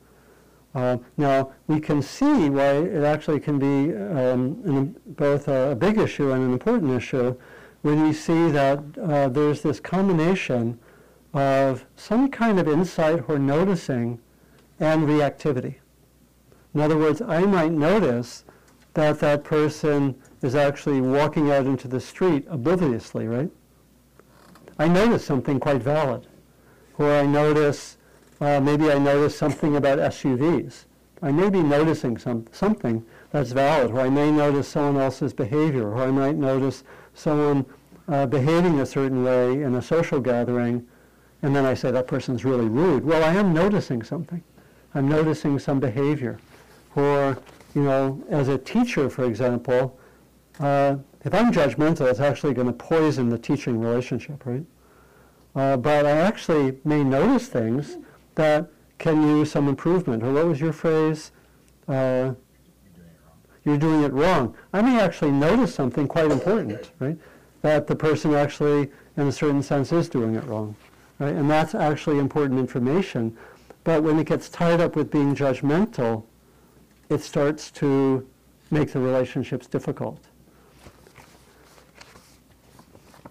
Uh, 0.74 0.96
now, 1.18 1.52
we 1.66 1.78
can 1.78 2.00
see 2.00 2.48
why 2.48 2.70
it 2.70 3.04
actually 3.04 3.38
can 3.38 3.58
be 3.58 3.94
um, 3.94 4.62
an, 4.64 4.96
both 5.08 5.48
a, 5.48 5.72
a 5.72 5.74
big 5.74 5.98
issue 5.98 6.30
and 6.30 6.42
an 6.42 6.52
important 6.52 6.90
issue 6.92 7.36
when 7.82 8.02
we 8.02 8.14
see 8.14 8.50
that 8.50 8.82
uh, 8.98 9.28
there's 9.28 9.60
this 9.60 9.78
combination 9.78 10.78
of 11.34 11.84
some 11.96 12.30
kind 12.30 12.58
of 12.58 12.66
insight 12.66 13.28
or 13.28 13.38
noticing 13.38 14.18
and 14.80 15.02
reactivity. 15.02 15.74
In 16.74 16.80
other 16.80 16.96
words, 16.96 17.20
I 17.20 17.42
might 17.42 17.72
notice 17.72 18.44
that 18.94 19.20
that 19.20 19.44
person 19.44 20.14
is 20.42 20.54
actually 20.54 21.00
walking 21.00 21.50
out 21.50 21.66
into 21.66 21.88
the 21.88 22.00
street 22.00 22.46
obliviously, 22.48 23.26
right? 23.26 23.50
I 24.78 24.88
notice 24.88 25.24
something 25.24 25.60
quite 25.60 25.82
valid. 25.82 26.26
Or 26.98 27.10
I 27.10 27.24
notice, 27.24 27.96
uh, 28.40 28.60
maybe 28.60 28.90
I 28.90 28.98
notice 28.98 29.36
something 29.36 29.76
about 29.76 29.98
SUVs. 29.98 30.84
I 31.22 31.30
may 31.30 31.48
be 31.48 31.62
noticing 31.62 32.18
some, 32.18 32.46
something 32.50 33.04
that's 33.30 33.52
valid, 33.52 33.92
or 33.92 34.00
I 34.00 34.10
may 34.10 34.30
notice 34.30 34.68
someone 34.68 35.02
else's 35.02 35.32
behavior, 35.32 35.88
or 35.88 36.02
I 36.02 36.10
might 36.10 36.36
notice 36.36 36.82
someone 37.14 37.64
uh, 38.08 38.26
behaving 38.26 38.80
a 38.80 38.86
certain 38.86 39.22
way 39.22 39.62
in 39.62 39.76
a 39.76 39.82
social 39.82 40.20
gathering, 40.20 40.86
and 41.42 41.54
then 41.54 41.64
I 41.64 41.74
say 41.74 41.90
that 41.92 42.08
person's 42.08 42.44
really 42.44 42.66
rude. 42.66 43.04
Well, 43.04 43.22
I 43.22 43.34
am 43.34 43.52
noticing 43.52 44.02
something. 44.02 44.42
I'm 44.94 45.08
noticing 45.08 45.58
some 45.58 45.80
behavior. 45.80 46.38
Or, 46.96 47.38
you 47.74 47.82
know, 47.82 48.22
as 48.28 48.48
a 48.48 48.58
teacher, 48.58 49.08
for 49.08 49.24
example, 49.24 49.98
uh, 50.60 50.96
if 51.24 51.32
I'm 51.34 51.52
judgmental, 51.52 52.10
it's 52.10 52.20
actually 52.20 52.54
going 52.54 52.66
to 52.66 52.72
poison 52.72 53.28
the 53.28 53.38
teaching 53.38 53.80
relationship, 53.80 54.44
right? 54.44 54.64
Uh, 55.54 55.76
but 55.76 56.06
I 56.06 56.12
actually 56.12 56.78
may 56.84 57.04
notice 57.04 57.48
things 57.48 57.96
that 58.34 58.70
can 58.98 59.22
use 59.22 59.50
some 59.50 59.68
improvement. 59.68 60.22
Or 60.22 60.32
what 60.32 60.46
was 60.46 60.60
your 60.60 60.72
phrase? 60.72 61.32
Uh, 61.88 62.34
you're 63.64 63.78
doing 63.78 64.02
it 64.02 64.12
wrong. 64.12 64.56
I 64.72 64.82
may 64.82 65.00
actually 65.00 65.30
notice 65.30 65.74
something 65.74 66.08
quite 66.08 66.30
important, 66.30 66.90
right? 66.98 67.18
That 67.62 67.86
the 67.86 67.94
person 67.94 68.34
actually, 68.34 68.90
in 69.16 69.28
a 69.28 69.32
certain 69.32 69.62
sense, 69.62 69.92
is 69.92 70.08
doing 70.08 70.34
it 70.34 70.44
wrong, 70.44 70.74
right? 71.18 71.34
And 71.34 71.48
that's 71.48 71.74
actually 71.74 72.18
important 72.18 72.58
information. 72.58 73.36
But 73.84 74.02
when 74.02 74.18
it 74.18 74.26
gets 74.26 74.48
tied 74.48 74.80
up 74.80 74.96
with 74.96 75.10
being 75.10 75.34
judgmental, 75.34 76.24
it 77.12 77.22
starts 77.22 77.70
to 77.72 78.26
make 78.70 78.92
the 78.92 79.00
relationships 79.00 79.66
difficult. 79.66 80.20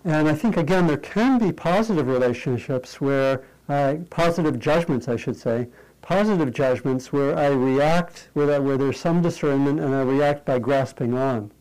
And 0.03 0.27
I 0.27 0.33
think, 0.33 0.57
again, 0.57 0.87
there 0.87 0.97
can 0.97 1.37
be 1.37 1.51
positive 1.51 2.07
relationships 2.07 2.99
where, 2.99 3.43
uh, 3.69 3.95
positive 4.09 4.59
judgments, 4.59 5.07
I 5.07 5.15
should 5.15 5.35
say, 5.35 5.67
positive 6.01 6.51
judgments 6.51 7.13
where 7.13 7.37
I 7.37 7.47
react, 7.47 8.29
where, 8.33 8.51
I, 8.55 8.59
where 8.59 8.77
there's 8.77 8.99
some 8.99 9.21
discernment 9.21 9.79
and 9.79 9.93
I 9.93 10.01
react 10.01 10.45
by 10.45 10.59
grasping 10.59 11.13
on. 11.13 11.51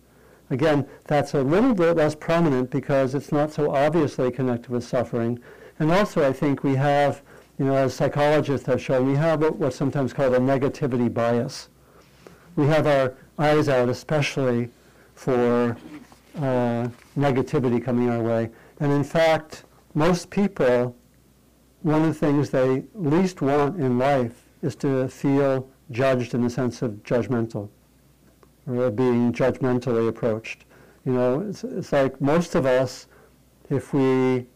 Again, 0.51 0.87
that's 1.05 1.35
a 1.35 1.43
little 1.43 1.75
bit 1.75 1.97
less 1.97 2.15
prominent 2.15 2.71
because 2.71 3.15
it's 3.15 3.31
not 3.31 3.53
so 3.53 3.75
obviously 3.75 4.31
connected 4.31 4.71
with 4.71 4.85
suffering. 4.85 5.39
And 5.79 5.93
also, 5.93 6.27
I 6.27 6.33
think 6.33 6.65
we 6.65 6.75
have, 6.77 7.23
you 7.59 7.67
know, 7.67 7.75
as 7.75 7.95
psychologists 7.95 8.67
have 8.67 8.81
shown, 8.81 9.07
we 9.07 9.17
have 9.17 9.43
what's 9.43 9.77
sometimes 9.77 10.13
called 10.13 10.35
a 10.35 10.39
negativity 10.39 11.13
bias. 11.13 11.70
We 12.57 12.67
have 12.67 12.87
our 12.87 13.15
eyes 13.39 13.69
out, 13.69 13.89
especially 13.89 14.71
for 15.15 15.77
uh, 16.37 16.89
negativity 17.19 17.83
coming 17.83 18.11
our 18.11 18.23
way. 18.23 18.51
And 18.81 18.93
in 18.93 19.05
fact, 19.05 19.65
most 19.95 20.31
people, 20.31 20.97
one 21.83 22.03
of 22.03 22.09
the 22.09 22.15
things 22.15 22.51
they 22.51 22.85
least 22.95 23.43
want 23.43 23.81
in 23.81 23.99
life 23.99 24.45
is 24.63 24.75
to 24.77 25.09
feel 25.09 25.69
judged 25.91 26.35
in 26.35 26.43
the 26.43 26.51
sense 26.51 26.83
of 26.83 26.93
judgmental 27.03 27.69
or 28.67 28.91
being 28.91 29.33
judgmentally 29.33 30.09
approached. 30.09 30.65
You 31.05 31.13
know, 31.13 31.41
it's, 31.41 31.65
it's 31.65 31.93
like 31.93 32.21
most 32.21 32.55
of 32.55 32.67
us, 32.67 33.07
if 33.71 33.93
we 33.93 34.47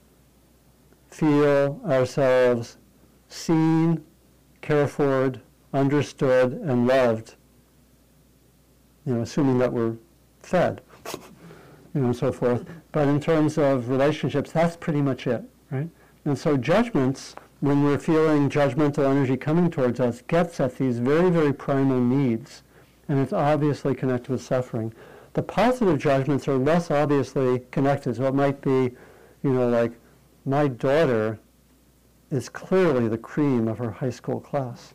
feel 1.09 1.81
ourselves 1.87 2.77
seen, 3.29 4.05
cared 4.61 4.91
for, 4.91 5.33
understood, 5.73 6.53
and 6.53 6.87
loved, 6.87 7.35
you 9.07 9.15
know, 9.15 9.23
assuming 9.23 9.59
that 9.59 9.73
we're 9.73 9.97
fed, 10.41 10.81
you 11.95 12.01
know, 12.01 12.07
and 12.07 12.17
so 12.17 12.33
forth. 12.33 12.65
But 12.93 13.09
in 13.09 13.21
terms 13.21 13.59
of 13.59 13.89
relationships, 13.89 14.53
that's 14.53 14.77
pretty 14.77 15.03
much 15.03 15.27
it, 15.27 15.43
right? 15.71 15.89
And 16.25 16.39
so 16.39 16.57
judgments, 16.57 17.35
when 17.61 17.85
we're 17.85 17.99
feeling 17.99 18.49
judgmental 18.49 19.09
energy 19.11 19.37
coming 19.37 19.71
towards 19.71 20.01
us, 20.01 20.23
gets 20.23 20.61
at 20.61 20.77
these 20.79 20.99
very, 20.99 21.31
very 21.31 21.53
primal 21.53 22.01
needs 22.01 22.63
and 23.09 23.19
it's 23.19 23.33
obviously 23.33 23.95
connected 23.95 24.31
with 24.31 24.43
suffering. 24.43 24.93
The 25.35 25.43
positive 25.43 25.99
judgments 25.99 26.49
are 26.49 26.57
less 26.57 26.91
obviously 26.91 27.61
connected. 27.71 28.17
So 28.17 28.27
it 28.27 28.35
might 28.35 28.61
be, 28.61 28.93
you 29.43 29.53
know, 29.53 29.69
like, 29.69 29.93
my 30.47 30.69
daughter 30.69 31.39
is 32.31 32.49
clearly 32.49 33.09
the 33.09 33.19
cream 33.19 33.69
of 33.69 33.79
her 33.79 33.91
high 33.91 34.11
school 34.11 34.41
class. 34.41 34.95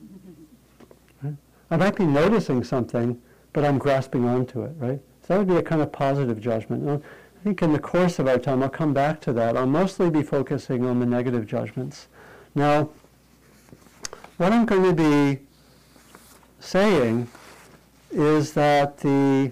Right? 1.22 1.36
I 1.72 1.78
might 1.78 1.96
be 1.96 2.06
noticing 2.06 2.64
something, 2.64 3.22
but 3.54 3.66
I'm 3.66 3.78
grasping 3.78 4.26
onto 4.26 4.64
it, 4.64 4.74
right? 4.78 5.00
So 5.22 5.28
that 5.34 5.38
would 5.40 5.48
be 5.48 5.58
a 5.58 5.64
kind 5.64 5.82
of 5.82 5.92
positive 5.92 6.40
judgment. 6.40 7.04
I 7.40 7.44
think 7.44 7.62
in 7.62 7.74
the 7.74 7.80
course 7.80 8.20
of 8.20 8.28
our 8.28 8.38
time, 8.38 8.62
I'll 8.62 8.70
come 8.70 8.94
back 8.94 9.22
to 9.22 9.34
that. 9.34 9.56
I'll 9.56 9.66
mostly 9.66 10.10
be 10.10 10.24
focusing 10.24 10.86
on 10.86 11.00
the 11.00 11.06
negative 11.06 11.48
judgments. 11.48 12.08
Now, 12.56 12.90
what 14.38 14.52
I'm 14.52 14.66
going 14.66 14.84
to 14.84 14.94
be 14.94 15.42
saying 16.60 17.30
is 18.12 18.54
that 18.54 18.98
the 18.98 19.52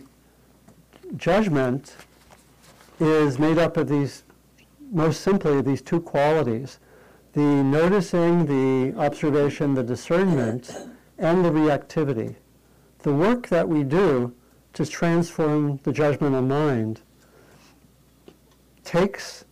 judgment 1.16 1.96
is 3.00 3.40
made 3.40 3.58
up 3.58 3.78
of 3.78 3.88
these, 3.88 4.24
most 4.92 5.22
simply, 5.22 5.62
these 5.62 5.82
two 5.82 6.02
qualities 6.02 6.80
the 7.34 7.42
noticing, 7.42 8.48
the 8.48 8.98
observation, 9.00 9.76
the 9.76 9.84
discernment, 9.84 10.76
and 11.20 11.46
the 11.46 11.52
reactivity. 11.52 12.36
The 13.08 13.14
work 13.14 13.48
that 13.48 13.70
we 13.70 13.86
do 13.86 14.34
to 14.74 14.86
transform 14.86 15.80
the 15.84 15.94
judgmental 15.94 16.46
mind 16.46 17.00
takes 18.84 19.46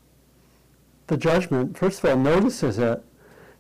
the 1.08 1.16
judgment, 1.16 1.78
first 1.78 2.04
of 2.04 2.10
all, 2.10 2.18
notices 2.18 2.78
it, 2.80 3.02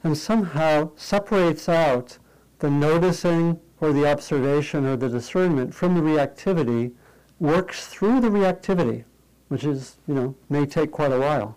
and 0.03 0.17
somehow 0.17 0.91
separates 0.97 1.69
out 1.69 2.17
the 2.59 2.69
noticing 2.69 3.61
or 3.79 3.93
the 3.93 4.05
observation 4.05 4.85
or 4.85 4.97
the 4.97 5.07
discernment 5.07 5.73
from 5.73 5.95
the 5.95 6.01
reactivity 6.01 6.91
works 7.39 7.87
through 7.87 8.19
the 8.19 8.27
reactivity, 8.27 9.05
which 9.47 9.63
is, 9.63 9.95
you 10.09 10.13
know, 10.13 10.35
may 10.49 10.65
take 10.65 10.91
quite 10.91 11.13
a 11.13 11.19
while 11.21 11.55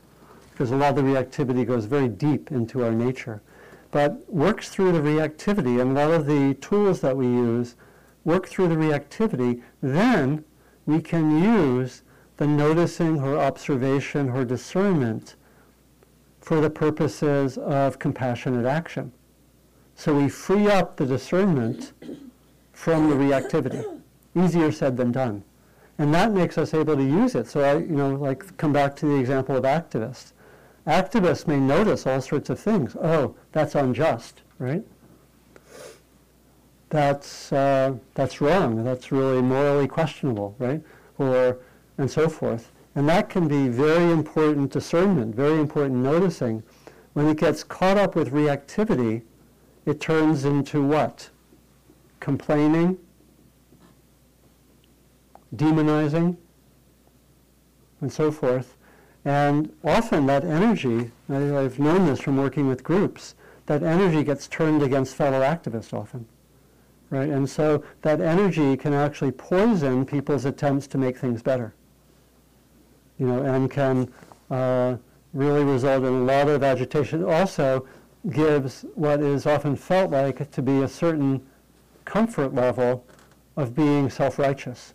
because 0.53 0.71
a 0.71 0.77
lot 0.77 0.91
of 0.91 1.05
the 1.05 1.11
reactivity 1.11 1.67
goes 1.67 1.87
very 1.87 2.09
deep 2.09 2.53
into 2.53 2.85
our 2.85 2.93
nature. 2.93 3.43
But 3.91 4.33
works 4.33 4.69
through 4.69 4.93
the 4.93 5.01
reactivity, 5.01 5.81
and 5.81 5.99
a 5.99 6.07
lot 6.07 6.13
of 6.13 6.27
the 6.27 6.55
tools 6.61 7.01
that 7.01 7.17
we 7.17 7.27
use 7.27 7.75
work 8.25 8.47
through 8.49 8.69
the 8.69 8.75
reactivity, 8.75 9.63
then 9.83 10.45
we 10.87 11.01
can 11.01 11.43
use 11.43 12.03
the 12.37 12.47
noticing 12.47 13.21
or 13.21 13.39
observation 13.39 14.31
or 14.31 14.45
discernment 14.45 15.37
for 16.41 16.61
the 16.61 16.71
purposes 16.71 17.59
of 17.59 17.99
compassionate 17.99 18.65
action. 18.65 19.13
So 19.95 20.15
we 20.15 20.29
free 20.29 20.69
up 20.69 20.97
the 20.97 21.07
discernment 21.07 21.93
from 22.73 23.11
the 23.11 23.17
reactivity. 23.17 24.01
Easier 24.37 24.71
said 24.71 24.97
than 24.97 25.11
done. 25.11 25.43
And 25.99 26.15
that 26.15 26.33
makes 26.33 26.57
us 26.57 26.75
able 26.75 26.97
to 26.97 27.03
use 27.03 27.35
it. 27.35 27.49
So 27.49 27.61
I, 27.61 27.79
you 27.79 27.97
know, 27.97 28.11
like 28.11 28.57
come 28.57 28.73
back 28.73 28.95
to 28.97 29.07
the 29.07 29.17
example 29.17 29.57
of 29.57 29.65
activists. 29.65 30.33
Activists 30.87 31.47
may 31.47 31.59
notice 31.59 32.07
all 32.07 32.21
sorts 32.21 32.49
of 32.51 32.61
things. 32.61 32.97
Oh, 33.03 33.35
that's 33.51 33.75
unjust, 33.75 34.43
right? 34.59 34.85
That's, 36.91 37.53
uh, 37.53 37.97
that's 38.15 38.41
wrong. 38.41 38.83
That's 38.85 39.13
really 39.13 39.43
morally 39.43 39.87
questionable, 39.87 40.55
right? 40.59 40.83
Or, 41.19 41.59
and 41.99 42.11
so 42.11 42.29
forth. 42.29 42.71
And 42.95 43.09
that 43.09 43.29
can 43.29 43.47
be 43.47 43.69
very 43.69 44.11
important 44.11 44.73
discernment, 44.73 45.35
very 45.35 45.59
important 45.59 45.97
noticing. 45.97 46.63
When 47.13 47.29
it 47.29 47.37
gets 47.37 47.63
caught 47.63 47.99
up 47.99 48.15
with 48.15 48.33
reactivity, 48.33 49.23
it 49.85 50.01
turns 50.01 50.45
into 50.45 50.83
what? 50.83 51.31
Complaining, 52.21 52.99
demonizing, 55.55 56.37
and 58.01 58.13
so 58.13 58.31
forth. 58.31 58.77
And 59.25 59.73
often 59.85 60.27
that 60.27 60.45
energy, 60.45 61.11
I, 61.29 61.59
I've 61.59 61.79
known 61.79 62.07
this 62.07 62.21
from 62.21 62.37
working 62.37 62.69
with 62.69 62.83
groups, 62.83 63.35
that 63.67 63.83
energy 63.83 64.25
gets 64.25 64.49
turned 64.49 64.83
against 64.83 65.15
fellow 65.15 65.41
activists 65.41 65.93
often. 65.93 66.27
Right? 67.11 67.31
And 67.31 67.49
so 67.49 67.83
that 68.03 68.21
energy 68.21 68.77
can 68.77 68.93
actually 68.93 69.33
poison 69.33 70.05
people's 70.05 70.45
attempts 70.45 70.87
to 70.89 70.99
make 70.99 71.17
things 71.17 71.43
better. 71.43 71.75
You 73.19 73.27
know, 73.27 73.43
and 73.43 73.71
can 73.71 74.13
uh, 74.51 74.97
really 75.33 75.65
result 75.65 76.05
in 76.05 76.13
a 76.13 76.25
lot 76.25 76.49
of 76.49 76.63
agitation. 76.63 77.25
Also, 77.25 77.87
gives 78.31 78.85
what 78.95 79.21
is 79.21 79.47
often 79.47 79.77
felt 79.77 80.11
like 80.11 80.51
to 80.51 80.63
be 80.63 80.83
a 80.83 80.89
certain 80.89 81.41
comfort 82.05 82.55
level 82.55 83.07
of 83.57 83.75
being 83.75 84.11
self-righteous. 84.11 84.95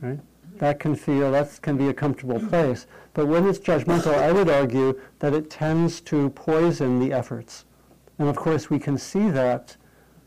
Right? 0.00 0.20
That 0.58 0.78
can 0.78 0.94
feel, 0.94 1.32
that 1.32 1.60
can 1.62 1.76
be 1.76 1.88
a 1.88 1.94
comfortable 1.94 2.38
place. 2.48 2.86
But 3.14 3.26
when 3.26 3.48
it's 3.48 3.58
judgmental, 3.58 4.14
I 4.14 4.32
would 4.32 4.48
argue 4.48 5.00
that 5.18 5.34
it 5.34 5.50
tends 5.50 6.00
to 6.02 6.30
poison 6.30 7.00
the 7.00 7.12
efforts. 7.12 7.64
And 8.18 8.28
of 8.28 8.36
course, 8.36 8.70
we 8.70 8.78
can 8.78 8.96
see 8.96 9.28
that 9.30 9.76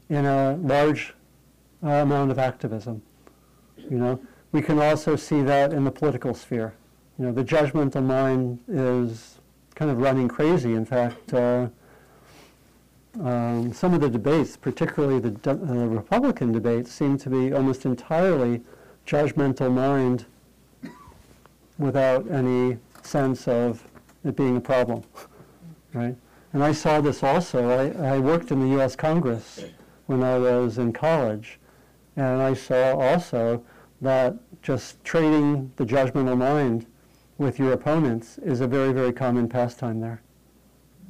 in 0.09 0.25
a 0.25 0.55
large 0.57 1.13
uh, 1.83 1.89
amount 1.89 2.31
of 2.31 2.39
activism. 2.39 3.01
You 3.77 3.97
know, 3.97 4.21
we 4.51 4.61
can 4.61 4.79
also 4.79 5.15
see 5.15 5.41
that 5.43 5.73
in 5.73 5.83
the 5.83 5.91
political 5.91 6.33
sphere. 6.33 6.73
You 7.17 7.25
know, 7.25 7.31
the 7.31 7.43
judgmental 7.43 8.03
mind 8.03 8.59
is 8.67 9.39
kind 9.75 9.91
of 9.91 9.97
running 9.99 10.27
crazy. 10.27 10.73
In 10.73 10.85
fact, 10.85 11.33
uh, 11.33 11.67
um, 13.23 13.73
some 13.73 13.93
of 13.93 14.01
the 14.01 14.09
debates, 14.09 14.57
particularly 14.57 15.19
the 15.19 15.51
uh, 15.51 15.55
Republican 15.55 16.51
debates, 16.51 16.91
seem 16.91 17.17
to 17.19 17.29
be 17.29 17.53
almost 17.53 17.85
entirely 17.85 18.61
judgmental 19.07 19.71
mind 19.71 20.25
without 21.77 22.29
any 22.29 22.77
sense 23.03 23.47
of 23.47 23.83
it 24.23 24.35
being 24.35 24.57
a 24.57 24.61
problem, 24.61 25.03
right? 25.93 26.15
And 26.53 26.63
I 26.63 26.71
saw 26.71 27.01
this 27.01 27.21
also. 27.21 27.69
I, 27.69 28.15
I 28.15 28.19
worked 28.19 28.51
in 28.51 28.59
the 28.61 28.67
U.S. 28.77 28.95
Congress 28.95 29.63
when 30.07 30.23
I 30.23 30.37
was 30.37 30.77
in 30.77 30.93
college, 30.93 31.59
And 32.15 32.41
I 32.41 32.53
saw 32.53 32.95
also 32.97 33.63
that 34.01 34.35
just 34.61 35.03
trading 35.03 35.71
the 35.75 35.85
judgmental 35.85 36.37
mind 36.37 36.85
with 37.37 37.59
your 37.59 37.73
opponents 37.73 38.37
is 38.37 38.61
a 38.61 38.67
very, 38.67 38.93
very 38.93 39.11
common 39.11 39.49
pastime 39.49 39.99
there. 39.99 40.21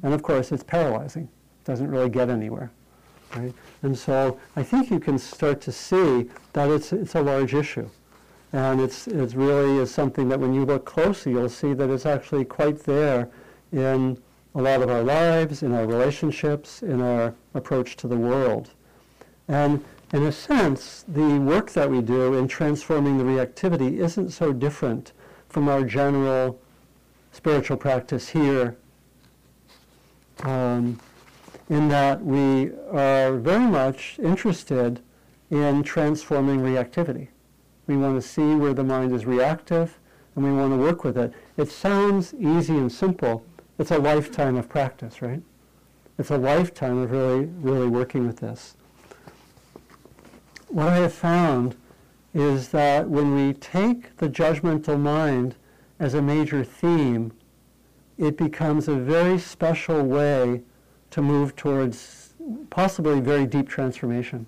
And 0.02 0.12
of 0.12 0.22
course, 0.22 0.50
it's 0.52 0.64
paralyzing. 0.64 1.24
It 1.24 1.64
doesn't 1.64 1.88
really 1.88 2.08
get 2.08 2.28
anywhere. 2.28 2.70
Right? 3.34 3.54
And 3.82 3.96
so 3.96 4.38
I 4.56 4.62
think 4.62 4.90
you 4.90 4.98
can 4.98 5.18
start 5.18 5.60
to 5.62 5.72
see 5.72 6.28
that 6.52 6.70
it's, 6.70 6.92
it's 6.92 7.14
a 7.14 7.22
large 7.22 7.54
issue. 7.54 7.88
And 8.52 8.80
it's, 8.80 9.06
it's 9.08 9.34
really 9.34 9.78
is 9.78 9.92
something 9.92 10.28
that 10.28 10.40
when 10.40 10.54
you 10.54 10.64
look 10.64 10.84
closely, 10.84 11.32
you'll 11.32 11.48
see 11.48 11.74
that 11.74 11.90
it's 11.90 12.06
actually 12.06 12.44
quite 12.44 12.84
there 12.84 13.28
in 13.72 14.18
a 14.54 14.62
lot 14.62 14.82
of 14.82 14.88
our 14.88 15.02
lives, 15.02 15.62
in 15.62 15.72
our 15.72 15.86
relationships, 15.86 16.82
in 16.82 17.02
our 17.02 17.34
approach 17.54 17.96
to 17.96 18.08
the 18.08 18.16
world. 18.16 18.70
And 19.48 19.84
in 20.12 20.22
a 20.22 20.32
sense, 20.32 21.04
the 21.08 21.38
work 21.38 21.70
that 21.72 21.90
we 21.90 22.00
do 22.00 22.34
in 22.34 22.48
transforming 22.48 23.18
the 23.18 23.24
reactivity 23.24 23.98
isn't 23.98 24.30
so 24.30 24.52
different 24.52 25.12
from 25.48 25.68
our 25.68 25.82
general 25.82 26.60
spiritual 27.32 27.76
practice 27.76 28.28
here, 28.28 28.76
um, 30.42 30.98
in 31.68 31.88
that 31.88 32.24
we 32.24 32.70
are 32.90 33.36
very 33.36 33.66
much 33.66 34.18
interested 34.22 35.00
in 35.50 35.82
transforming 35.82 36.60
reactivity. 36.60 37.28
We 37.86 37.96
want 37.96 38.20
to 38.20 38.26
see 38.26 38.54
where 38.54 38.74
the 38.74 38.84
mind 38.84 39.12
is 39.12 39.26
reactive, 39.26 39.98
and 40.34 40.44
we 40.44 40.52
want 40.52 40.72
to 40.72 40.76
work 40.76 41.04
with 41.04 41.16
it. 41.16 41.32
It 41.56 41.70
sounds 41.70 42.34
easy 42.34 42.76
and 42.76 42.90
simple. 42.90 43.44
It's 43.78 43.90
a 43.90 43.98
lifetime 43.98 44.56
of 44.56 44.68
practice, 44.68 45.22
right? 45.22 45.42
It's 46.18 46.30
a 46.30 46.38
lifetime 46.38 46.98
of 46.98 47.10
really, 47.10 47.44
really 47.44 47.86
working 47.86 48.26
with 48.26 48.38
this. 48.38 48.76
What 50.68 50.88
I 50.88 50.96
have 50.96 51.12
found 51.12 51.76
is 52.34 52.68
that 52.68 53.08
when 53.08 53.34
we 53.34 53.54
take 53.54 54.16
the 54.16 54.28
judgmental 54.28 55.00
mind 55.00 55.54
as 55.98 56.14
a 56.14 56.22
major 56.22 56.64
theme, 56.64 57.32
it 58.18 58.36
becomes 58.36 58.88
a 58.88 58.94
very 58.94 59.38
special 59.38 60.02
way 60.02 60.62
to 61.10 61.22
move 61.22 61.56
towards 61.56 62.34
possibly 62.70 63.20
very 63.20 63.46
deep 63.46 63.68
transformation. 63.68 64.46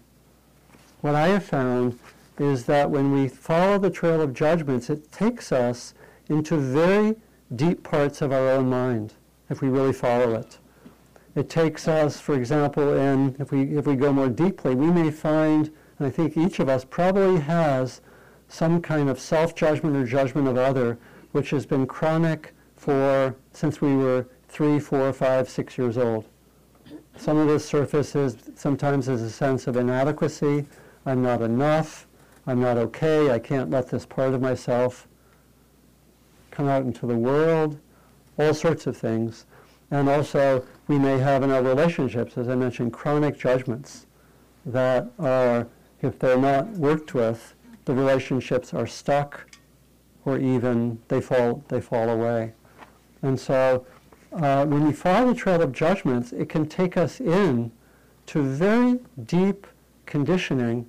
What 1.01 1.15
I 1.15 1.29
have 1.29 1.45
found 1.45 1.99
is 2.39 2.65
that 2.65 2.91
when 2.91 3.13
we 3.13 3.29
follow 3.29 3.79
the 3.79 3.91
trail 3.91 4.21
of 4.21 4.35
judgments, 4.35 4.91
it 4.91 5.11
takes 5.13 5.53
us 5.53 5.95
into 6.29 6.57
very 6.57 7.17
deep 7.57 7.83
parts 7.83 8.21
of 8.21 8.33
our 8.33 8.51
own 8.51 8.69
mind 8.69 9.15
if 9.51 9.63
we 9.63 9.69
really 9.69 9.93
follow 9.93 10.35
it. 10.35 10.59
It 11.35 11.49
takes 11.49 11.89
us, 11.89 12.21
for 12.21 12.35
example, 12.35 12.95
in 12.95 13.37
if 13.39 13.53
we 13.53 13.77
if 13.77 13.87
we 13.87 13.95
go 13.95 14.13
more 14.13 14.29
deeply, 14.29 14.75
we 14.75 14.91
may 14.91 15.11
find, 15.11 15.71
and 15.99 16.07
I 16.07 16.11
think 16.11 16.37
each 16.37 16.61
of 16.61 16.69
us 16.69 16.85
probably 16.85 17.41
has 17.41 18.01
some 18.49 18.81
kind 18.81 19.09
of 19.09 19.21
self-judgment 19.21 19.97
or 19.97 20.07
judgment 20.07 20.49
of 20.49 20.57
other, 20.57 20.99
which 21.33 21.51
has 21.51 21.67
been 21.67 21.87
chronic 21.87 22.55
for 22.77 23.35
since 23.53 23.81
we 23.81 23.97
were 23.97 24.27
three, 24.49 24.79
four, 24.79 25.13
five, 25.13 25.49
six 25.49 25.77
years 25.77 25.99
old. 25.99 26.25
Some 27.17 27.37
of 27.37 27.49
this 27.49 27.65
surfaces 27.65 28.37
sometimes 28.55 29.09
as 29.09 29.23
a 29.23 29.31
sense 29.31 29.67
of 29.67 29.77
inadequacy. 29.77 30.67
I'm 31.05 31.23
not 31.23 31.43
enough. 31.43 32.07
I'm 32.47 32.61
not 32.61 32.79
okay. 32.79 33.31
I 33.31 33.39
can't 33.39 33.71
let 33.71 33.89
this 33.91 34.07
part 34.07 34.35
of 34.35 34.41
myself 34.41 35.09
come 36.51 36.69
out 36.69 36.85
into 36.85 37.07
the 37.07 37.17
world. 37.17 37.79
All 38.39 38.55
sorts 38.55 38.87
of 38.87 38.97
things. 38.97 39.47
And 39.91 40.09
also, 40.09 40.65
we 40.87 40.99
may 40.99 41.19
have 41.19 41.43
in 41.43 41.51
our 41.51 41.63
relationships, 41.63 42.39
as 42.39 42.49
I 42.49 42.55
mentioned, 42.55 42.93
chronic 42.93 43.39
judgments 43.39 44.07
that 44.65 45.11
are, 45.19 45.67
if 46.03 46.19
they're 46.19 46.39
not 46.39 46.69
worked 46.71 47.15
with, 47.15 47.55
the 47.85 47.95
relationships 47.95 48.75
are 48.75 48.87
stuck 48.87 49.47
or 50.25 50.39
even 50.39 50.99
they 51.09 51.21
fall, 51.21 51.65
they 51.69 51.81
fall 51.81 52.09
away. 52.11 52.53
And 53.23 53.39
so 53.39 53.87
uh, 54.33 54.67
when 54.67 54.87
we 54.87 54.93
follow 54.93 55.29
the 55.29 55.35
trail 55.35 55.63
of 55.63 55.73
judgments, 55.73 56.33
it 56.33 56.49
can 56.49 56.67
take 56.67 56.97
us 56.97 57.21
in 57.21 57.73
to 58.27 58.43
very 58.43 58.99
deep 59.25 59.67
conditioning, 60.05 60.89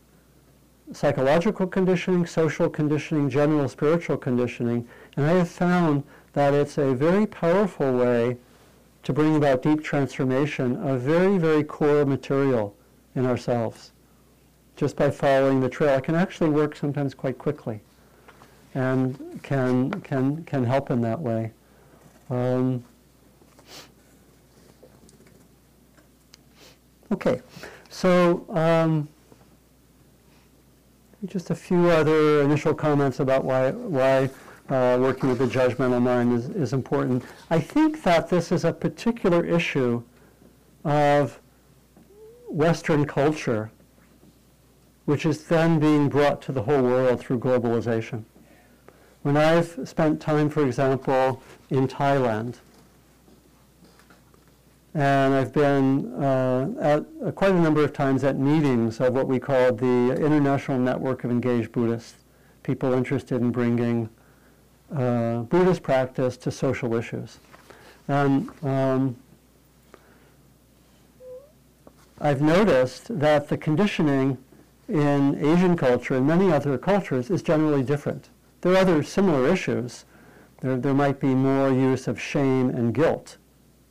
psychological 0.91 1.65
conditioning, 1.67 2.25
social 2.25 2.69
conditioning, 2.69 3.29
general 3.29 3.69
spiritual 3.69 4.17
conditioning. 4.17 4.87
And 5.15 5.25
I 5.25 5.33
have 5.33 5.49
found 5.49 6.03
that 6.33 6.53
it's 6.53 6.77
a 6.77 6.93
very 6.93 7.25
powerful 7.25 7.93
way 7.93 8.37
to 9.03 9.13
bring 9.13 9.35
about 9.35 9.61
deep 9.61 9.83
transformation 9.83 10.75
of 10.77 11.01
very, 11.01 11.37
very 11.37 11.63
core 11.63 12.05
material 12.05 12.75
in 13.15 13.25
ourselves. 13.25 13.91
Just 14.79 14.95
by 14.95 15.11
following 15.11 15.59
the 15.59 15.67
trail, 15.67 15.97
it 15.97 16.05
can 16.05 16.15
actually 16.15 16.51
work 16.51 16.73
sometimes 16.73 17.13
quite 17.13 17.37
quickly 17.37 17.81
and 18.73 19.41
can, 19.43 19.91
can, 20.03 20.41
can 20.45 20.63
help 20.63 20.89
in 20.89 21.01
that 21.01 21.19
way. 21.19 21.51
Um, 22.29 22.81
okay, 27.11 27.41
so 27.89 28.45
um, 28.51 29.09
just 31.25 31.49
a 31.49 31.55
few 31.55 31.89
other 31.89 32.41
initial 32.43 32.73
comments 32.73 33.19
about 33.19 33.43
why, 33.43 33.71
why 33.71 34.29
uh, 34.69 34.97
working 34.97 35.27
with 35.27 35.39
the 35.39 35.47
judgmental 35.47 36.01
mind 36.01 36.31
is, 36.31 36.47
is 36.51 36.71
important. 36.71 37.25
I 37.49 37.59
think 37.59 38.01
that 38.03 38.29
this 38.29 38.49
is 38.49 38.63
a 38.63 38.71
particular 38.71 39.43
issue 39.43 40.01
of 40.85 41.37
Western 42.47 43.05
culture, 43.05 43.71
which 45.09 45.25
is 45.25 45.45
then 45.45 45.79
being 45.79 46.07
brought 46.07 46.39
to 46.39 46.51
the 46.51 46.61
whole 46.61 46.83
world 46.83 47.19
through 47.19 47.39
globalization. 47.39 48.23
When 49.23 49.37
I've 49.37 49.79
spent 49.85 50.21
time, 50.21 50.51
for 50.51 50.63
example, 50.63 51.41
in 51.71 51.87
Thailand, 51.87 52.57
and 54.93 55.33
I've 55.33 55.51
been 55.51 56.13
uh, 56.13 56.69
at 56.79 57.05
uh, 57.25 57.31
quite 57.31 57.53
a 57.53 57.59
number 57.59 57.83
of 57.83 57.91
times 57.91 58.23
at 58.23 58.37
meetings 58.37 59.01
of 59.01 59.15
what 59.15 59.27
we 59.27 59.39
call 59.39 59.73
the 59.73 60.15
International 60.23 60.77
Network 60.77 61.23
of 61.23 61.31
Engaged 61.31 61.71
Buddhists, 61.71 62.17
people 62.61 62.93
interested 62.93 63.41
in 63.41 63.49
bringing 63.51 64.09
uh, 64.95 65.39
Buddhist 65.39 65.81
practice 65.81 66.37
to 66.37 66.51
social 66.51 66.93
issues. 66.93 67.39
And 68.07 68.47
um, 68.63 69.15
I've 72.21 72.43
noticed 72.43 73.19
that 73.19 73.47
the 73.47 73.57
conditioning 73.57 74.37
in 74.89 75.37
Asian 75.45 75.77
culture 75.77 76.15
and 76.15 76.25
many 76.25 76.51
other 76.51 76.77
cultures 76.77 77.29
is 77.29 77.43
generally 77.43 77.83
different. 77.83 78.29
There 78.61 78.73
are 78.73 78.77
other 78.77 79.03
similar 79.03 79.47
issues. 79.47 80.05
There, 80.61 80.77
there 80.77 80.93
might 80.93 81.19
be 81.19 81.35
more 81.35 81.69
use 81.69 82.07
of 82.07 82.19
shame 82.19 82.69
and 82.69 82.93
guilt, 82.93 83.37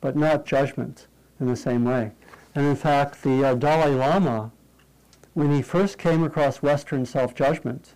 but 0.01 0.15
not 0.15 0.45
judgment 0.45 1.07
in 1.39 1.47
the 1.47 1.55
same 1.55 1.85
way. 1.85 2.11
And 2.53 2.65
in 2.65 2.75
fact, 2.75 3.23
the 3.23 3.45
uh, 3.45 3.55
Dalai 3.55 3.95
Lama, 3.95 4.51
when 5.33 5.51
he 5.51 5.61
first 5.61 5.97
came 5.97 6.23
across 6.23 6.61
Western 6.61 7.05
self-judgment 7.05 7.95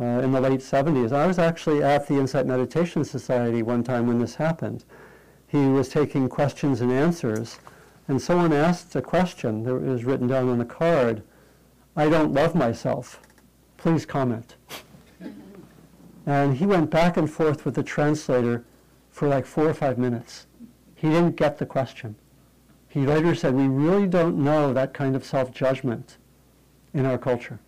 uh, 0.00 0.04
in 0.04 0.32
the 0.32 0.40
late 0.40 0.60
70s, 0.60 1.12
I 1.12 1.26
was 1.26 1.38
actually 1.38 1.82
at 1.82 2.08
the 2.08 2.14
Insight 2.14 2.46
Meditation 2.46 3.04
Society 3.04 3.62
one 3.62 3.84
time 3.84 4.06
when 4.06 4.18
this 4.18 4.36
happened. 4.36 4.84
He 5.46 5.66
was 5.66 5.88
taking 5.90 6.28
questions 6.28 6.80
and 6.80 6.90
answers, 6.90 7.58
and 8.08 8.20
someone 8.20 8.52
asked 8.52 8.96
a 8.96 9.02
question 9.02 9.62
that 9.64 9.74
was 9.74 10.04
written 10.04 10.26
down 10.26 10.48
on 10.48 10.60
a 10.60 10.64
card, 10.64 11.22
I 11.96 12.08
don't 12.08 12.32
love 12.32 12.54
myself. 12.54 13.20
Please 13.76 14.04
comment. 14.04 14.56
And 16.26 16.56
he 16.56 16.66
went 16.66 16.90
back 16.90 17.16
and 17.16 17.30
forth 17.30 17.64
with 17.64 17.74
the 17.74 17.82
translator 17.82 18.64
for 19.10 19.28
like 19.28 19.46
four 19.46 19.68
or 19.68 19.74
five 19.74 19.98
minutes. 19.98 20.46
He 20.94 21.08
didn't 21.08 21.36
get 21.36 21.58
the 21.58 21.66
question. 21.66 22.16
He 22.88 23.06
later 23.06 23.34
said, 23.34 23.54
we 23.54 23.66
really 23.66 24.06
don't 24.06 24.38
know 24.38 24.72
that 24.72 24.94
kind 24.94 25.14
of 25.14 25.24
self-judgment 25.24 26.16
in 26.94 27.04
our 27.06 27.18
culture. 27.18 27.58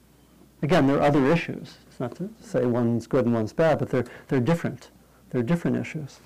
Again, 0.62 0.86
there 0.86 0.98
are 0.98 1.02
other 1.02 1.26
issues. 1.26 1.76
It's 1.86 2.00
not 2.00 2.16
to 2.16 2.30
say 2.40 2.64
one's 2.64 3.06
good 3.06 3.26
and 3.26 3.34
one's 3.34 3.52
bad, 3.52 3.78
but 3.78 3.90
they're, 3.90 4.06
they're 4.28 4.40
different. 4.40 4.90
They're 5.30 5.42
different 5.42 5.76
issues. 5.76 6.20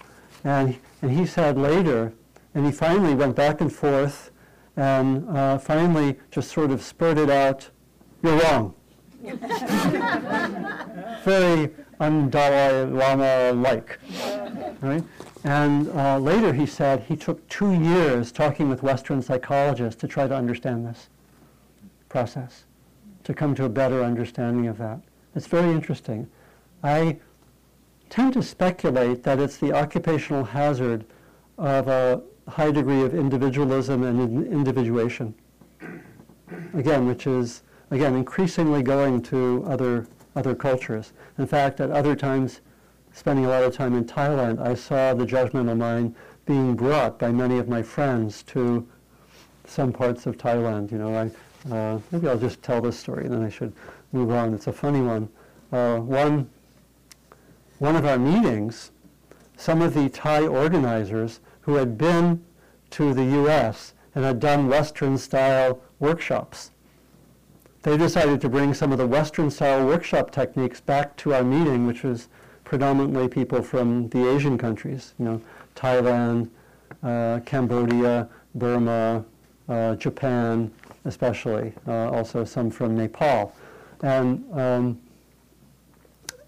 And, 0.44 0.78
and 1.02 1.10
he 1.10 1.26
said 1.26 1.58
later, 1.58 2.12
and 2.54 2.64
he 2.64 2.72
finally 2.72 3.14
went 3.14 3.36
back 3.36 3.60
and 3.60 3.72
forth 3.72 4.30
and 4.76 5.28
uh, 5.28 5.58
finally 5.58 6.18
just 6.30 6.50
sort 6.50 6.70
of 6.70 6.82
spurted 6.82 7.30
out, 7.30 7.70
you're 8.22 8.36
wrong. 8.36 8.74
Very 11.24 11.70
un 12.00 12.30
Dalai 12.30 12.90
Lama-like, 12.90 13.98
right? 14.80 15.04
And 15.44 15.88
uh, 15.88 16.18
later 16.18 16.52
he 16.52 16.66
said 16.66 17.04
he 17.08 17.16
took 17.16 17.46
two 17.48 17.72
years 17.72 18.32
talking 18.32 18.68
with 18.68 18.82
Western 18.82 19.22
psychologists 19.22 20.00
to 20.00 20.08
try 20.08 20.26
to 20.26 20.34
understand 20.34 20.86
this 20.86 21.08
process, 22.08 22.64
to 23.24 23.34
come 23.34 23.54
to 23.54 23.64
a 23.64 23.68
better 23.68 24.02
understanding 24.02 24.66
of 24.66 24.78
that. 24.78 25.00
It's 25.34 25.46
very 25.46 25.70
interesting. 25.70 26.28
I 26.82 27.18
tend 28.08 28.32
to 28.34 28.42
speculate 28.42 29.22
that 29.22 29.38
it's 29.38 29.58
the 29.58 29.72
occupational 29.72 30.44
hazard 30.44 31.04
of 31.58 31.88
a 31.88 32.22
high 32.48 32.72
degree 32.72 33.02
of 33.02 33.14
individualism 33.14 34.02
and 34.02 34.46
individuation. 34.46 35.34
Again, 36.74 37.06
which 37.06 37.26
is 37.26 37.62
again, 37.90 38.14
increasingly 38.14 38.82
going 38.82 39.22
to 39.22 39.64
other, 39.66 40.06
other 40.36 40.54
cultures. 40.54 41.12
In 41.38 41.46
fact, 41.46 41.80
at 41.80 41.90
other 41.90 42.14
times, 42.14 42.60
spending 43.12 43.46
a 43.46 43.48
lot 43.48 43.62
of 43.62 43.74
time 43.74 43.96
in 43.96 44.04
Thailand, 44.04 44.60
I 44.60 44.74
saw 44.74 45.14
the 45.14 45.26
judgmental 45.26 45.76
mind 45.76 46.14
being 46.46 46.74
brought 46.74 47.18
by 47.18 47.32
many 47.32 47.58
of 47.58 47.68
my 47.68 47.82
friends 47.82 48.42
to 48.44 48.86
some 49.66 49.92
parts 49.92 50.26
of 50.26 50.36
Thailand. 50.36 50.90
You 50.92 50.98
know, 50.98 51.14
I, 51.14 51.74
uh, 51.74 52.00
maybe 52.10 52.28
I'll 52.28 52.38
just 52.38 52.62
tell 52.62 52.80
this 52.80 52.98
story 52.98 53.24
and 53.24 53.34
then 53.34 53.42
I 53.42 53.50
should 53.50 53.72
move 54.12 54.30
on. 54.30 54.54
It's 54.54 54.66
a 54.66 54.72
funny 54.72 55.00
one. 55.00 55.28
Uh, 55.72 55.98
one, 55.98 56.50
one 57.78 57.96
of 57.96 58.04
our 58.04 58.18
meetings, 58.18 58.90
some 59.56 59.82
of 59.82 59.94
the 59.94 60.08
Thai 60.08 60.46
organizers 60.46 61.40
who 61.62 61.74
had 61.74 61.96
been 61.96 62.44
to 62.90 63.14
the 63.14 63.24
U.S. 63.24 63.94
and 64.14 64.24
had 64.24 64.40
done 64.40 64.68
Western-style 64.68 65.80
workshops, 66.00 66.72
they 67.82 67.96
decided 67.96 68.40
to 68.40 68.48
bring 68.48 68.74
some 68.74 68.92
of 68.92 68.98
the 68.98 69.06
Western-style 69.06 69.86
workshop 69.86 70.30
techniques 70.30 70.80
back 70.80 71.16
to 71.16 71.34
our 71.34 71.42
meeting, 71.42 71.86
which 71.86 72.02
was 72.02 72.28
predominantly 72.64 73.26
people 73.28 73.62
from 73.62 74.08
the 74.10 74.28
Asian 74.28 74.58
countries, 74.58 75.14
you 75.18 75.24
know, 75.24 75.40
Thailand, 75.74 76.48
uh, 77.02 77.40
Cambodia, 77.46 78.28
Burma, 78.54 79.24
uh, 79.68 79.96
Japan, 79.96 80.70
especially, 81.04 81.72
uh, 81.88 82.10
also 82.10 82.44
some 82.44 82.70
from 82.70 82.96
Nepal. 82.96 83.54
And 84.02 84.44
um, 84.52 85.00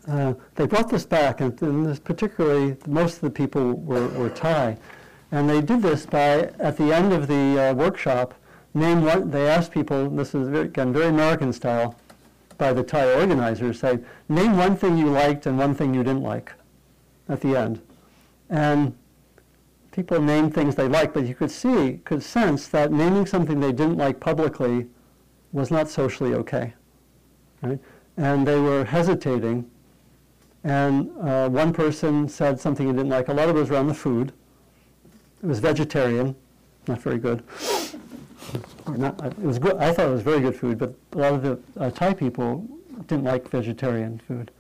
uh, 0.09 0.35
they 0.57 0.67
brought 0.67 0.91
this 0.91 1.07
back, 1.07 1.41
and, 1.41 1.61
and 1.63 2.05
particularly, 2.05 2.77
most 2.87 3.15
of 3.15 3.21
the 3.21 3.31
people 3.31 3.73
were, 3.75 4.09
were 4.09 4.31
Thai. 4.31 4.77
And 5.31 5.49
they 5.49 5.63
did 5.63 5.81
this 5.81 6.05
by, 6.05 6.51
at 6.59 6.77
the 6.77 6.93
end 6.93 7.13
of 7.13 7.27
the 7.27 7.71
uh, 7.71 7.75
workshop, 7.75 8.35
name 8.75 9.03
one, 9.03 9.31
they 9.31 9.49
asked 9.49 9.73
people, 9.73 10.09
this 10.11 10.35
is 10.35 10.49
very, 10.49 10.67
again 10.67 10.93
very 10.93 11.07
American 11.07 11.53
style, 11.53 11.97
by 12.59 12.73
the 12.73 12.83
Thai 12.83 13.15
organizers, 13.15 13.81
say, 13.81 13.99
name 14.29 14.57
one 14.57 14.77
thing 14.77 14.97
you 14.97 15.11
liked 15.11 15.47
and 15.47 15.59
one 15.59 15.75
thing 15.75 15.95
you 15.95 16.03
didn't 16.03 16.23
like 16.23 16.53
at 17.29 17.41
the 17.41 17.57
end. 17.57 17.81
And 18.51 18.95
people 19.91 20.21
named 20.21 20.55
things 20.55 20.75
they 20.75 20.89
liked, 20.89 21.15
but 21.15 21.27
you 21.27 21.35
could 21.35 21.51
see, 21.51 22.01
could 22.05 22.23
sense 22.23 22.69
that 22.69 22.93
naming 22.93 23.27
something 23.27 23.61
they 23.61 23.73
didn't 23.73 23.97
like 23.97 24.21
publicly 24.21 24.87
was 25.53 25.71
not 25.71 25.89
socially 25.89 26.35
okay. 26.35 26.75
Right? 27.63 27.79
And 28.17 28.47
they 28.47 28.61
were 28.61 28.85
hesitating. 28.85 29.69
And 30.65 31.11
uh, 31.21 31.49
one 31.49 31.73
person 31.73 32.29
said 32.29 32.61
something 32.61 32.87
he 32.87 32.93
didn't 32.93 33.09
like. 33.09 33.29
A 33.29 33.35
lot 33.35 33.49
of 33.49 33.57
it 33.57 33.61
was 33.61 33.71
around 33.71 33.89
the 33.89 33.95
food. 33.95 34.33
It 35.43 35.47
was 35.47 35.59
vegetarian, 35.59 36.37
not 36.87 37.03
very 37.03 37.19
good. 37.19 37.43
Or 38.87 38.97
not, 38.97 39.23
uh, 39.23 39.27
it 39.29 39.39
was 39.39 39.59
good. 39.59 39.77
I 39.77 39.93
thought 39.93 40.09
it 40.09 40.13
was 40.13 40.23
very 40.23 40.41
good 40.41 40.57
food, 40.57 40.79
but 40.79 40.95
a 41.13 41.19
lot 41.19 41.35
of 41.35 41.43
the 41.43 41.59
uh, 41.81 41.91
Thai 41.91 42.15
people 42.15 42.67
didn't 43.07 43.25
like 43.25 43.49
vegetarian 43.49 44.21
food. 44.27 44.51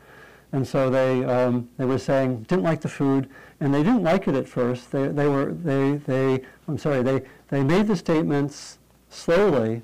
And 0.53 0.67
so 0.67 0.91
they, 0.91 1.25
um, 1.25 1.69
they 1.79 1.85
were 1.85 1.99
saying, 1.99 2.43
didn't 2.43 2.65
like 2.65 2.83
the 2.83 2.89
food, 2.89 3.29
and 3.61 3.73
they 3.73 3.83
didn't 3.83 4.03
like 4.03 4.29
it 4.29 4.35
at 4.35 4.47
first. 4.49 4.93
They, 4.93 5.09
they 5.09 5.27
were, 5.27 5.53
they, 5.53 5.95
they, 5.97 6.43
I'm 6.69 6.77
sorry, 6.77 7.03
they, 7.03 7.23
they 7.49 7.63
made 7.63 7.87
the 7.87 7.97
statements 7.97 8.79
slowly, 9.09 9.83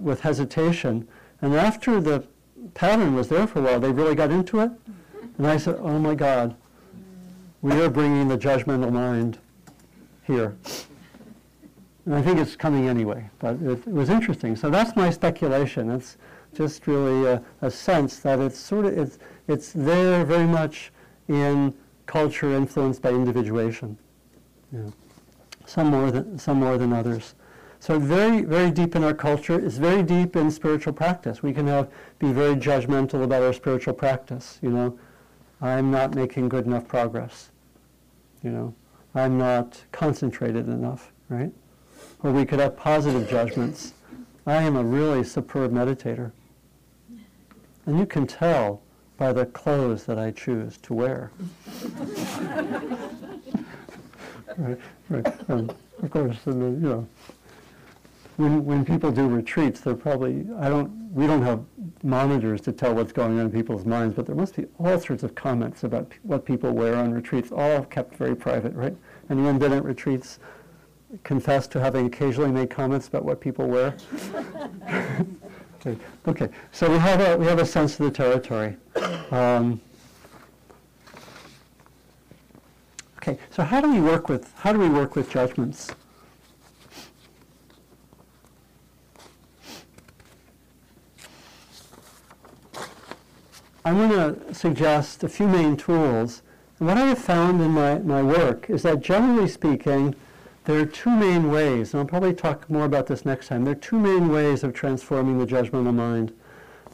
with 0.00 0.20
hesitation, 0.20 1.06
and 1.40 1.54
after 1.54 2.00
the 2.00 2.26
pattern 2.74 3.14
was 3.14 3.28
there 3.28 3.46
for 3.46 3.60
a 3.60 3.62
while, 3.62 3.80
they 3.80 3.92
really 3.92 4.14
got 4.14 4.30
into 4.30 4.60
it. 4.60 4.70
And 5.38 5.46
I 5.46 5.56
said, 5.56 5.76
oh 5.78 5.98
my 5.98 6.14
God, 6.14 6.54
we 7.62 7.72
are 7.80 7.88
bringing 7.88 8.28
the 8.28 8.36
judgmental 8.36 8.92
mind 8.92 9.38
here. 10.24 10.56
And 12.10 12.18
I 12.18 12.22
think 12.22 12.40
it's 12.40 12.56
coming 12.56 12.88
anyway, 12.88 13.30
but 13.38 13.54
it, 13.62 13.86
it 13.86 13.86
was 13.86 14.10
interesting. 14.10 14.56
So 14.56 14.68
that's 14.68 14.96
my 14.96 15.10
speculation. 15.10 15.92
It's 15.92 16.16
just 16.52 16.88
really 16.88 17.24
a, 17.26 17.40
a 17.62 17.70
sense 17.70 18.18
that 18.18 18.40
it's 18.40 18.58
sort 18.58 18.86
of, 18.86 18.98
it's, 18.98 19.18
it's 19.46 19.72
there 19.72 20.24
very 20.24 20.48
much 20.48 20.90
in 21.28 21.72
culture 22.06 22.52
influenced 22.52 23.00
by 23.00 23.10
individuation. 23.10 23.96
Yeah. 24.72 24.90
Some 25.66 25.86
more 25.86 26.10
than, 26.10 26.36
some 26.36 26.58
more 26.58 26.76
than 26.78 26.92
others. 26.92 27.36
So 27.78 28.00
very, 28.00 28.42
very 28.42 28.72
deep 28.72 28.96
in 28.96 29.04
our 29.04 29.14
culture. 29.14 29.64
It's 29.64 29.76
very 29.76 30.02
deep 30.02 30.34
in 30.34 30.50
spiritual 30.50 30.94
practice. 30.94 31.44
We 31.44 31.52
can 31.52 31.68
have, 31.68 31.92
be 32.18 32.32
very 32.32 32.56
judgmental 32.56 33.22
about 33.22 33.44
our 33.44 33.52
spiritual 33.52 33.94
practice. 33.94 34.58
You 34.62 34.70
know, 34.70 34.98
I'm 35.60 35.92
not 35.92 36.16
making 36.16 36.48
good 36.48 36.66
enough 36.66 36.88
progress. 36.88 37.52
You 38.42 38.50
know, 38.50 38.74
I'm 39.14 39.38
not 39.38 39.80
concentrated 39.92 40.66
enough, 40.66 41.12
right? 41.28 41.52
Or 42.22 42.32
we 42.32 42.44
could 42.44 42.60
have 42.60 42.76
positive 42.76 43.28
judgments. 43.28 43.94
I 44.46 44.62
am 44.62 44.76
a 44.76 44.84
really 44.84 45.24
superb 45.24 45.72
meditator. 45.72 46.32
And 47.86 47.98
you 47.98 48.06
can 48.06 48.26
tell 48.26 48.82
by 49.16 49.32
the 49.32 49.46
clothes 49.46 50.04
that 50.04 50.18
I 50.18 50.30
choose 50.30 50.76
to 50.78 50.94
wear. 50.94 51.30
right, 54.56 54.78
right. 55.08 55.50
Um, 55.50 55.70
of 56.02 56.10
course, 56.10 56.38
and, 56.46 56.82
you 56.82 56.88
know, 56.88 57.06
when, 58.36 58.64
when 58.64 58.84
people 58.84 59.10
do 59.10 59.28
retreats, 59.28 59.80
they're 59.80 59.94
probably, 59.94 60.46
I 60.58 60.68
don't, 60.68 60.90
we 61.12 61.26
don't 61.26 61.42
have 61.42 61.62
monitors 62.02 62.60
to 62.62 62.72
tell 62.72 62.94
what's 62.94 63.12
going 63.12 63.38
on 63.38 63.46
in 63.46 63.50
people's 63.50 63.84
minds, 63.84 64.14
but 64.14 64.26
there 64.26 64.34
must 64.34 64.56
be 64.56 64.66
all 64.78 64.98
sorts 64.98 65.22
of 65.22 65.34
comments 65.34 65.84
about 65.84 66.10
p- 66.10 66.18
what 66.22 66.46
people 66.46 66.72
wear 66.72 66.96
on 66.96 67.12
retreats, 67.12 67.52
all 67.52 67.84
kept 67.84 68.16
very 68.16 68.34
private, 68.34 68.74
right? 68.74 68.96
Anyone 69.28 69.58
been 69.58 69.72
at 69.72 69.84
retreats 69.84 70.38
confess 71.24 71.66
to 71.68 71.80
having 71.80 72.06
occasionally 72.06 72.50
made 72.50 72.70
comments 72.70 73.08
about 73.08 73.24
what 73.24 73.40
people 73.40 73.66
wear? 73.66 73.96
okay. 75.80 75.96
okay, 76.28 76.48
so 76.72 76.90
we 76.90 76.98
have 76.98 77.20
a, 77.20 77.36
we 77.36 77.46
have 77.46 77.58
a 77.58 77.66
sense 77.66 77.98
of 77.98 78.06
the 78.06 78.12
territory. 78.12 78.76
Um, 79.30 79.80
okay, 83.18 83.38
so 83.50 83.62
how 83.62 83.80
do 83.80 83.92
we 83.92 84.00
work 84.00 84.28
with, 84.28 84.52
how 84.56 84.72
do 84.72 84.78
we 84.78 84.88
work 84.88 85.16
with 85.16 85.30
judgments? 85.30 85.90
I'm 93.82 93.96
going 93.96 94.10
to 94.10 94.54
suggest 94.54 95.24
a 95.24 95.28
few 95.28 95.48
main 95.48 95.76
tools. 95.76 96.42
And 96.78 96.88
what 96.88 96.98
I 96.98 97.06
have 97.06 97.18
found 97.18 97.60
in 97.62 97.70
my, 97.70 97.98
my 97.98 98.22
work 98.22 98.68
is 98.68 98.82
that 98.82 99.00
generally 99.00 99.48
speaking, 99.48 100.14
there 100.70 100.80
are 100.80 100.86
two 100.86 101.10
main 101.10 101.50
ways, 101.50 101.92
and 101.92 102.00
I'll 102.00 102.06
probably 102.06 102.32
talk 102.32 102.70
more 102.70 102.84
about 102.84 103.08
this 103.08 103.24
next 103.24 103.48
time. 103.48 103.64
There 103.64 103.72
are 103.72 103.86
two 103.88 103.98
main 103.98 104.28
ways 104.28 104.62
of 104.62 104.72
transforming 104.72 105.38
the 105.38 105.46
judgmental 105.46 105.92
mind. 105.92 106.32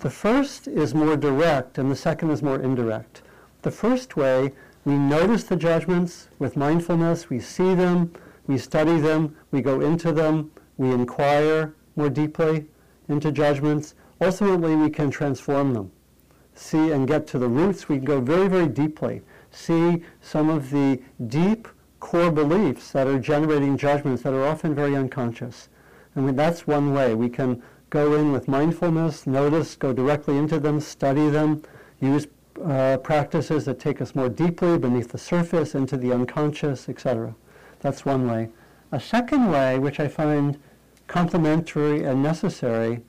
The 0.00 0.08
first 0.08 0.66
is 0.66 0.94
more 0.94 1.14
direct, 1.14 1.76
and 1.76 1.90
the 1.90 1.96
second 1.96 2.30
is 2.30 2.42
more 2.42 2.58
indirect. 2.58 3.20
The 3.60 3.70
first 3.70 4.16
way, 4.16 4.52
we 4.86 4.94
notice 4.94 5.44
the 5.44 5.56
judgments 5.56 6.28
with 6.38 6.56
mindfulness, 6.56 7.28
we 7.28 7.38
see 7.38 7.74
them, 7.74 8.14
we 8.46 8.56
study 8.56 8.98
them, 8.98 9.36
we 9.50 9.60
go 9.60 9.82
into 9.82 10.10
them, 10.10 10.52
we 10.78 10.90
inquire 10.90 11.74
more 11.96 12.08
deeply 12.08 12.64
into 13.08 13.30
judgments. 13.30 13.94
Ultimately, 14.22 14.74
we 14.74 14.88
can 14.88 15.10
transform 15.10 15.74
them 15.74 15.90
see 16.58 16.90
and 16.90 17.06
get 17.06 17.26
to 17.26 17.38
the 17.38 17.48
roots, 17.48 17.86
we 17.88 17.96
can 17.96 18.04
go 18.04 18.20
very, 18.20 18.48
very 18.48 18.66
deeply, 18.66 19.20
see 19.50 20.02
some 20.22 20.48
of 20.48 20.70
the 20.70 21.00
deep 21.26 21.68
core 22.00 22.30
beliefs 22.30 22.92
that 22.92 23.06
are 23.06 23.18
generating 23.18 23.76
judgments 23.76 24.22
that 24.22 24.32
are 24.32 24.46
often 24.46 24.74
very 24.74 24.96
unconscious. 24.96 25.68
And 26.14 26.38
that's 26.38 26.66
one 26.66 26.92
way. 26.94 27.14
We 27.14 27.28
can 27.28 27.62
go 27.90 28.14
in 28.14 28.32
with 28.32 28.48
mindfulness, 28.48 29.26
notice, 29.26 29.76
go 29.76 29.92
directly 29.92 30.36
into 30.36 30.58
them, 30.58 30.80
study 30.80 31.28
them, 31.28 31.62
use 32.00 32.26
uh, 32.64 32.96
practices 32.98 33.64
that 33.66 33.78
take 33.78 34.00
us 34.00 34.14
more 34.14 34.28
deeply 34.28 34.78
beneath 34.78 35.12
the 35.12 35.18
surface, 35.18 35.74
into 35.74 35.96
the 35.96 36.12
unconscious, 36.12 36.88
etc. 36.88 37.34
That's 37.80 38.04
one 38.04 38.28
way. 38.28 38.48
A 38.92 39.00
second 39.00 39.50
way, 39.50 39.78
which 39.78 40.00
I 40.00 40.08
find 40.08 40.58
complementary 41.06 42.02
and 42.02 42.22
necessary, 42.22 43.02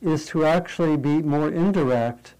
is 0.00 0.26
to 0.26 0.44
actually 0.44 0.96
be 0.96 1.22
more 1.22 1.50
indirect 1.50 2.34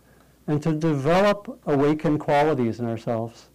and 0.46 0.62
to 0.62 0.72
develop 0.72 1.58
awakened 1.66 2.20
qualities 2.20 2.78
in 2.78 2.86
ourselves. 2.86 3.48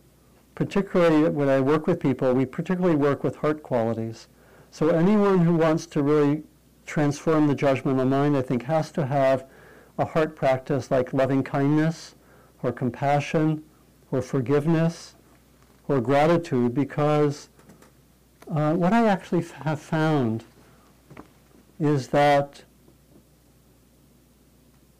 Particularly 0.61 1.27
when 1.27 1.49
I 1.49 1.59
work 1.59 1.87
with 1.87 1.99
people, 1.99 2.35
we 2.35 2.45
particularly 2.45 2.95
work 2.95 3.23
with 3.23 3.37
heart 3.37 3.63
qualities. 3.63 4.27
So 4.69 4.89
anyone 4.89 5.39
who 5.39 5.55
wants 5.55 5.87
to 5.87 6.03
really 6.03 6.43
transform 6.85 7.47
the 7.47 7.55
judgmental 7.55 8.07
mind, 8.07 8.37
I 8.37 8.43
think, 8.43 8.61
has 8.65 8.91
to 8.91 9.07
have 9.07 9.47
a 9.97 10.05
heart 10.05 10.35
practice 10.35 10.91
like 10.91 11.13
loving 11.13 11.43
kindness 11.43 12.13
or 12.61 12.71
compassion 12.71 13.63
or 14.11 14.21
forgiveness 14.21 15.15
or 15.87 15.99
gratitude 15.99 16.75
because 16.75 17.49
uh, 18.47 18.75
what 18.75 18.93
I 18.93 19.07
actually 19.07 19.41
f- 19.41 19.53
have 19.63 19.81
found 19.81 20.43
is 21.79 22.09
that, 22.09 22.65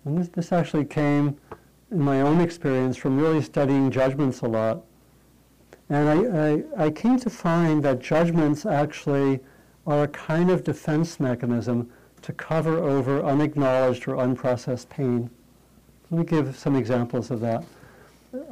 and 0.05 0.17
this, 0.17 0.29
this 0.29 0.51
actually 0.51 0.85
came 0.85 1.37
in 1.91 1.99
my 1.99 2.21
own 2.21 2.41
experience 2.41 2.97
from 2.97 3.19
really 3.19 3.43
studying 3.43 3.91
judgments 3.91 4.41
a 4.41 4.47
lot. 4.47 4.85
And 5.91 6.07
I, 6.07 6.83
I, 6.83 6.85
I, 6.85 6.89
came 6.89 7.19
to 7.19 7.29
find 7.29 7.83
that 7.83 7.99
judgments 7.99 8.65
actually 8.65 9.41
are 9.85 10.03
a 10.03 10.07
kind 10.07 10.49
of 10.49 10.63
defense 10.63 11.19
mechanism 11.19 11.91
to 12.21 12.31
cover 12.31 12.77
over 12.77 13.21
unacknowledged 13.21 14.07
or 14.07 14.15
unprocessed 14.15 14.87
pain. 14.87 15.29
Let 16.09 16.19
me 16.19 16.23
give 16.25 16.57
some 16.57 16.77
examples 16.77 17.29
of 17.29 17.41
that. 17.41 17.65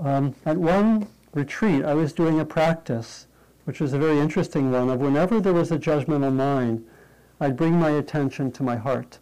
Um, 0.02 0.36
at 0.46 0.58
one 0.58 1.08
retreat, 1.34 1.86
I 1.86 1.94
was 1.94 2.12
doing 2.12 2.42
a 2.42 2.46
practice, 2.46 3.28
which 3.64 3.80
was 3.80 3.94
a 3.94 3.98
very 3.98 4.20
interesting 4.20 4.70
one, 4.70 4.90
of 4.90 5.00
whenever 5.00 5.40
there 5.40 5.54
was 5.54 5.72
a 5.72 5.80
judgmental 5.80 6.34
mind, 6.34 6.86
I'd 7.40 7.56
bring 7.56 7.80
my 7.80 7.92
attention 7.92 8.52
to 8.52 8.64
my 8.64 8.76
heart. 8.76 9.18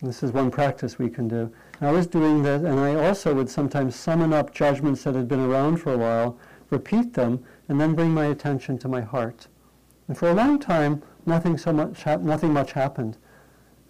This 0.00 0.24
is 0.24 0.32
one 0.32 0.50
practice 0.50 0.98
we 0.98 1.10
can 1.10 1.28
do. 1.28 1.52
And 1.78 1.88
I 1.88 1.92
was 1.92 2.08
doing 2.08 2.42
that, 2.42 2.62
and 2.62 2.80
I 2.80 2.96
also 2.96 3.32
would 3.34 3.48
sometimes 3.48 3.94
summon 3.94 4.32
up 4.32 4.52
judgments 4.52 5.04
that 5.04 5.14
had 5.14 5.28
been 5.28 5.38
around 5.38 5.76
for 5.76 5.92
a 5.92 5.98
while, 5.98 6.36
repeat 6.72 7.14
them, 7.14 7.44
and 7.68 7.80
then 7.80 7.94
bring 7.94 8.12
my 8.12 8.26
attention 8.26 8.78
to 8.78 8.88
my 8.88 9.00
heart. 9.00 9.46
And 10.08 10.18
for 10.18 10.28
a 10.30 10.34
long 10.34 10.58
time, 10.58 11.02
nothing 11.26 11.56
so 11.56 11.72
much, 11.72 12.04
nothing 12.06 12.52
much 12.52 12.72
happened. 12.72 13.16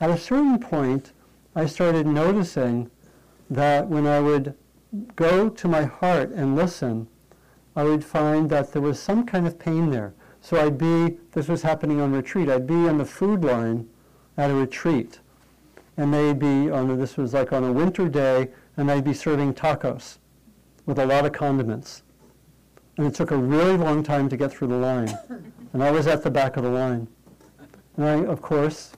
At 0.00 0.10
a 0.10 0.18
certain 0.18 0.58
point, 0.58 1.12
I 1.54 1.66
started 1.66 2.06
noticing 2.06 2.90
that 3.48 3.88
when 3.88 4.06
I 4.06 4.20
would 4.20 4.54
go 5.16 5.48
to 5.48 5.68
my 5.68 5.84
heart 5.84 6.30
and 6.30 6.56
listen, 6.56 7.08
I 7.74 7.84
would 7.84 8.04
find 8.04 8.50
that 8.50 8.72
there 8.72 8.82
was 8.82 9.00
some 9.00 9.24
kind 9.24 9.46
of 9.46 9.58
pain 9.58 9.90
there. 9.90 10.12
So 10.40 10.60
I'd 10.60 10.76
be, 10.76 11.18
this 11.32 11.48
was 11.48 11.62
happening 11.62 12.00
on 12.00 12.12
retreat, 12.12 12.50
I'd 12.50 12.66
be 12.66 12.88
on 12.88 12.98
the 12.98 13.04
food 13.04 13.44
line 13.44 13.88
at 14.36 14.50
a 14.50 14.54
retreat. 14.54 15.20
And 15.96 16.12
they'd 16.12 16.38
be 16.38 16.70
on, 16.70 16.90
a- 16.90 16.96
this 16.96 17.16
was 17.16 17.32
like 17.32 17.52
on 17.52 17.64
a 17.64 17.72
winter 17.72 18.08
day, 18.08 18.50
and 18.76 18.88
they'd 18.88 19.04
be 19.04 19.14
serving 19.14 19.54
tacos 19.54 20.18
with 20.84 20.98
a 20.98 21.06
lot 21.06 21.24
of 21.24 21.32
condiments. 21.32 22.02
And 22.96 23.06
it 23.06 23.14
took 23.14 23.30
a 23.30 23.36
really 23.36 23.76
long 23.76 24.02
time 24.02 24.28
to 24.28 24.36
get 24.36 24.52
through 24.52 24.68
the 24.68 24.76
line. 24.76 25.16
And 25.72 25.82
I 25.82 25.90
was 25.90 26.06
at 26.06 26.22
the 26.22 26.30
back 26.30 26.56
of 26.56 26.62
the 26.62 26.70
line. 26.70 27.08
And 27.96 28.06
I, 28.06 28.24
of 28.24 28.42
course, 28.42 28.92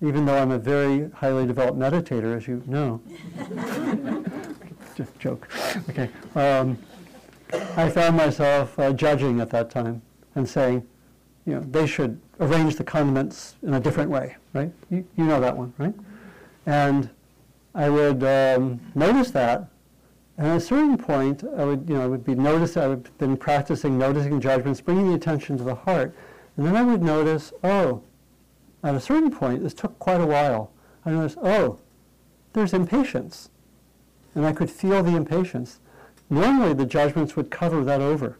even 0.00 0.24
though 0.24 0.36
I'm 0.36 0.50
a 0.50 0.58
very 0.58 1.10
highly 1.10 1.46
developed 1.46 1.78
meditator, 1.78 2.36
as 2.36 2.46
you 2.46 2.62
know, 2.66 3.00
J- 4.96 5.06
joke, 5.18 5.48
okay, 5.90 6.08
um, 6.34 6.78
I 7.76 7.88
found 7.90 8.16
myself 8.16 8.78
uh, 8.78 8.92
judging 8.92 9.40
at 9.40 9.50
that 9.50 9.70
time 9.70 10.02
and 10.34 10.48
saying, 10.48 10.86
you 11.46 11.54
know, 11.54 11.60
they 11.60 11.86
should 11.86 12.20
arrange 12.40 12.76
the 12.76 12.84
condiments 12.84 13.56
in 13.62 13.74
a 13.74 13.80
different 13.80 14.10
way, 14.10 14.36
right? 14.52 14.70
You, 14.90 15.04
you 15.16 15.24
know 15.24 15.40
that 15.40 15.56
one, 15.56 15.72
right? 15.78 15.94
And 16.66 17.10
I 17.74 17.88
would 17.88 18.22
um, 18.22 18.80
notice 18.94 19.30
that, 19.32 19.68
and 20.38 20.46
at 20.46 20.56
a 20.56 20.60
certain 20.60 20.96
point, 20.96 21.42
I 21.56 21.64
would, 21.64 21.88
you 21.88 21.96
know, 21.96 22.04
I 22.04 22.06
would 22.06 22.24
be 22.24 22.36
notice. 22.36 22.76
I 22.76 22.86
would 22.86 23.18
been 23.18 23.36
practicing 23.36 23.98
noticing 23.98 24.40
judgments, 24.40 24.80
bringing 24.80 25.08
the 25.08 25.16
attention 25.16 25.58
to 25.58 25.64
the 25.64 25.74
heart, 25.74 26.14
and 26.56 26.64
then 26.64 26.76
I 26.76 26.82
would 26.82 27.02
notice, 27.02 27.52
oh, 27.64 28.02
at 28.84 28.94
a 28.94 29.00
certain 29.00 29.32
point, 29.32 29.64
this 29.64 29.74
took 29.74 29.98
quite 29.98 30.20
a 30.20 30.26
while. 30.26 30.70
I 31.04 31.10
noticed, 31.10 31.38
oh, 31.42 31.80
there's 32.52 32.72
impatience, 32.72 33.50
and 34.36 34.46
I 34.46 34.52
could 34.52 34.70
feel 34.70 35.02
the 35.02 35.16
impatience. 35.16 35.80
Normally, 36.30 36.72
the 36.72 36.86
judgments 36.86 37.34
would 37.34 37.50
cover 37.50 37.82
that 37.84 38.00
over. 38.00 38.38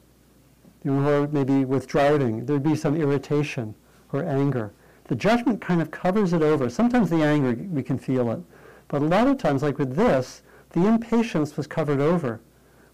You 0.85 0.93
know, 0.93 1.23
or 1.23 1.29
maybe 1.29 1.65
with 1.65 1.89
drowning, 1.89 2.47
there'd 2.47 2.63
be 2.63 2.77
some 2.77 2.95
irritation 2.95 3.75
or 4.13 4.23
anger. 4.23 4.73
The 5.05 5.17
judgment 5.17 5.61
kind 5.61 5.83
of 5.83 5.91
covers 5.91 6.33
it 6.33 6.43
over. 6.43 6.71
Sometimes 6.71 7.11
the 7.11 7.23
anger, 7.23 7.55
we 7.71 7.83
can 7.83 7.99
feel 7.99 8.31
it. 8.31 8.41
But 8.87 9.03
a 9.03 9.07
lot 9.07 9.27
of 9.27 9.39
times, 9.39 9.63
like 9.63 9.79
with 9.79 9.97
this, 9.97 10.43
the 10.71 10.87
impatience 10.87 11.57
was 11.57 11.67
covered 11.67 12.01
over. 12.01 12.41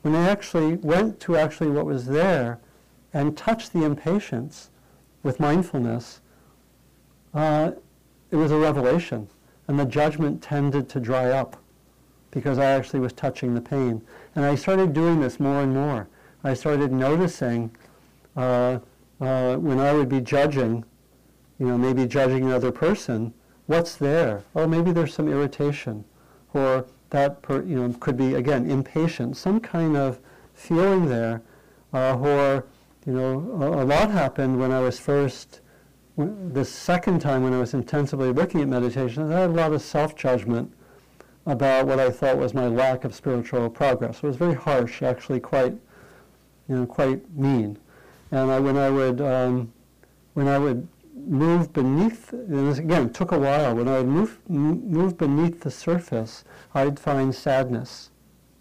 When 0.03 0.15
I 0.15 0.29
actually 0.29 0.77
went 0.77 1.21
to 1.21 1.37
actually 1.37 1.71
what 1.71 1.87
was 1.87 2.07
there 2.07 2.61
and 3.13 3.37
touched 3.37 3.73
the 3.73 3.85
impatience 3.85 4.71
with 5.23 5.41
mindfulness, 5.41 6.21
uh, 7.33 7.73
it 8.31 8.37
was 8.37 8.53
a 8.53 8.59
revelation. 8.59 9.29
And 9.67 9.79
the 9.79 9.87
judgment 9.87 10.43
tended 10.43 10.89
to 10.91 11.01
dry 11.01 11.31
up 11.31 11.57
because 12.31 12.59
I 12.59 12.67
actually 12.67 13.01
was 13.01 13.13
touching 13.13 13.55
the 13.55 13.61
pain. 13.61 14.03
And 14.35 14.45
I 14.45 14.57
started 14.57 14.93
doing 14.93 15.21
this 15.21 15.41
more 15.41 15.63
and 15.63 15.73
more. 15.73 16.09
I 16.43 16.53
started 16.53 16.93
noticing 16.93 17.75
uh, 18.37 18.81
uh, 19.21 19.57
when 19.57 19.79
I 19.79 19.93
would 19.95 20.09
be 20.09 20.21
judging, 20.21 20.85
you 21.59 21.67
know, 21.67 21.79
maybe 21.79 22.07
judging 22.07 22.45
another 22.45 22.73
person, 22.73 23.33
what's 23.67 23.97
there? 23.97 24.43
Oh, 24.55 24.67
maybe 24.67 24.93
there's 24.93 25.15
some 25.15 25.29
irritation, 25.29 26.05
or 26.53 26.87
that 27.15 27.41
per, 27.43 27.63
you 27.63 27.77
know 27.77 27.95
could 28.01 28.17
be 28.17 28.35
again 28.35 28.69
impatience, 28.69 29.39
some 29.39 29.61
kind 29.61 29.97
of 29.97 30.19
feeling 30.53 31.07
there, 31.07 31.41
uh, 31.93 32.17
or 32.19 32.67
you 33.07 33.13
know, 33.13 33.31
a, 33.61 33.83
a 33.83 33.85
lot 33.85 34.11
happened 34.11 34.59
when 34.59 34.73
I 34.73 34.81
was 34.81 34.99
first. 34.99 35.61
when- 36.17 36.53
The 36.53 36.65
second 36.65 37.21
time 37.21 37.45
when 37.45 37.53
I 37.53 37.59
was 37.59 37.73
intensively 37.73 38.33
looking 38.33 38.61
at 38.63 38.69
meditation, 38.69 39.31
I 39.33 39.41
had 39.41 39.51
a 39.51 39.53
lot 39.53 39.73
of 39.73 39.81
self-judgment 39.83 40.73
about 41.47 41.87
what 41.87 42.01
I 42.01 42.11
thought 42.11 42.37
was 42.39 42.53
my 42.55 42.67
lack 42.67 43.05
of 43.05 43.15
spiritual 43.15 43.69
progress. 43.71 44.17
It 44.17 44.23
was 44.25 44.37
very 44.37 44.55
harsh, 44.55 45.03
actually 45.03 45.41
quite, 45.41 45.75
you 46.69 46.75
know, 46.77 46.87
quite 46.87 47.21
mean. 47.37 47.79
And 48.33 48.51
I, 48.51 48.59
when 48.59 48.77
I 48.77 48.91
would, 48.91 49.21
um, 49.21 49.71
when 50.33 50.49
I 50.49 50.59
would 50.59 50.89
move 51.27 51.73
beneath, 51.73 52.33
and 52.33 52.69
this 52.69 52.79
again 52.79 53.13
took 53.13 53.33
a 53.33 53.39
while. 53.39 53.75
When 53.75 53.89
I 53.89 53.99
would 53.99 54.09
move 54.09 54.39
move 54.49 55.19
beneath 55.19 55.61
the 55.61 55.71
surface, 55.71 56.45
I'd 56.75 56.99
find 56.99 57.35
sadness. 57.35 58.11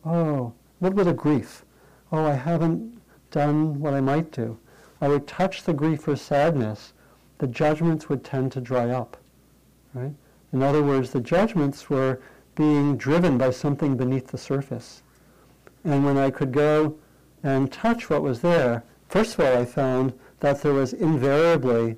Oh, 0.05 0.53
a 0.79 0.83
little 0.83 0.97
bit 0.97 1.07
of 1.07 1.17
grief. 1.17 1.65
Oh, 2.11 2.25
I 2.25 2.33
haven't 2.33 3.01
done 3.31 3.79
what 3.79 3.93
I 3.93 4.01
might 4.01 4.31
do. 4.31 4.57
I 5.01 5.07
would 5.07 5.27
touch 5.27 5.63
the 5.63 5.73
grief 5.73 6.07
or 6.07 6.15
sadness. 6.15 6.93
The 7.39 7.47
judgments 7.47 8.07
would 8.07 8.23
tend 8.23 8.51
to 8.53 8.61
dry 8.61 8.89
up. 8.89 9.17
Right. 9.93 10.13
In 10.53 10.61
other 10.61 10.83
words, 10.83 11.11
the 11.11 11.19
judgments 11.19 11.89
were 11.89 12.21
being 12.55 12.95
driven 12.95 13.37
by 13.37 13.49
something 13.49 13.97
beneath 13.97 14.27
the 14.27 14.37
surface. 14.37 15.01
And 15.83 16.05
when 16.05 16.17
I 16.17 16.29
could 16.29 16.51
go 16.51 16.95
and 17.41 17.71
touch 17.71 18.09
what 18.09 18.21
was 18.21 18.41
there, 18.41 18.83
first 19.09 19.33
of 19.33 19.45
all, 19.45 19.57
I 19.57 19.65
found 19.65 20.13
that 20.39 20.61
there 20.61 20.73
was 20.73 20.93
invariably, 20.93 21.97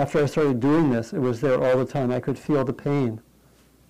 after 0.00 0.22
I 0.22 0.24
started 0.24 0.60
doing 0.60 0.90
this, 0.90 1.12
it 1.12 1.18
was 1.18 1.42
there 1.42 1.62
all 1.62 1.76
the 1.76 1.84
time. 1.84 2.10
I 2.10 2.20
could 2.20 2.38
feel 2.38 2.64
the 2.64 2.72
pain 2.72 3.20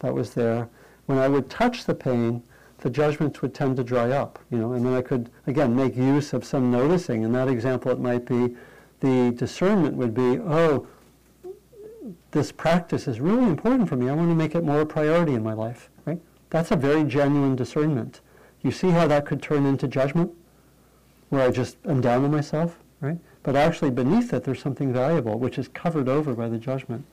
that 0.01 0.13
was 0.13 0.35
there. 0.35 0.69
When 1.07 1.19
I 1.19 1.29
would 1.29 1.49
touch 1.49 1.85
the 1.85 1.95
pain, 1.95 2.43
the 2.79 2.91
judgments 2.91 3.41
would 3.43 3.55
tend 3.55 3.77
to 3.77 3.85
dry 3.85 4.11
up, 4.11 4.41
you 4.51 4.59
know, 4.59 4.73
and 4.73 4.85
then 4.85 4.93
I 4.93 5.03
could, 5.03 5.31
again, 5.47 5.77
make 5.77 5.97
use 5.97 6.33
of 6.33 6.45
some 6.45 6.69
noticing. 6.69 7.23
In 7.23 7.31
that 7.35 7.47
example, 7.47 7.93
it 7.93 8.01
might 8.01 8.27
be 8.27 8.57
the 8.99 9.31
discernment 9.37 9.95
would 9.95 10.13
be, 10.13 10.41
oh, 10.41 10.89
this 12.33 12.51
practice 12.51 13.07
is 13.07 13.21
really 13.21 13.45
important 13.45 13.89
for 13.89 13.95
me. 13.95 14.09
I 14.09 14.13
want 14.13 14.31
to 14.31 14.35
make 14.35 14.57
it 14.57 14.65
more 14.65 14.81
a 14.81 14.87
priority 14.87 15.35
in 15.35 15.45
my 15.45 15.53
life, 15.53 15.91
right? 16.07 16.21
That's 16.49 16.73
a 16.73 16.77
very 16.77 17.05
genuine 17.05 17.55
discernment. 17.55 18.21
You 18.63 18.73
see 18.73 18.91
how 18.91 19.07
that 19.07 19.27
could 19.27 19.43
turn 19.43 19.65
into 19.65 19.87
judgment, 19.87 20.33
where 21.29 21.47
I 21.47 21.53
just 21.53 21.77
am 21.87 22.01
down 22.01 22.25
on 22.25 22.33
myself? 22.33 22.80
But 23.43 23.57
actually 23.57 23.91
beneath 23.91 24.33
it, 24.33 24.45
there's 24.45 24.61
something 24.61 24.93
valuable, 24.93 25.39
which 25.39 25.59
is 25.59 25.69
covered 25.69 26.09
over 26.09 26.35
by 26.35 26.49
the 26.49 26.59
judgment. 26.59 27.05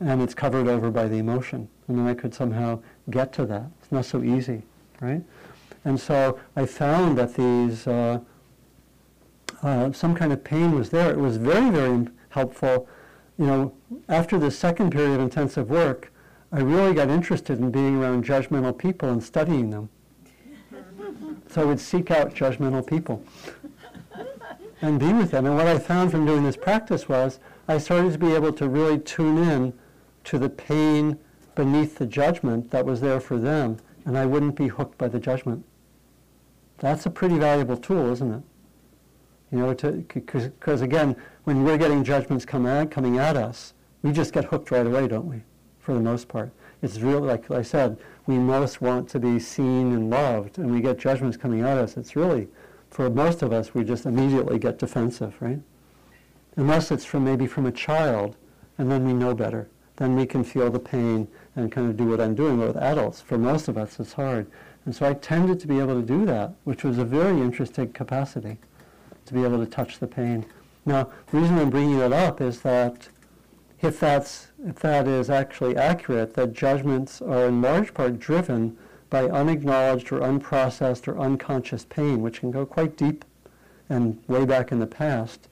And 0.00 0.22
it's 0.22 0.34
covered 0.34 0.68
over 0.68 0.90
by 0.90 1.08
the 1.08 1.16
emotion. 1.16 1.68
And 1.88 1.98
then 1.98 2.06
I 2.06 2.14
could 2.14 2.34
somehow 2.34 2.80
get 3.10 3.32
to 3.34 3.46
that. 3.46 3.66
It's 3.80 3.92
not 3.92 4.04
so 4.04 4.22
easy, 4.22 4.62
right? 5.00 5.22
And 5.84 6.00
so 6.00 6.38
I 6.54 6.66
found 6.66 7.16
that 7.18 7.34
these, 7.34 7.86
uh, 7.86 8.20
uh, 9.62 9.92
some 9.92 10.14
kind 10.14 10.32
of 10.32 10.42
pain 10.42 10.72
was 10.72 10.90
there. 10.90 11.10
It 11.10 11.18
was 11.18 11.36
very, 11.36 11.70
very 11.70 12.08
helpful. 12.30 12.88
You 13.38 13.46
know, 13.46 13.74
after 14.08 14.38
the 14.38 14.50
second 14.50 14.90
period 14.90 15.14
of 15.14 15.20
intensive 15.20 15.70
work, 15.70 16.12
I 16.52 16.60
really 16.60 16.94
got 16.94 17.08
interested 17.08 17.58
in 17.58 17.70
being 17.70 17.96
around 17.96 18.24
judgmental 18.24 18.76
people 18.76 19.10
and 19.10 19.22
studying 19.22 19.70
them. 19.70 19.88
So 21.50 21.62
I 21.62 21.64
would 21.64 21.80
seek 21.80 22.10
out 22.10 22.34
judgmental 22.34 22.86
people 22.86 23.22
and 24.82 25.00
be 25.00 25.12
with 25.12 25.30
them. 25.30 25.46
And 25.46 25.56
what 25.56 25.66
I 25.66 25.78
found 25.78 26.10
from 26.10 26.26
doing 26.26 26.44
this 26.44 26.56
practice 26.56 27.08
was 27.08 27.40
I 27.68 27.78
started 27.78 28.12
to 28.12 28.18
be 28.18 28.32
able 28.32 28.52
to 28.52 28.68
really 28.68 28.98
tune 28.98 29.38
in 29.38 29.72
to 30.24 30.38
the 30.38 30.48
pain 30.48 31.18
beneath 31.54 31.96
the 31.96 32.06
judgment 32.06 32.70
that 32.70 32.84
was 32.84 33.00
there 33.00 33.20
for 33.20 33.38
them, 33.38 33.78
and 34.04 34.18
I 34.18 34.26
wouldn't 34.26 34.56
be 34.56 34.68
hooked 34.68 34.98
by 34.98 35.08
the 35.08 35.18
judgment. 35.18 35.64
That's 36.78 37.06
a 37.06 37.10
pretty 37.10 37.38
valuable 37.38 37.76
tool, 37.76 38.12
isn't 38.12 38.34
it? 38.34 38.42
You 39.50 39.58
know, 39.58 39.74
because 39.74 40.82
again, 40.82 41.16
when 41.44 41.64
we're 41.64 41.78
getting 41.78 42.04
judgments 42.04 42.44
come 42.44 42.66
at, 42.66 42.90
coming 42.90 43.18
at 43.18 43.36
us, 43.36 43.72
we 44.02 44.12
just 44.12 44.32
get 44.32 44.44
hooked 44.44 44.70
right 44.70 44.86
away, 44.86 45.08
don't 45.08 45.26
we? 45.26 45.42
For 45.78 45.94
the 45.94 46.00
most 46.00 46.28
part. 46.28 46.50
It's 46.82 47.00
real, 47.00 47.20
like 47.20 47.50
I 47.50 47.62
said, 47.62 47.96
we 48.26 48.38
most 48.38 48.82
want 48.82 49.08
to 49.10 49.18
be 49.18 49.38
seen 49.38 49.92
and 49.94 50.10
loved, 50.10 50.58
and 50.58 50.70
we 50.70 50.80
get 50.80 50.98
judgments 50.98 51.36
coming 51.36 51.62
at 51.62 51.78
us. 51.78 51.96
It's 51.96 52.14
really, 52.14 52.48
for 52.96 53.10
most 53.10 53.42
of 53.42 53.52
us, 53.52 53.74
we 53.74 53.84
just 53.84 54.06
immediately 54.06 54.58
get 54.58 54.78
defensive, 54.78 55.34
right? 55.38 55.60
Unless 56.56 56.90
it's 56.90 57.04
from 57.04 57.24
maybe 57.24 57.46
from 57.46 57.66
a 57.66 57.70
child, 57.70 58.36
and 58.78 58.90
then 58.90 59.04
we 59.04 59.12
know 59.12 59.34
better. 59.34 59.68
Then 59.96 60.16
we 60.16 60.24
can 60.24 60.42
feel 60.42 60.70
the 60.70 60.78
pain 60.78 61.28
and 61.56 61.70
kind 61.70 61.90
of 61.90 61.98
do 61.98 62.06
what 62.06 62.22
I'm 62.22 62.34
doing. 62.34 62.56
But 62.56 62.68
with 62.68 62.76
adults, 62.78 63.20
for 63.20 63.36
most 63.36 63.68
of 63.68 63.76
us, 63.76 64.00
it's 64.00 64.14
hard. 64.14 64.50
And 64.86 64.96
so 64.96 65.06
I 65.06 65.12
tended 65.12 65.60
to 65.60 65.66
be 65.66 65.78
able 65.78 66.00
to 66.00 66.06
do 66.06 66.24
that, 66.24 66.54
which 66.64 66.84
was 66.84 66.96
a 66.96 67.04
very 67.04 67.38
interesting 67.38 67.92
capacity, 67.92 68.56
to 69.26 69.34
be 69.34 69.44
able 69.44 69.58
to 69.58 69.66
touch 69.66 69.98
the 69.98 70.06
pain. 70.06 70.46
Now, 70.86 71.10
the 71.26 71.36
reason 71.36 71.58
I'm 71.58 71.68
bringing 71.68 71.98
that 71.98 72.14
up 72.14 72.40
is 72.40 72.62
that 72.62 73.10
if 73.82 74.00
that's 74.00 74.46
if 74.66 74.76
that 74.76 75.06
is 75.06 75.28
actually 75.28 75.76
accurate, 75.76 76.32
that 76.32 76.54
judgments 76.54 77.20
are 77.20 77.44
in 77.44 77.60
large 77.60 77.92
part 77.92 78.18
driven 78.18 78.78
by 79.10 79.24
unacknowledged 79.28 80.10
or 80.12 80.20
unprocessed 80.20 81.06
or 81.08 81.18
unconscious 81.18 81.84
pain, 81.84 82.22
which 82.22 82.40
can 82.40 82.50
go 82.50 82.66
quite 82.66 82.96
deep 82.96 83.24
and 83.88 84.22
way 84.26 84.44
back 84.44 84.72
in 84.72 84.80
the 84.80 84.86
past, 84.86 85.48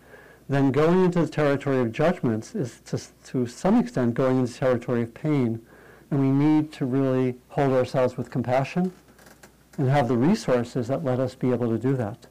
then 0.49 0.73
going 0.73 1.05
into 1.05 1.21
the 1.21 1.29
territory 1.29 1.81
of 1.81 1.93
judgments 1.93 2.55
is 2.55 2.81
to, 2.87 3.01
to 3.27 3.47
some 3.47 3.79
extent 3.79 4.15
going 4.15 4.41
into 4.41 4.53
the 4.53 4.59
territory 4.59 5.03
of 5.03 5.15
pain. 5.15 5.65
And 6.11 6.21
we 6.21 6.31
need 6.31 6.73
to 6.75 6.85
really 6.85 7.37
hold 7.49 7.73
ourselves 7.73 8.17
with 8.17 8.31
compassion 8.31 8.93
and 9.79 9.89
have 9.89 10.09
the 10.09 10.17
resources 10.17 10.89
that 10.89 11.03
let 11.05 11.19
us 11.19 11.35
be 11.35 11.51
able 11.51 11.71
to 11.71 11.79
do 11.79 11.97
that. 11.97 12.27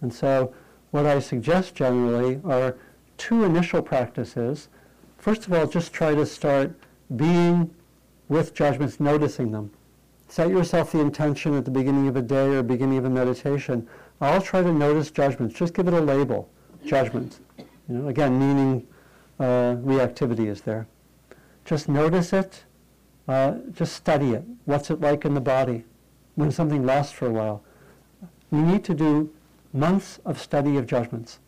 And 0.00 0.12
so 0.12 0.52
what 0.90 1.06
I 1.06 1.20
suggest 1.20 1.74
generally 1.74 2.40
are 2.44 2.76
two 3.16 3.44
initial 3.44 3.82
practices. 3.82 4.68
First 5.18 5.46
of 5.46 5.52
all, 5.52 5.66
just 5.66 5.92
try 5.92 6.14
to 6.14 6.26
start 6.26 6.74
being 7.16 7.74
with 8.28 8.54
judgments, 8.54 9.00
noticing 9.00 9.52
them. 9.52 9.70
Set 10.32 10.48
yourself 10.48 10.92
the 10.92 10.98
intention 10.98 11.54
at 11.58 11.66
the 11.66 11.70
beginning 11.70 12.08
of 12.08 12.16
a 12.16 12.22
day 12.22 12.54
or 12.54 12.62
beginning 12.62 12.96
of 12.96 13.04
a 13.04 13.10
meditation. 13.10 13.86
I'll 14.22 14.40
try 14.40 14.62
to 14.62 14.72
notice 14.72 15.10
judgments. 15.10 15.54
Just 15.54 15.74
give 15.74 15.88
it 15.88 15.92
a 15.92 16.00
label, 16.00 16.48
judgments. 16.86 17.40
You 17.58 17.66
know, 17.88 18.08
again, 18.08 18.38
meaning 18.38 18.86
uh, 19.38 19.76
reactivity 19.84 20.46
is 20.46 20.62
there. 20.62 20.86
Just 21.66 21.86
notice 21.86 22.32
it. 22.32 22.64
Uh, 23.28 23.56
just 23.74 23.94
study 23.94 24.32
it. 24.32 24.42
What's 24.64 24.90
it 24.90 25.02
like 25.02 25.26
in 25.26 25.34
the 25.34 25.40
body 25.42 25.84
when 26.36 26.50
something 26.50 26.82
lasts 26.82 27.12
for 27.12 27.26
a 27.26 27.30
while? 27.30 27.62
We 28.50 28.62
need 28.62 28.84
to 28.84 28.94
do 28.94 29.30
months 29.74 30.18
of 30.24 30.40
study 30.40 30.78
of 30.78 30.86
judgments. 30.86 31.40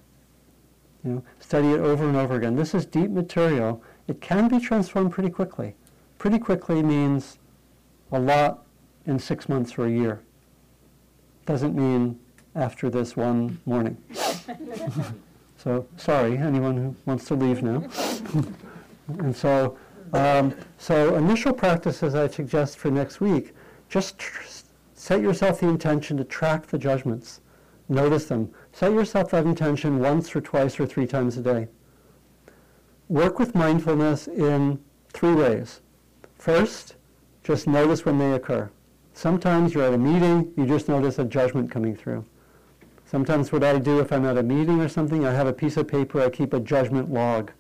You 1.04 1.10
know, 1.10 1.24
study 1.40 1.68
it 1.68 1.80
over 1.80 2.06
and 2.06 2.18
over 2.18 2.34
again. 2.34 2.54
This 2.54 2.74
is 2.74 2.84
deep 2.84 3.08
material. 3.08 3.82
It 4.08 4.20
can 4.20 4.46
be 4.48 4.60
transformed 4.60 5.12
pretty 5.12 5.30
quickly. 5.30 5.74
Pretty 6.18 6.38
quickly 6.38 6.82
means 6.82 7.38
a 8.12 8.20
lot 8.20 8.63
in 9.06 9.18
six 9.18 9.48
months 9.48 9.78
or 9.78 9.86
a 9.86 9.90
year. 9.90 10.20
Doesn't 11.46 11.74
mean 11.74 12.18
after 12.54 12.88
this 12.88 13.16
one 13.16 13.60
morning. 13.66 13.96
so 15.58 15.86
sorry, 15.96 16.38
anyone 16.38 16.76
who 16.76 16.96
wants 17.06 17.24
to 17.26 17.34
leave 17.34 17.62
now. 17.62 17.84
and 19.18 19.34
so, 19.34 19.76
um, 20.12 20.54
so 20.78 21.16
initial 21.16 21.52
practices 21.52 22.14
I 22.14 22.28
suggest 22.28 22.78
for 22.78 22.90
next 22.90 23.20
week, 23.20 23.54
just 23.88 24.18
tr- 24.18 24.46
set 24.94 25.20
yourself 25.20 25.60
the 25.60 25.68
intention 25.68 26.16
to 26.16 26.24
track 26.24 26.66
the 26.66 26.78
judgments. 26.78 27.40
Notice 27.88 28.26
them. 28.26 28.50
Set 28.72 28.92
yourself 28.92 29.30
that 29.30 29.44
intention 29.44 29.98
once 29.98 30.34
or 30.34 30.40
twice 30.40 30.80
or 30.80 30.86
three 30.86 31.06
times 31.06 31.36
a 31.36 31.42
day. 31.42 31.68
Work 33.08 33.38
with 33.38 33.54
mindfulness 33.54 34.26
in 34.26 34.80
three 35.12 35.34
ways. 35.34 35.80
First, 36.38 36.94
just 37.42 37.66
notice 37.66 38.06
when 38.06 38.18
they 38.18 38.32
occur. 38.32 38.70
Sometimes 39.14 39.72
you're 39.72 39.84
at 39.84 39.94
a 39.94 39.98
meeting, 39.98 40.52
you 40.56 40.66
just 40.66 40.88
notice 40.88 41.20
a 41.20 41.24
judgment 41.24 41.70
coming 41.70 41.94
through. 41.96 42.24
Sometimes 43.06 43.52
what 43.52 43.62
I 43.62 43.78
do 43.78 44.00
if 44.00 44.12
I'm 44.12 44.26
at 44.26 44.36
a 44.36 44.42
meeting 44.42 44.80
or 44.80 44.88
something, 44.88 45.24
I 45.24 45.32
have 45.32 45.46
a 45.46 45.52
piece 45.52 45.76
of 45.76 45.86
paper, 45.86 46.20
I 46.20 46.28
keep 46.28 46.52
a 46.52 46.58
judgment 46.58 47.12
log. 47.12 47.52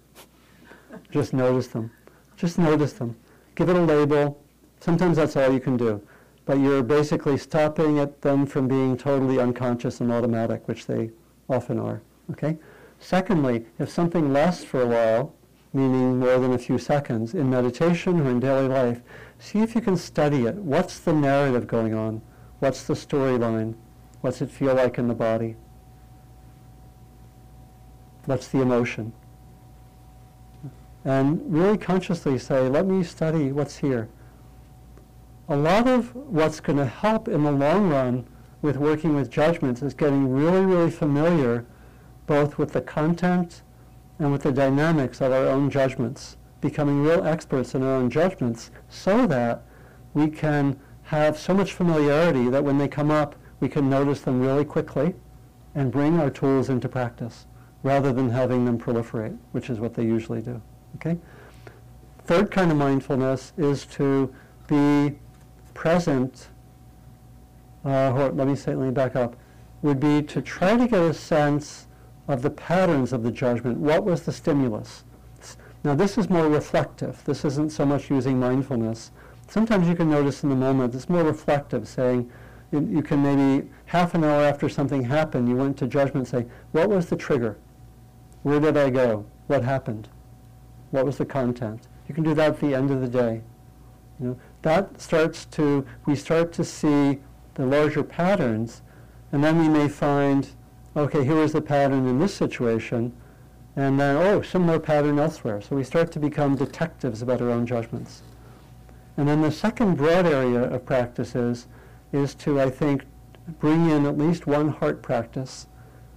Just 1.12 1.32
notice 1.32 1.68
them. 1.68 1.92
Just 2.36 2.58
notice 2.58 2.94
them. 2.94 3.14
Give 3.54 3.68
it 3.68 3.76
a 3.76 3.80
label. 3.80 4.42
Sometimes 4.80 5.16
that's 5.16 5.36
all 5.36 5.52
you 5.52 5.60
can 5.60 5.76
do. 5.76 6.02
But 6.44 6.58
you're 6.58 6.82
basically 6.82 7.38
stopping 7.38 7.98
it, 7.98 8.20
them 8.20 8.46
from 8.46 8.66
being 8.66 8.96
totally 8.96 9.38
unconscious 9.38 10.00
and 10.00 10.10
automatic, 10.10 10.66
which 10.66 10.86
they 10.86 11.10
often 11.48 11.78
are. 11.78 12.02
Okay? 12.32 12.58
Secondly, 12.98 13.64
if 13.78 13.88
something 13.90 14.32
lasts 14.32 14.64
for 14.64 14.82
a 14.82 14.86
while, 14.86 15.32
meaning 15.72 16.18
more 16.18 16.38
than 16.38 16.52
a 16.52 16.58
few 16.58 16.78
seconds, 16.78 17.34
in 17.34 17.48
meditation 17.48 18.20
or 18.20 18.30
in 18.30 18.40
daily 18.40 18.68
life, 18.68 19.02
see 19.44 19.60
if 19.60 19.74
you 19.74 19.80
can 19.82 19.96
study 19.96 20.46
it. 20.46 20.54
What's 20.54 20.98
the 21.00 21.12
narrative 21.12 21.66
going 21.66 21.92
on? 21.92 22.22
What's 22.60 22.84
the 22.84 22.94
storyline? 22.94 23.74
What's 24.22 24.40
it 24.40 24.50
feel 24.50 24.74
like 24.74 24.98
in 24.98 25.06
the 25.06 25.14
body? 25.14 25.56
What's 28.24 28.48
the 28.48 28.62
emotion? 28.62 29.12
And 31.04 31.42
really 31.52 31.76
consciously 31.76 32.38
say, 32.38 32.68
let 32.68 32.86
me 32.86 33.04
study 33.04 33.52
what's 33.52 33.76
here. 33.76 34.08
A 35.50 35.56
lot 35.56 35.86
of 35.86 36.14
what's 36.16 36.60
going 36.60 36.78
to 36.78 36.86
help 36.86 37.28
in 37.28 37.44
the 37.44 37.52
long 37.52 37.90
run 37.90 38.26
with 38.62 38.78
working 38.78 39.14
with 39.14 39.30
judgments 39.30 39.82
is 39.82 39.92
getting 39.92 40.32
really, 40.32 40.64
really 40.64 40.90
familiar 40.90 41.66
both 42.26 42.56
with 42.56 42.72
the 42.72 42.80
content 42.80 43.60
and 44.18 44.32
with 44.32 44.44
the 44.44 44.52
dynamics 44.52 45.20
of 45.20 45.32
our 45.32 45.46
own 45.46 45.68
judgments, 45.68 46.38
becoming 46.64 47.02
real 47.02 47.22
experts 47.26 47.74
in 47.74 47.82
our 47.82 47.96
own 47.96 48.08
judgments 48.08 48.70
so 48.88 49.26
that 49.26 49.62
we 50.14 50.26
can 50.26 50.74
have 51.02 51.38
so 51.38 51.52
much 51.52 51.74
familiarity 51.74 52.48
that 52.48 52.64
when 52.64 52.78
they 52.78 52.88
come 52.88 53.10
up, 53.10 53.36
we 53.60 53.68
can 53.68 53.90
notice 53.90 54.22
them 54.22 54.40
really 54.40 54.64
quickly 54.64 55.14
and 55.74 55.92
bring 55.92 56.18
our 56.18 56.30
tools 56.30 56.70
into 56.70 56.88
practice 56.88 57.44
rather 57.82 58.14
than 58.14 58.30
having 58.30 58.64
them 58.64 58.78
proliferate, 58.78 59.36
which 59.52 59.68
is 59.68 59.78
what 59.78 59.92
they 59.92 60.04
usually 60.04 60.40
do. 60.40 60.58
Okay? 60.96 61.18
Third 62.24 62.50
kind 62.50 62.70
of 62.70 62.78
mindfulness 62.78 63.52
is 63.58 63.84
to 63.86 64.34
be 64.66 65.18
present, 65.74 66.48
uh, 67.84 68.30
let 68.32 68.46
me 68.48 68.56
say, 68.56 68.74
let 68.74 68.86
me 68.86 68.90
back 68.90 69.16
up, 69.16 69.36
would 69.82 70.00
be 70.00 70.22
to 70.22 70.40
try 70.40 70.78
to 70.78 70.88
get 70.88 71.02
a 71.02 71.12
sense 71.12 71.88
of 72.26 72.40
the 72.40 72.48
patterns 72.48 73.12
of 73.12 73.22
the 73.22 73.30
judgment. 73.30 73.76
What 73.76 74.06
was 74.06 74.22
the 74.22 74.32
stimulus? 74.32 75.04
Now 75.84 75.94
this 75.94 76.16
is 76.16 76.30
more 76.30 76.48
reflective. 76.48 77.22
This 77.24 77.44
isn't 77.44 77.70
so 77.70 77.84
much 77.84 78.08
using 78.08 78.40
mindfulness. 78.40 79.12
Sometimes 79.48 79.86
you 79.86 79.94
can 79.94 80.08
notice 80.08 80.42
in 80.42 80.48
the 80.48 80.56
moment, 80.56 80.94
it's 80.94 81.10
more 81.10 81.22
reflective, 81.22 81.86
saying, 81.86 82.30
you- 82.72 83.02
can 83.02 83.22
maybe, 83.22 83.68
half 83.84 84.14
an 84.14 84.24
hour 84.24 84.42
after 84.42 84.68
something 84.70 85.02
happened, 85.02 85.48
you 85.48 85.56
went 85.56 85.76
to 85.76 85.86
judgment, 85.86 86.32
and 86.32 86.44
say, 86.44 86.50
what 86.72 86.88
was 86.88 87.10
the 87.10 87.16
trigger? 87.16 87.58
Where 88.42 88.58
did 88.58 88.78
I 88.78 88.88
go? 88.88 89.26
What 89.46 89.62
happened? 89.62 90.08
What 90.90 91.04
was 91.04 91.18
the 91.18 91.26
content? 91.26 91.86
You 92.08 92.14
can 92.14 92.24
do 92.24 92.34
that 92.34 92.52
at 92.52 92.60
the 92.60 92.74
end 92.74 92.90
of 92.90 93.02
the 93.02 93.08
day. 93.08 93.42
You 94.18 94.28
know, 94.28 94.36
that 94.62 94.98
starts 95.00 95.44
to, 95.46 95.84
we 96.06 96.16
start 96.16 96.52
to 96.54 96.64
see 96.64 97.20
the 97.54 97.66
larger 97.66 98.02
patterns, 98.02 98.80
and 99.32 99.44
then 99.44 99.58
we 99.58 99.68
may 99.68 99.88
find, 99.88 100.48
okay, 100.96 101.24
here 101.24 101.42
is 101.42 101.52
the 101.52 101.60
pattern 101.60 102.06
in 102.06 102.18
this 102.18 102.34
situation, 102.34 103.12
and 103.76 103.98
then, 103.98 104.16
oh, 104.16 104.42
similar 104.42 104.78
pattern 104.78 105.18
elsewhere. 105.18 105.60
So 105.60 105.74
we 105.74 105.84
start 105.84 106.12
to 106.12 106.20
become 106.20 106.54
detectives 106.54 107.22
about 107.22 107.40
our 107.40 107.50
own 107.50 107.66
judgments. 107.66 108.22
And 109.16 109.28
then 109.28 109.42
the 109.42 109.50
second 109.50 109.96
broad 109.96 110.26
area 110.26 110.62
of 110.62 110.86
practices 110.86 111.66
is 112.12 112.34
to, 112.36 112.60
I 112.60 112.70
think, 112.70 113.04
bring 113.58 113.90
in 113.90 114.06
at 114.06 114.16
least 114.16 114.46
one 114.46 114.68
heart 114.68 115.02
practice. 115.02 115.66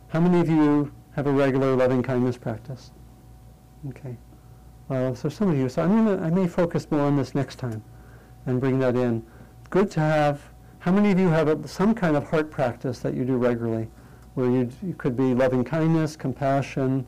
How 0.10 0.20
many 0.20 0.40
of 0.40 0.50
you 0.50 0.92
have 1.16 1.28
a 1.28 1.32
regular 1.32 1.76
loving 1.76 2.04
kindness 2.04 2.38
practice? 2.38 2.92
Okay. 3.90 4.18
Well, 4.88 5.16
so 5.16 5.28
some 5.28 5.50
of 5.50 5.58
you, 5.58 5.68
so 5.68 5.82
I'm 5.82 6.06
gonna, 6.06 6.24
I 6.24 6.30
may 6.30 6.48
focus 6.48 6.90
more 6.90 7.02
on 7.02 7.18
this 7.18 7.36
next 7.36 7.58
time 7.58 7.84
and 8.46 8.60
bring 8.60 8.80
that 8.80 8.96
in. 8.96 9.26
Good 9.70 9.92
to 9.92 10.00
have, 10.00 10.42
how 10.80 10.92
many 10.92 11.12
of 11.12 11.20
you 11.20 11.28
have 11.28 11.48
a, 11.48 11.68
some 11.68 11.94
kind 11.94 12.16
of 12.16 12.30
heart 12.30 12.50
practice 12.50 13.00
that 13.00 13.14
you 13.14 13.26
do 13.26 13.36
regularly? 13.36 13.90
Where 14.36 14.50
you, 14.50 14.70
you 14.82 14.94
could 14.94 15.18
be 15.18 15.34
loving 15.34 15.64
kindness, 15.64 16.16
compassion, 16.16 17.06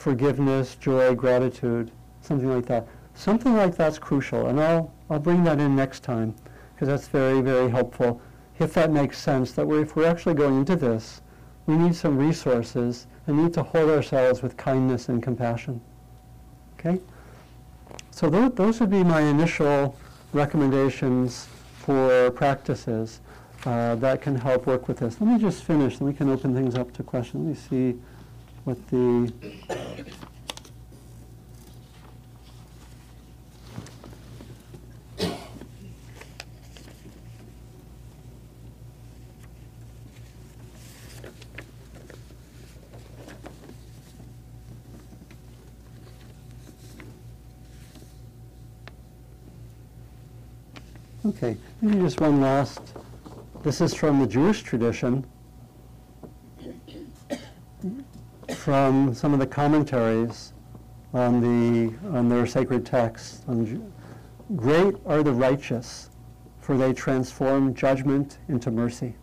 forgiveness, 0.00 0.76
joy, 0.76 1.14
gratitude, 1.14 1.90
something 2.22 2.48
like 2.48 2.64
that. 2.64 2.86
Something 3.14 3.54
like 3.54 3.76
that's 3.76 3.98
crucial, 3.98 4.46
and 4.46 4.58
I'll, 4.58 4.90
I'll 5.10 5.18
bring 5.18 5.44
that 5.44 5.60
in 5.60 5.76
next 5.76 6.02
time 6.02 6.34
because 6.74 6.88
that's 6.88 7.08
very, 7.08 7.42
very 7.42 7.68
helpful. 7.68 8.22
If 8.58 8.72
that 8.74 8.90
makes 8.90 9.18
sense, 9.18 9.52
that 9.52 9.66
we're, 9.66 9.82
if 9.82 9.96
we're 9.96 10.06
actually 10.06 10.34
going 10.34 10.58
into 10.58 10.74
this, 10.74 11.20
we 11.66 11.76
need 11.76 11.94
some 11.94 12.16
resources 12.16 13.06
and 13.26 13.42
need 13.42 13.52
to 13.54 13.62
hold 13.62 13.90
ourselves 13.90 14.42
with 14.42 14.56
kindness 14.56 15.10
and 15.10 15.22
compassion. 15.22 15.82
Okay? 16.78 16.98
So 18.10 18.30
those, 18.30 18.54
those 18.54 18.80
would 18.80 18.90
be 18.90 19.04
my 19.04 19.20
initial 19.20 19.98
recommendations 20.32 21.46
for 21.74 22.30
practices 22.30 23.20
uh, 23.66 23.96
that 23.96 24.22
can 24.22 24.34
help 24.34 24.66
work 24.66 24.88
with 24.88 24.98
this. 24.98 25.20
Let 25.20 25.30
me 25.30 25.38
just 25.38 25.62
finish, 25.62 25.98
and 25.98 26.08
we 26.08 26.14
can 26.14 26.30
open 26.30 26.54
things 26.54 26.74
up 26.74 26.90
to 26.94 27.02
questions. 27.02 27.70
Let 27.70 27.80
me 27.82 27.92
see 27.92 28.00
what 28.70 28.88
the 28.88 29.32
Okay, 51.26 51.56
maybe 51.82 52.00
just 52.00 52.20
one 52.20 52.40
last. 52.40 52.80
This 53.62 53.80
is 53.80 53.94
from 53.94 54.20
the 54.20 54.26
Jewish 54.26 54.62
tradition, 54.62 55.24
from 58.60 59.14
some 59.14 59.32
of 59.32 59.40
the 59.40 59.46
commentaries 59.46 60.52
on 61.14 61.40
the 61.40 61.94
on 62.16 62.28
their 62.28 62.46
sacred 62.46 62.84
texts. 62.84 63.42
Great 64.56 64.96
are 65.06 65.22
the 65.22 65.32
righteous, 65.32 66.10
for 66.60 66.76
they 66.76 66.92
transform 66.92 67.74
judgment 67.74 68.38
into 68.48 68.70
mercy. 68.70 69.14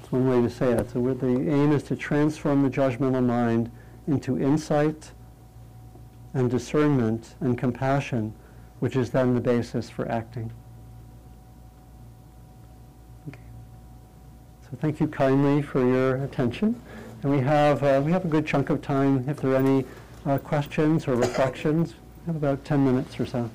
That's 0.00 0.10
one 0.10 0.28
way 0.28 0.42
to 0.42 0.50
say 0.50 0.72
it. 0.72 0.90
So 0.90 1.14
the 1.14 1.26
aim 1.26 1.72
is 1.72 1.82
to 1.84 1.96
transform 1.96 2.62
the 2.62 2.70
judgmental 2.70 3.24
mind 3.24 3.70
into 4.08 4.40
insight 4.40 5.12
and 6.32 6.50
discernment 6.50 7.36
and 7.40 7.56
compassion, 7.56 8.34
which 8.80 8.96
is 8.96 9.10
then 9.10 9.34
the 9.34 9.40
basis 9.40 9.88
for 9.88 10.10
acting. 10.10 10.50
Okay. 13.28 13.38
So 14.62 14.63
thank 14.80 15.00
you 15.00 15.06
kindly 15.06 15.62
for 15.62 15.80
your 15.86 16.22
attention. 16.24 16.80
And 17.22 17.32
we 17.32 17.40
have, 17.40 17.82
uh, 17.82 18.02
we 18.04 18.12
have 18.12 18.24
a 18.24 18.28
good 18.28 18.46
chunk 18.46 18.70
of 18.70 18.82
time 18.82 19.28
if 19.28 19.38
there 19.38 19.52
are 19.52 19.56
any 19.56 19.84
uh, 20.26 20.38
questions 20.38 21.08
or 21.08 21.16
reflections. 21.16 21.94
We 22.26 22.32
have 22.32 22.36
about 22.36 22.64
10 22.64 22.84
minutes 22.84 23.18
or 23.18 23.26
so. 23.26 23.50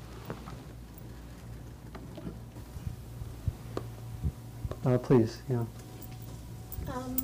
Uh, 4.85 4.97
please, 4.97 5.41
yeah. 5.49 5.65
Um, 6.87 7.17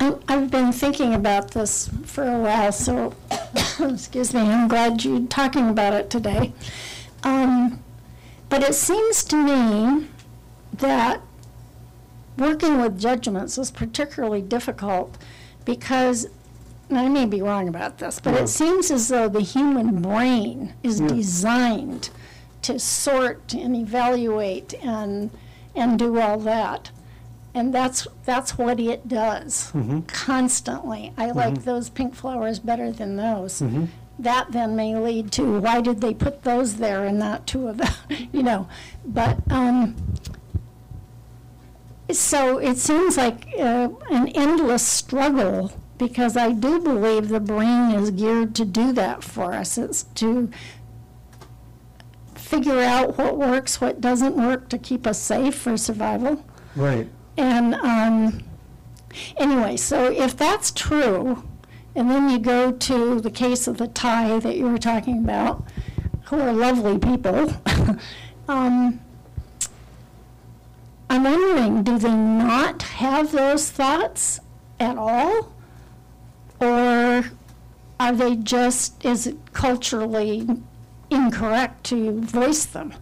I've 0.28 0.50
been 0.50 0.72
thinking 0.72 1.14
about 1.14 1.50
this 1.52 1.90
for 2.04 2.24
a 2.24 2.38
while, 2.38 2.70
so, 2.70 3.14
excuse 3.80 4.32
me, 4.34 4.40
I'm 4.40 4.68
glad 4.68 5.04
you're 5.04 5.26
talking 5.26 5.68
about 5.68 5.94
it 5.94 6.10
today. 6.10 6.52
Um, 7.24 7.82
But 8.48 8.62
it 8.62 8.74
seems 8.74 9.24
to 9.24 9.36
me 9.36 10.06
that 10.78 11.20
working 12.36 12.80
with 12.80 12.98
judgments 13.00 13.58
is 13.58 13.70
particularly 13.70 14.42
difficult 14.42 15.16
because, 15.64 16.26
and 16.88 16.98
I 16.98 17.08
may 17.08 17.26
be 17.26 17.42
wrong 17.42 17.68
about 17.68 17.98
this, 17.98 18.20
but 18.20 18.34
Yeah. 18.34 18.40
it 18.42 18.48
seems 18.48 18.90
as 18.90 19.08
though 19.08 19.28
the 19.28 19.40
human 19.40 20.00
brain 20.00 20.74
is 20.82 21.00
Yeah. 21.00 21.08
designed 21.08 22.10
to 22.62 22.78
sort 22.78 23.54
and 23.54 23.74
evaluate 23.76 24.74
and, 24.84 25.30
and 25.74 25.98
do 25.98 26.20
all 26.20 26.38
that. 26.40 26.90
And 27.54 27.74
that's, 27.74 28.06
that's 28.24 28.56
what 28.56 28.78
it 28.78 29.08
does 29.08 29.72
Mhm. 29.74 30.06
constantly. 30.06 31.12
I 31.16 31.30
like 31.30 31.64
those 31.64 31.88
pink 31.88 32.14
flowers 32.14 32.58
better 32.60 32.92
than 32.92 33.16
those. 33.16 33.60
Mhm. 33.60 33.88
That 34.18 34.52
then 34.52 34.76
may 34.76 34.96
lead 34.96 35.32
to 35.32 35.60
why 35.60 35.80
did 35.80 36.00
they 36.00 36.12
put 36.14 36.42
those 36.42 36.74
there 36.76 37.04
and 37.04 37.18
not 37.18 37.46
two 37.46 37.68
of 37.68 37.78
them, 37.78 37.92
you 38.32 38.42
know? 38.42 38.66
But, 39.04 39.38
um, 39.50 39.96
so 42.10 42.58
it 42.58 42.76
seems 42.76 43.16
like 43.16 43.46
uh, 43.58 43.88
an 44.10 44.28
endless 44.28 44.86
struggle 44.86 45.72
because 45.98 46.36
I 46.36 46.52
do 46.52 46.80
believe 46.80 47.28
the 47.28 47.40
brain 47.40 47.90
is 47.90 48.10
geared 48.10 48.54
to 48.56 48.64
do 48.64 48.92
that 48.92 49.22
for 49.22 49.52
us. 49.52 49.76
It's 49.76 50.04
to 50.14 50.48
figure 52.34 52.80
out 52.80 53.18
what 53.18 53.36
works, 53.36 53.80
what 53.80 54.00
doesn't 54.00 54.36
work 54.36 54.68
to 54.70 54.78
keep 54.78 55.06
us 55.06 55.18
safe 55.18 55.56
for 55.56 55.76
survival. 55.76 56.44
Right. 56.74 57.08
And 57.36 57.74
um, 57.74 58.42
anyway, 59.36 59.76
so 59.76 60.10
if 60.10 60.36
that's 60.36 60.70
true, 60.70 61.42
and 61.94 62.10
then 62.10 62.30
you 62.30 62.38
go 62.38 62.72
to 62.72 63.20
the 63.20 63.30
case 63.30 63.66
of 63.66 63.78
the 63.78 63.88
Thai 63.88 64.38
that 64.38 64.56
you 64.56 64.66
were 64.68 64.78
talking 64.78 65.18
about, 65.18 65.64
who 66.26 66.40
are 66.40 66.52
lovely 66.52 66.98
people, 66.98 67.52
um, 68.48 69.00
I'm 71.10 71.24
wondering, 71.24 71.82
do 71.82 71.98
they 71.98 72.14
not 72.14 72.82
have 72.82 73.32
those 73.32 73.70
thoughts 73.70 74.40
at 74.78 74.96
all? 74.96 75.52
Or 76.60 77.24
are 78.00 78.12
they 78.12 78.36
just, 78.36 79.04
is 79.04 79.26
it 79.26 79.36
culturally 79.52 80.46
incorrect 81.10 81.84
to 81.84 82.20
voice 82.20 82.64
them? 82.66 82.94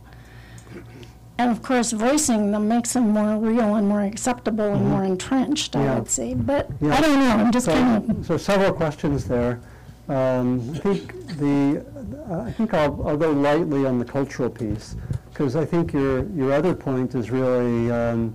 And 1.39 1.51
of 1.51 1.63
course, 1.63 1.93
voicing 1.93 2.53
them 2.53 2.69
makes 2.69 2.95
them 2.95 3.11
more 3.11 3.37
real 3.37 3.75
and 3.75 3.87
more 3.89 4.01
acceptable 4.03 4.73
and 4.75 4.89
more 4.89 5.05
entrenched, 5.05 5.77
I 5.77 5.81
Mm-hmm. 5.81 5.87
Yeah. 5.89 5.99
would 5.99 6.09
say. 6.11 6.35
But 6.35 6.71
Yeah. 6.81 6.95
I 6.95 7.01
don't 7.01 7.19
know, 7.21 7.29
I'm 7.29 7.53
just 7.53 7.67
kind 7.69 8.11
of, 8.11 8.25
so 8.27 8.37
several 8.39 8.73
questions 8.73 9.27
there. 9.27 9.61
Um, 10.09 10.71
I 10.75 10.79
think 10.79 11.27
the, 11.39 11.85
I 12.31 12.53
think 12.53 12.73
I'll, 12.73 13.07
I'll 13.07 13.17
go 13.19 13.33
lightly 13.33 13.85
on 13.85 13.99
the 13.99 14.05
cultural 14.05 14.49
piece, 14.49 14.97
because 15.37 15.55
I 15.55 15.67
think 15.67 15.93
your, 15.93 16.25
your 16.31 16.51
other 16.51 16.75
point 16.75 17.15
is 17.15 17.31
really, 17.31 17.91
um, 17.91 18.35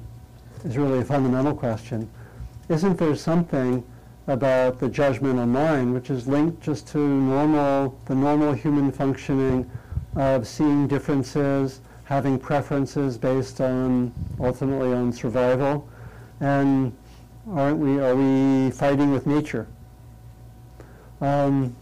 is 0.64 0.78
really 0.78 1.00
a 1.00 1.04
fundamental 1.04 1.56
question. 1.56 2.08
Isn't 2.70 2.96
there 2.96 3.16
something 3.16 3.84
about 4.28 4.78
the 4.78 4.88
judgmental 4.88 5.48
mind 5.48 5.96
which 5.96 6.12
is 6.12 6.28
linked 6.28 6.62
just 6.62 6.88
to 6.90 7.00
normal, 7.00 8.00
the 8.06 8.14
normal 8.14 8.54
human 8.54 8.92
functioning 8.92 9.68
of 10.16 10.48
seeing 10.48 10.88
differences, 10.88 11.82
having 12.04 12.38
preferences 12.38 13.18
based 13.18 13.62
on, 13.62 14.14
ultimately 14.40 14.94
on 14.94 15.12
survival? 15.12 15.90
And 16.40 16.96
aren't 17.52 17.80
we, 17.80 18.00
are 18.00 18.16
we 18.16 18.70
fighting 18.70 19.12
with 19.12 19.26
nature? 19.26 19.66
Um, 21.20 21.76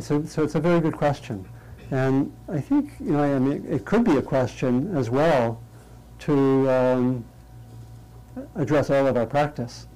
so, 0.00 0.24
so 0.24 0.42
it's 0.42 0.56
a 0.56 0.60
very 0.60 0.80
good 0.80 0.96
question. 0.96 1.48
And 1.90 2.32
I 2.48 2.60
think, 2.60 2.92
you 3.00 3.12
know, 3.12 3.22
I 3.22 3.38
mean, 3.38 3.64
it 3.68 3.84
could 3.84 4.04
be 4.04 4.16
a 4.16 4.22
question 4.22 4.94
as 4.96 5.08
well 5.08 5.60
to 6.20 6.70
um, 6.70 7.24
address 8.56 8.90
all 8.90 9.06
of 9.06 9.16
our 9.16 9.26
practice, 9.26 9.86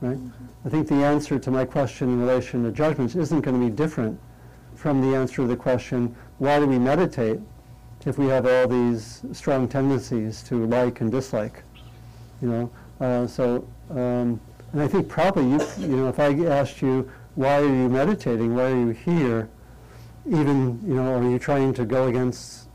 right? 0.00 0.18
I 0.64 0.68
think 0.68 0.88
the 0.88 0.96
answer 0.96 1.38
to 1.38 1.50
my 1.50 1.64
question 1.64 2.08
in 2.08 2.20
relation 2.20 2.62
to 2.64 2.70
judgments 2.70 3.16
isn't 3.16 3.40
going 3.40 3.60
to 3.60 3.66
be 3.66 3.74
different 3.74 4.20
from 4.76 5.00
the 5.00 5.16
answer 5.16 5.36
to 5.36 5.46
the 5.46 5.56
question, 5.56 6.14
why 6.38 6.58
do 6.58 6.66
we 6.66 6.78
meditate 6.78 7.40
if 8.06 8.16
we 8.16 8.26
have 8.26 8.46
all 8.46 8.66
these 8.66 9.22
strong 9.32 9.68
tendencies 9.68 10.42
to 10.44 10.66
like 10.66 11.00
and 11.00 11.10
dislike? 11.10 11.62
You 12.40 12.48
know, 12.48 12.70
uh, 13.00 13.26
so, 13.26 13.66
um, 13.90 14.40
and 14.72 14.80
I 14.80 14.88
think 14.88 15.08
probably 15.08 15.44
you, 15.50 15.60
you 15.78 15.96
know, 15.96 16.08
if 16.08 16.18
I 16.18 16.32
asked 16.46 16.80
you, 16.80 17.10
why 17.34 17.60
are 17.60 17.66
you 17.66 17.88
meditating? 17.88 18.54
Why 18.54 18.70
are 18.70 18.78
you 18.78 18.90
here? 18.90 19.48
Even, 20.26 20.80
you 20.86 20.94
know, 20.94 21.14
are 21.14 21.22
you 21.22 21.38
trying 21.38 21.72
to 21.74 21.84
go 21.84 22.08
against 22.08 22.68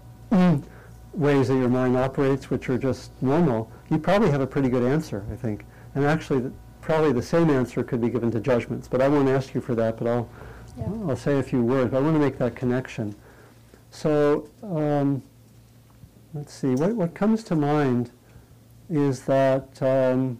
ways 1.14 1.48
that 1.48 1.56
your 1.56 1.70
mind 1.70 1.96
operates, 1.96 2.50
which 2.50 2.70
are 2.70 2.78
just 2.78 3.12
normal? 3.22 3.72
You 3.90 3.98
probably 4.00 4.32
have 4.32 4.42
a 4.42 4.48
pretty 4.48 4.70
good 4.70 4.84
answer, 4.84 5.26
I 5.32 5.36
think. 5.36 5.66
And 5.94 6.04
actually, 6.06 6.40
the, 6.42 6.52
probably 6.82 7.14
the 7.14 7.22
same 7.22 7.50
answer 7.50 7.84
could 7.84 8.02
be 8.02 8.10
given 8.10 8.32
to 8.32 8.40
judgments. 8.40 8.88
But 8.88 9.02
I 9.02 9.08
won't 9.08 9.30
ask 9.30 9.54
you 9.54 9.62
for 9.62 9.76
that. 9.76 9.98
But 9.98 10.08
I'll, 10.08 10.30
Yeah. 10.78 10.86
I'll 11.08 11.16
say 11.16 11.40
a 11.40 11.44
few 11.44 11.62
words. 11.64 11.92
But 11.92 11.98
I 11.98 12.02
want 12.02 12.16
to 12.16 12.20
make 12.20 12.38
that 12.40 12.56
connection. 12.56 13.16
So, 13.92 14.50
um, 14.64 15.22
let's 16.34 16.54
see. 16.54 16.76
What 16.76 16.96
what 16.96 17.14
comes 17.14 17.44
to 17.46 17.56
mind 17.56 18.12
is 18.90 19.22
that. 19.26 19.82
Um, 19.82 20.40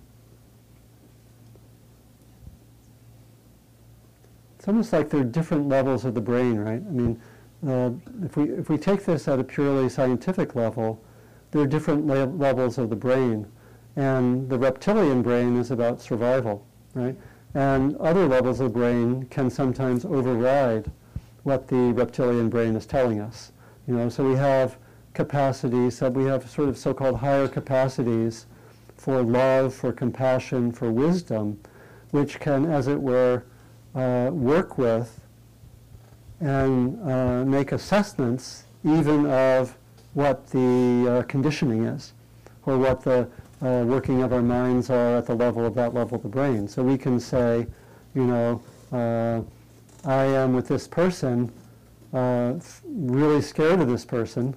it's 4.66 4.70
almost 4.70 4.94
like 4.94 5.12
there 5.12 5.20
are 5.20 5.24
different 5.24 5.70
levels 5.70 6.06
of 6.06 6.16
the 6.16 6.22
brain, 6.22 6.58
right? 6.58 6.82
I 6.82 6.92
mean, 6.92 7.22
uh, 7.68 7.92
if 8.24 8.36
we 8.36 8.46
if 8.46 8.68
we 8.68 8.80
take 8.80 9.06
this 9.06 9.28
at 9.28 9.38
a 9.38 9.44
purely 9.44 9.90
scientific 9.90 10.56
level, 10.56 11.00
there 11.52 11.62
are 11.62 11.68
different 11.68 12.08
le- 12.08 12.26
levels 12.26 12.80
of 12.80 12.90
the 12.90 12.96
brain, 12.96 13.46
and 13.96 14.50
the 14.50 14.58
reptilian 14.58 15.22
brain 15.22 15.56
is 15.56 15.70
about 15.70 16.02
survival, 16.02 16.66
right? 16.96 17.16
And 17.54 17.96
other 17.98 18.26
levels 18.26 18.60
of 18.60 18.74
the 18.74 18.80
brain 18.80 19.28
can 19.30 19.52
sometimes 19.52 20.04
override 20.04 20.90
what 21.44 21.68
the 21.68 21.94
reptilian 21.94 22.50
brain 22.50 22.76
is 22.76 22.88
telling 22.88 23.20
us. 23.20 23.52
You 23.88 23.94
know, 23.96 24.10
so 24.10 24.28
we 24.28 24.36
have 24.36 24.78
capacities, 25.14 26.00
so 26.00 26.10
we 26.10 26.26
have 26.26 26.50
sort 26.50 26.70
of 26.70 26.78
so-called 26.80 27.18
higher 27.18 27.48
capacities 27.48 28.48
for 28.98 29.22
love, 29.22 29.76
for 29.76 29.92
compassion, 29.92 30.72
for 30.72 30.92
wisdom, 30.92 31.60
which 32.10 32.40
can, 32.40 32.66
as 32.66 32.88
it 32.88 33.00
were, 33.00 33.44
uh, 33.96 34.30
work 34.32 34.78
with 34.78 35.22
and 36.42 37.02
uh, 37.10 37.46
make 37.46 37.72
assessments 37.72 38.66
even 38.84 39.26
of 39.28 39.78
what 40.14 40.48
the 40.48 41.20
uh, 41.20 41.24
conditioning 41.24 41.86
is 41.86 42.14
or 42.66 42.78
what 42.78 43.02
the 43.04 43.28
uh, 43.62 43.84
working 43.86 44.22
of 44.22 44.34
our 44.34 44.42
minds 44.42 44.90
are 44.90 45.18
at 45.18 45.26
the 45.26 45.34
level 45.34 45.66
of 45.66 45.74
that 45.76 45.94
level 45.94 46.18
of 46.18 46.24
the 46.24 46.30
brain. 46.30 46.68
So 46.68 46.84
we 46.84 46.98
can 46.98 47.20
say, 47.20 47.66
you 48.14 48.26
know, 48.26 48.62
uh, 48.92 49.42
I 50.08 50.26
am 50.26 50.54
with 50.54 50.68
this 50.68 50.88
person 50.88 51.52
really 52.14 53.42
scared 53.42 53.82
of 53.82 53.90
this 53.90 54.06
person, 54.06 54.56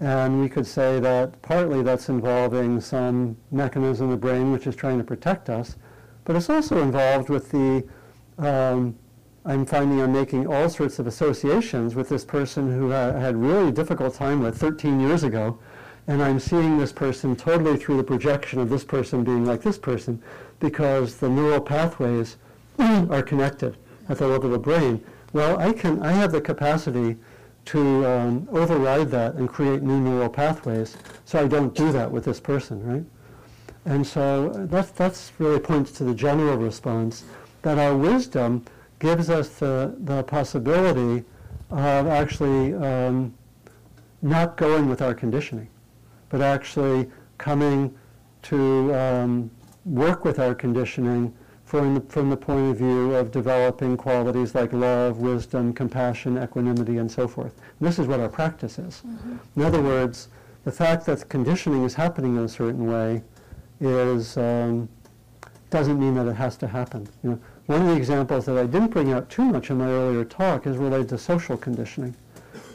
and 0.00 0.40
we 0.40 0.48
could 0.48 0.66
say 0.66 1.00
that 1.00 1.40
partly 1.42 1.82
that's 1.82 2.08
involving 2.08 2.80
some 2.80 3.36
mechanism 3.50 4.06
in 4.06 4.10
the 4.10 4.16
brain 4.16 4.52
which 4.52 4.66
is 4.66 4.76
trying 4.76 4.98
to 4.98 5.04
protect 5.04 5.48
us, 5.48 5.76
but 6.24 6.36
it's 6.36 6.50
also 6.50 6.82
involved 6.82 7.28
with 7.28 7.50
the 7.50 7.84
um, 8.38 8.96
I'm 9.44 9.64
finding 9.64 10.00
I'm 10.00 10.12
making 10.12 10.46
all 10.46 10.68
sorts 10.68 10.98
of 10.98 11.06
associations 11.06 11.94
with 11.94 12.08
this 12.08 12.24
person 12.24 12.72
who 12.72 12.92
I 12.92 13.12
had 13.12 13.36
really 13.36 13.70
difficult 13.70 14.14
time 14.14 14.42
with 14.42 14.58
13 14.58 14.98
years 14.98 15.22
ago, 15.22 15.58
and 16.08 16.22
I'm 16.22 16.40
seeing 16.40 16.78
this 16.78 16.92
person 16.92 17.36
totally 17.36 17.76
through 17.76 17.96
the 17.98 18.04
projection 18.04 18.58
of 18.60 18.68
this 18.68 18.84
person 18.84 19.22
being 19.24 19.44
like 19.44 19.62
this 19.62 19.78
person 19.78 20.20
because 20.58 21.16
the 21.16 21.28
neural 21.28 21.60
pathways 21.60 22.36
are 22.78 23.22
connected 23.22 23.76
at 24.08 24.18
the 24.18 24.26
level 24.26 24.46
of 24.46 24.52
the 24.52 24.58
brain. 24.58 25.04
Well, 25.32 25.58
I 25.58 25.72
can, 25.72 26.02
I 26.02 26.12
have 26.12 26.32
the 26.32 26.40
capacity 26.40 27.16
to 27.66 28.06
um, 28.06 28.48
override 28.50 29.10
that 29.10 29.34
and 29.34 29.48
create 29.48 29.82
new 29.82 30.00
neural 30.00 30.28
pathways, 30.28 30.96
so 31.24 31.40
I 31.40 31.48
don't 31.48 31.74
do 31.74 31.92
that 31.92 32.10
with 32.10 32.24
this 32.24 32.40
person, 32.40 32.84
right? 32.84 33.04
And 33.84 34.04
so 34.04 34.50
uh, 34.50 34.66
that's, 34.66 34.90
that's 34.90 35.32
really 35.38 35.60
points 35.60 35.92
to 35.92 36.04
the 36.04 36.14
general 36.14 36.56
response 36.56 37.24
that 37.66 37.78
our 37.78 37.96
wisdom 37.96 38.64
gives 39.00 39.28
us 39.28 39.48
the, 39.58 39.92
the 40.04 40.22
possibility 40.22 41.24
of 41.70 42.06
actually 42.06 42.72
um, 42.74 43.34
not 44.22 44.56
going 44.56 44.88
with 44.88 45.02
our 45.02 45.12
conditioning, 45.12 45.68
but 46.28 46.40
actually 46.40 47.10
coming 47.38 47.92
to 48.42 48.94
um, 48.94 49.50
work 49.84 50.24
with 50.24 50.38
our 50.38 50.54
conditioning 50.54 51.34
from 51.64 51.96
the, 51.96 52.00
from 52.02 52.30
the 52.30 52.36
point 52.36 52.70
of 52.70 52.76
view 52.76 53.12
of 53.16 53.32
developing 53.32 53.96
qualities 53.96 54.54
like 54.54 54.72
love, 54.72 55.18
wisdom, 55.18 55.72
compassion, 55.72 56.40
equanimity, 56.40 56.98
and 56.98 57.10
so 57.10 57.26
forth. 57.26 57.60
And 57.80 57.88
this 57.88 57.98
is 57.98 58.06
what 58.06 58.20
our 58.20 58.28
practice 58.28 58.78
is. 58.78 59.02
In 59.56 59.62
other 59.62 59.82
words, 59.82 60.28
the 60.62 60.70
fact 60.70 61.04
that 61.06 61.28
conditioning 61.28 61.82
is 61.82 61.94
happening 61.94 62.36
in 62.36 62.44
a 62.44 62.48
certain 62.48 62.86
way 62.86 63.24
is 63.80 64.36
um, 64.36 64.88
doesn't 65.70 65.98
mean 65.98 66.14
that 66.14 66.28
it 66.28 66.36
has 66.36 66.56
to 66.58 66.68
happen. 66.68 67.08
You 67.24 67.30
know, 67.30 67.40
one 67.66 67.82
of 67.82 67.88
the 67.88 67.96
examples 67.96 68.44
that 68.46 68.56
I 68.56 68.64
didn't 68.64 68.88
bring 68.88 69.12
out 69.12 69.28
too 69.28 69.44
much 69.44 69.70
in 69.70 69.78
my 69.78 69.88
earlier 69.88 70.24
talk 70.24 70.66
is 70.66 70.76
related 70.76 71.08
to 71.10 71.18
social 71.18 71.56
conditioning. 71.56 72.14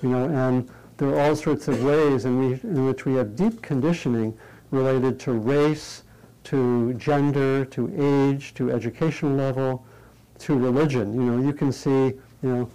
You 0.02 0.10
know, 0.10 0.26
and 0.26 0.70
there 0.98 1.10
are 1.10 1.20
all 1.22 1.36
sorts 1.36 1.68
of 1.68 1.82
ways 1.84 2.26
in, 2.26 2.40
we, 2.40 2.54
in 2.64 2.86
which 2.86 3.06
we 3.06 3.14
have 3.16 3.36
deep 3.36 3.62
conditioning 3.62 4.38
related 4.72 5.20
to 5.22 5.32
race, 5.32 6.04
to 6.46 6.94
gender, 6.96 7.66
to 7.66 7.92
age, 7.98 8.54
to 8.56 8.72
educational 8.72 9.34
level, 9.34 9.86
to 10.40 10.58
religion. 10.58 11.14
You 11.14 11.22
know, 11.22 11.48
you 11.48 11.54
can 11.54 11.72
see, 11.72 12.08
you 12.08 12.20
know, 12.44 12.70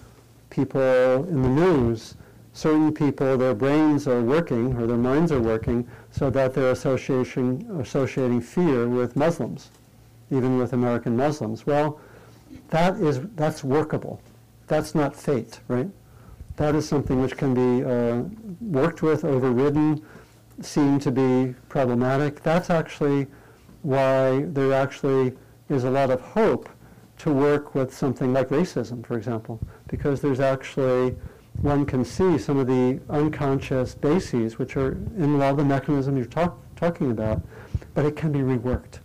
people 0.50 0.80
in 1.28 1.42
the 1.42 1.48
news, 1.48 2.14
certain 2.52 2.92
people, 2.94 3.36
their 3.36 3.54
brains 3.54 4.08
are 4.08 4.22
working 4.22 4.74
or 4.76 4.86
their 4.86 4.96
minds 4.96 5.32
are 5.32 5.40
working 5.40 5.86
so 6.10 6.30
that 6.30 6.54
they're 6.54 6.70
association, 6.70 7.66
associating 7.80 8.40
fear 8.40 8.88
with 8.88 9.16
Muslims, 9.16 9.70
even 10.30 10.56
with 10.56 10.72
American 10.72 11.16
Muslims. 11.16 11.66
Well, 11.66 12.00
that 12.68 12.96
is, 12.96 13.20
that's 13.34 13.62
workable. 13.64 14.20
That's 14.66 14.94
not 14.94 15.14
fate, 15.14 15.60
right? 15.68 15.88
That 16.56 16.74
is 16.74 16.88
something 16.88 17.20
which 17.20 17.36
can 17.36 17.54
be 17.54 17.84
uh, 17.84 18.22
worked 18.60 19.02
with, 19.02 19.24
overridden, 19.24 20.02
seen 20.60 20.98
to 21.00 21.10
be 21.10 21.54
problematic. 21.68 22.42
That's 22.42 22.70
actually 22.70 23.26
why 23.82 24.42
there 24.48 24.72
actually 24.72 25.34
is 25.68 25.84
a 25.84 25.90
lot 25.90 26.10
of 26.10 26.20
hope 26.20 26.68
to 27.18 27.32
work 27.32 27.74
with 27.74 27.94
something 27.94 28.32
like 28.32 28.48
racism, 28.48 29.06
for 29.06 29.16
example, 29.16 29.60
because 29.88 30.20
there's 30.20 30.40
actually, 30.40 31.14
one 31.62 31.86
can 31.86 32.04
see 32.04 32.38
some 32.38 32.58
of 32.58 32.66
the 32.66 33.00
unconscious 33.08 33.94
bases, 33.94 34.58
which 34.58 34.76
are 34.76 34.92
in 35.16 35.34
a 35.34 35.36
lot 35.36 35.50
of 35.50 35.56
the 35.58 35.64
mechanisms 35.64 36.16
you're 36.16 36.26
talk, 36.26 36.58
talking 36.76 37.10
about, 37.10 37.42
but 37.94 38.04
it 38.04 38.16
can 38.16 38.32
be 38.32 38.40
reworked. 38.40 38.98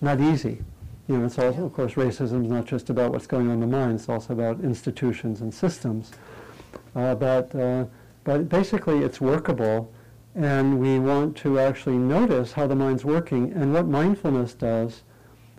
Not 0.00 0.20
easy. 0.20 0.62
You 1.06 1.18
know, 1.18 1.26
it's 1.26 1.38
also, 1.38 1.66
of 1.66 1.72
course, 1.74 1.94
racism 1.94 2.44
is 2.44 2.50
not 2.50 2.64
just 2.64 2.88
about 2.88 3.12
what's 3.12 3.26
going 3.26 3.48
on 3.48 3.54
in 3.54 3.60
the 3.60 3.66
mind, 3.66 4.00
it's 4.00 4.08
also 4.08 4.32
about 4.32 4.60
institutions 4.60 5.42
and 5.42 5.52
systems. 5.52 6.12
Uh, 6.96 7.14
but, 7.14 7.54
uh, 7.54 7.84
but 8.24 8.48
basically, 8.48 9.00
it's 9.00 9.20
workable, 9.20 9.92
and 10.34 10.80
we 10.80 10.98
want 10.98 11.36
to 11.36 11.58
actually 11.58 11.98
notice 11.98 12.52
how 12.52 12.66
the 12.66 12.74
mind's 12.74 13.04
working. 13.04 13.52
And 13.52 13.74
what 13.74 13.86
mindfulness 13.86 14.54
does, 14.54 15.02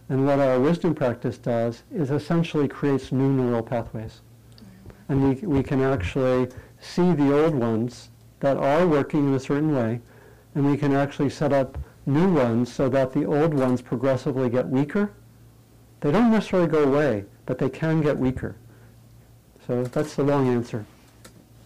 and 0.10 0.26
what 0.26 0.40
our 0.40 0.60
wisdom 0.60 0.96
practice 0.96 1.38
does, 1.38 1.84
is 1.94 2.10
essentially 2.10 2.68
creates 2.68 3.12
new 3.12 3.30
neural 3.30 3.62
pathways. 3.62 4.22
And 5.10 5.30
we, 5.30 5.48
we 5.48 5.62
can 5.62 5.82
actually 5.82 6.50
see 6.80 7.14
the 7.14 7.40
old 7.40 7.54
ones 7.54 8.10
that 8.40 8.58
are 8.58 8.88
working 8.88 9.28
in 9.28 9.34
a 9.36 9.40
certain 9.40 9.76
way, 9.76 10.02
and 10.56 10.66
we 10.66 10.76
can 10.76 10.94
actually 10.94 11.30
set 11.30 11.54
up 11.54 11.78
new 12.08 12.34
ones 12.34 12.74
so 12.74 12.90
that 12.90 13.14
the 13.14 13.26
old 13.26 13.54
ones 13.54 13.82
progressively 13.84 14.50
get 14.50 14.68
weaker. 14.68 15.14
They 16.02 16.12
don't 16.12 16.32
necessarily 16.32 16.68
go 16.68 16.84
away, 16.84 17.26
but 17.46 17.58
they 17.58 17.70
can 17.70 18.02
get 18.02 18.18
weaker. 18.18 18.56
So 19.66 19.84
that's 19.84 20.16
the 20.16 20.24
long 20.24 20.48
answer. 20.48 20.86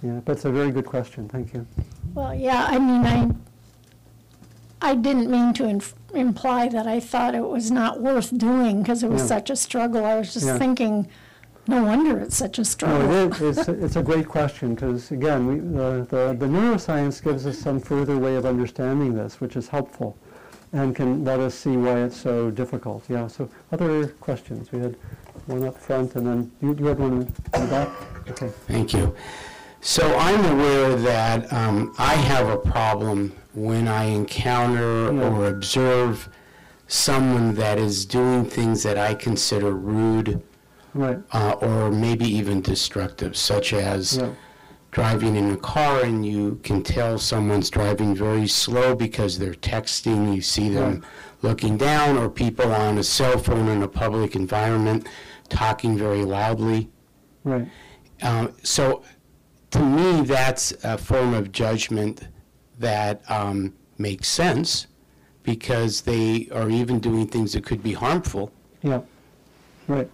Yeah, 0.01 0.21
but 0.23 0.33
it's 0.33 0.45
a 0.45 0.51
very 0.51 0.71
good 0.71 0.85
question. 0.85 1.27
Thank 1.27 1.53
you. 1.53 1.65
Well, 2.13 2.33
yeah, 2.33 2.65
I 2.69 2.79
mean, 2.79 3.05
I, 3.05 4.91
I 4.91 4.95
didn't 4.95 5.29
mean 5.29 5.53
to 5.55 5.65
inf- 5.67 5.93
imply 6.13 6.69
that 6.69 6.87
I 6.87 6.99
thought 7.01 7.35
it 7.35 7.43
was 7.43 7.69
not 7.69 7.99
worth 8.01 8.35
doing 8.37 8.81
because 8.81 9.03
it 9.03 9.09
was 9.09 9.21
Yeah. 9.23 9.27
such 9.27 9.49
a 9.49 9.55
struggle. 9.57 10.05
I 10.05 10.15
was 10.15 10.33
just 10.33 10.45
Yeah. 10.45 10.57
thinking, 10.57 11.09
no 11.67 11.83
wonder 11.83 12.17
it's 12.19 12.37
such 12.37 12.57
a 12.59 12.65
struggle. 12.65 13.07
No, 13.09 13.27
it 13.27 13.41
is. 13.41 13.57
It's, 13.57 13.67
it's 13.67 13.95
a 13.97 14.01
great 14.03 14.27
question 14.29 14.73
because, 14.75 15.11
again, 15.11 15.45
we, 15.47 15.55
the, 15.59 16.07
the, 16.09 16.35
the 16.39 16.45
neuroscience 16.45 17.21
gives 17.21 17.45
us 17.45 17.57
some 17.59 17.79
further 17.81 18.17
way 18.17 18.37
of 18.37 18.45
understanding 18.45 19.13
this, 19.15 19.41
which 19.41 19.57
is 19.57 19.67
helpful 19.67 20.17
and 20.73 20.95
can 20.95 21.23
let 21.23 21.39
us 21.39 21.55
see 21.55 21.75
why 21.77 22.01
it's 22.01 22.17
so 22.17 22.51
difficult. 22.51 23.03
Yeah, 23.09 23.27
so 23.27 23.49
other 23.71 24.07
questions? 24.19 24.71
We 24.71 24.79
had 24.79 24.95
one 25.47 25.65
up 25.65 25.77
front 25.77 26.15
and 26.15 26.27
then 26.27 26.51
you, 26.61 26.75
you 26.79 26.85
had 26.85 26.99
one 26.99 27.13
in 27.13 27.19
the 27.51 27.67
back? 27.67 27.89
Okay. 28.29 28.49
Thank 28.67 28.93
you. 28.93 29.15
So 29.81 30.15
I'm 30.17 30.43
aware 30.57 30.95
that 30.95 31.51
um, 31.53 31.93
I 31.97 32.13
have 32.15 32.49
a 32.49 32.57
problem 32.57 33.35
when 33.53 33.87
I 33.87 34.03
encounter 34.05 35.11
Yeah. 35.13 35.29
or 35.29 35.47
observe 35.47 36.29
someone 36.87 37.55
that 37.55 37.77
is 37.77 38.05
doing 38.05 38.45
things 38.45 38.83
that 38.83 38.97
I 38.97 39.13
consider 39.13 39.71
rude 39.71 40.41
Right. 40.93 41.19
uh, 41.31 41.51
or 41.61 41.91
maybe 41.91 42.25
even 42.25 42.61
destructive, 42.61 43.37
such 43.37 43.73
as 43.73 44.17
Yeah. 44.17 44.29
Driving 44.91 45.35
in 45.35 45.51
a 45.51 45.57
car 45.57 46.03
and 46.03 46.25
you 46.25 46.59
can 46.63 46.81
tell 46.81 47.17
someone's 47.17 47.69
driving 47.69 48.15
very 48.15 48.47
slow 48.47 48.95
because 48.95 49.37
they're 49.37 49.53
texting, 49.53 50.35
you 50.35 50.41
see 50.41 50.69
them 50.69 51.05
looking 51.41 51.77
down, 51.77 52.17
or 52.17 52.29
people 52.29 52.71
on 52.71 52.97
a 52.97 53.03
cell 53.03 53.37
phone 53.37 53.67
in 53.69 53.83
a 53.83 53.87
public 53.87 54.35
environment 54.35 55.07
talking 55.47 55.97
very 55.97 56.25
loudly. 56.25 56.89
Right. 57.43 57.67
Uh, 58.21 58.47
so, 58.63 59.03
to 59.71 59.79
me, 59.79 60.21
that's 60.21 60.73
a 60.83 60.97
form 60.97 61.33
of 61.33 61.51
judgment 61.51 62.27
that 62.79 63.21
um, 63.29 63.73
makes 63.97 64.27
sense 64.27 64.87
because 65.43 66.01
they 66.01 66.49
are 66.51 66.69
even 66.69 66.99
doing 66.99 67.27
things 67.27 67.53
that 67.53 67.65
could 67.65 67.83
be 67.83 67.93
harmful. 67.93 68.51
Yeah, 68.81 69.01
right. 69.87 70.09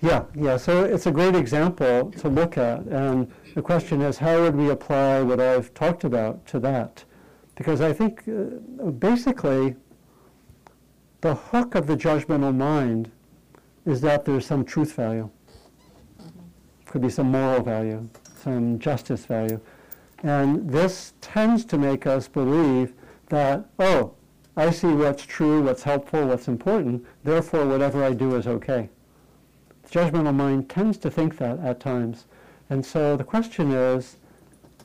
Yeah, 0.00 0.24
yeah, 0.34 0.56
so 0.56 0.84
it's 0.84 1.06
a 1.06 1.10
great 1.10 1.34
example 1.34 2.12
to 2.18 2.28
look 2.28 2.56
at, 2.56 2.80
and 2.82 3.32
the 3.58 3.62
question 3.62 4.02
is, 4.02 4.18
how 4.18 4.40
would 4.42 4.54
we 4.54 4.70
apply 4.70 5.20
what 5.20 5.40
I've 5.40 5.74
talked 5.74 6.04
about 6.04 6.46
to 6.46 6.60
that? 6.60 7.02
Because 7.56 7.80
I 7.80 7.92
think, 7.92 8.22
uh, 8.28 8.92
basically, 8.92 9.74
the 11.22 11.34
hook 11.34 11.74
of 11.74 11.88
the 11.88 11.96
judgmental 11.96 12.54
mind 12.54 13.10
is 13.84 14.00
that 14.02 14.24
there's 14.24 14.46
some 14.46 14.64
truth 14.64 14.92
value. 14.92 15.28
Could 16.86 17.02
be 17.02 17.10
some 17.10 17.32
moral 17.32 17.60
value, 17.60 18.08
some 18.44 18.78
justice 18.78 19.26
value. 19.26 19.60
And 20.22 20.70
this 20.70 21.14
tends 21.20 21.64
to 21.64 21.78
make 21.78 22.06
us 22.06 22.28
believe 22.28 22.92
that, 23.30 23.68
oh, 23.80 24.14
I 24.56 24.70
see 24.70 24.86
what's 24.86 25.26
true, 25.26 25.62
what's 25.62 25.82
helpful, 25.82 26.28
what's 26.28 26.46
important, 26.46 27.04
therefore 27.24 27.66
whatever 27.66 28.04
I 28.04 28.12
do 28.12 28.36
is 28.36 28.46
okay. 28.46 28.88
The 29.82 29.88
judgmental 29.88 30.36
mind 30.36 30.70
tends 30.70 30.96
to 30.98 31.10
think 31.10 31.38
that 31.38 31.58
at 31.58 31.80
times. 31.80 32.26
And 32.70 32.84
so 32.84 33.16
the 33.16 33.24
question 33.24 33.72
is, 33.72 34.16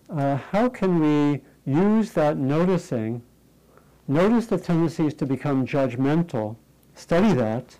uh, 0.09 0.37
how 0.37 0.69
can 0.69 0.99
we 0.99 1.41
use 1.65 2.11
that 2.11 2.37
noticing, 2.37 3.21
notice 4.07 4.47
the 4.47 4.57
tendencies 4.57 5.13
to 5.15 5.25
become 5.25 5.65
judgmental, 5.65 6.55
study 6.95 7.33
that. 7.33 7.77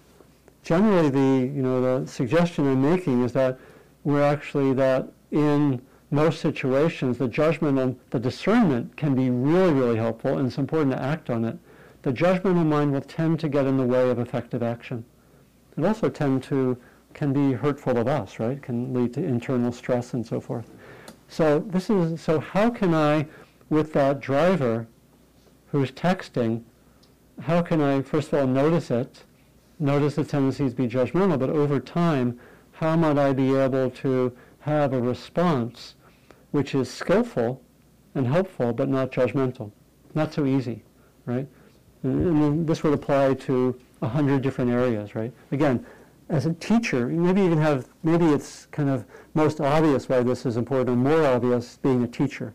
Generally, 0.63 1.09
the, 1.09 1.51
you 1.53 1.61
know, 1.61 1.99
the 1.99 2.07
suggestion 2.07 2.67
I'm 2.67 2.81
making 2.81 3.23
is 3.23 3.33
that 3.33 3.59
we're 4.03 4.23
actually 4.23 4.73
that 4.73 5.11
in 5.31 5.81
most 6.11 6.39
situations, 6.39 7.17
the 7.17 7.27
judgment 7.27 7.79
and 7.79 7.99
the 8.11 8.19
discernment 8.19 8.95
can 8.95 9.15
be 9.15 9.29
really, 9.29 9.73
really 9.73 9.97
helpful, 9.97 10.37
and 10.37 10.47
it's 10.47 10.57
important 10.57 10.91
to 10.91 11.01
act 11.01 11.29
on 11.29 11.43
it. 11.43 11.57
The 12.03 12.13
judgmental 12.13 12.65
mind 12.65 12.93
will 12.93 13.01
tend 13.01 13.39
to 13.41 13.49
get 13.49 13.65
in 13.65 13.77
the 13.77 13.83
way 13.83 14.09
of 14.09 14.19
effective 14.19 14.61
action. 14.61 15.03
It 15.77 15.83
also 15.83 16.09
tend 16.09 16.43
to 16.43 16.77
can 17.13 17.33
be 17.33 17.53
hurtful 17.53 17.97
of 17.97 18.07
us, 18.07 18.39
right? 18.39 18.61
Can 18.61 18.93
lead 18.93 19.13
to 19.13 19.23
internal 19.23 19.71
stress 19.71 20.13
and 20.13 20.25
so 20.25 20.39
forth. 20.39 20.69
So 21.27 21.59
this 21.59 21.89
is 21.89 22.21
so. 22.21 22.39
How 22.39 22.69
can 22.69 22.93
I, 22.93 23.27
with 23.69 23.93
that 23.93 24.19
driver, 24.19 24.87
who's 25.71 25.91
texting, 25.91 26.63
how 27.41 27.61
can 27.61 27.81
I 27.81 28.01
first 28.01 28.31
of 28.31 28.39
all 28.39 28.47
notice 28.47 28.91
it, 28.91 29.23
notice 29.79 30.15
the 30.15 30.23
tendencies 30.23 30.71
to 30.71 30.77
be 30.77 30.87
judgmental, 30.87 31.39
but 31.39 31.49
over 31.49 31.79
time, 31.79 32.39
how 32.73 32.95
might 32.95 33.17
I 33.17 33.33
be 33.33 33.55
able 33.55 33.89
to 33.89 34.35
have 34.59 34.93
a 34.93 35.01
response 35.01 35.95
which 36.51 36.75
is 36.75 36.89
skillful 36.91 37.61
and 38.15 38.27
helpful, 38.27 38.73
but 38.73 38.87
not 38.87 39.11
judgmental? 39.11 39.71
Not 40.13 40.33
so 40.33 40.45
easy, 40.45 40.83
right? 41.25 41.47
And, 42.03 42.43
and 42.43 42.67
this 42.67 42.83
would 42.83 42.93
apply 42.93 43.33
to 43.33 43.79
a 44.03 44.07
hundred 44.07 44.41
different 44.41 44.69
areas, 44.69 45.15
right? 45.15 45.33
Again, 45.51 45.85
as 46.29 46.45
a 46.45 46.53
teacher, 46.53 47.07
maybe 47.07 47.41
can 47.41 47.57
have, 47.57 47.87
maybe 48.03 48.25
it's 48.25 48.67
kind 48.67 48.89
of 48.89 49.05
most 49.33 49.59
obvious 49.59 50.09
why 50.09 50.23
this 50.23 50.45
is 50.45 50.57
important, 50.57 50.89
or 50.89 50.95
more 50.95 51.25
obvious 51.25 51.77
being 51.77 52.03
a 52.03 52.07
teacher. 52.07 52.53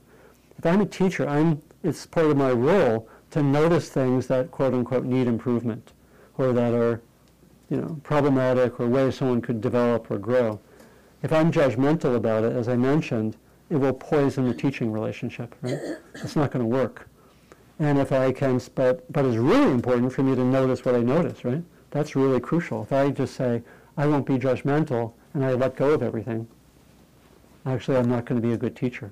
If 0.59 0.67
I'm 0.67 0.81
a 0.81 0.87
teacher, 0.87 1.29
I'm, 1.29 1.63
it's 1.83 2.07
part 2.07 2.27
of 2.27 2.37
my 2.37 2.51
role 2.51 3.09
to 3.31 3.43
notice 3.43 3.89
things 3.89 4.27
that 4.29 4.51
quote 4.51 4.75
unquote 4.75 5.05
need 5.05 5.27
improvement, 5.27 5.93
or 6.37 6.53
that 6.53 6.75
are, 6.75 7.01
you 7.69 7.77
know, 7.77 8.01
problematic, 8.03 8.81
or 8.81 8.89
ways 8.89 9.17
someone 9.17 9.43
could 9.43 9.61
develop 9.61 10.11
or 10.11 10.19
grow. 10.19 10.59
If 11.23 11.33
I'm 11.33 11.53
judgmental 11.53 12.17
about 12.17 12.45
it, 12.45 12.55
as 12.55 12.69
I 12.69 12.77
mentioned, 12.77 13.37
it 13.71 13.77
will 13.77 13.93
poison 13.93 14.49
the 14.49 14.55
teaching 14.55 14.91
relationship, 14.91 15.55
right? 15.63 15.79
It's 16.15 16.37
not 16.37 16.51
going 16.51 16.65
to 16.65 16.77
work. 16.77 17.09
And 17.79 17.99
if 17.99 18.13
I 18.13 18.33
can, 18.33 18.61
but, 18.75 19.11
but 19.13 19.25
it's 19.25 19.37
really 19.37 19.71
important 19.71 20.13
for 20.13 20.23
me 20.23 20.35
to 20.35 20.45
notice 20.45 20.85
what 20.85 20.95
I 20.95 21.01
notice, 21.01 21.45
right? 21.45 21.63
That's 21.91 22.15
really 22.15 22.41
crucial. 22.41 22.83
If 22.83 22.93
I 22.93 23.11
just 23.11 23.35
say, 23.35 23.63
I 23.97 24.07
won't 24.07 24.27
be 24.27 24.39
judgmental, 24.39 25.13
and 25.35 25.45
I 25.45 25.53
let 25.55 25.77
go 25.77 25.91
of 25.91 26.03
everything, 26.03 26.47
actually 27.67 27.97
I'm 27.97 28.09
not 28.09 28.25
going 28.25 28.41
to 28.41 28.47
be 28.47 28.55
a 28.55 28.57
good 28.57 28.77
teacher. 28.77 29.11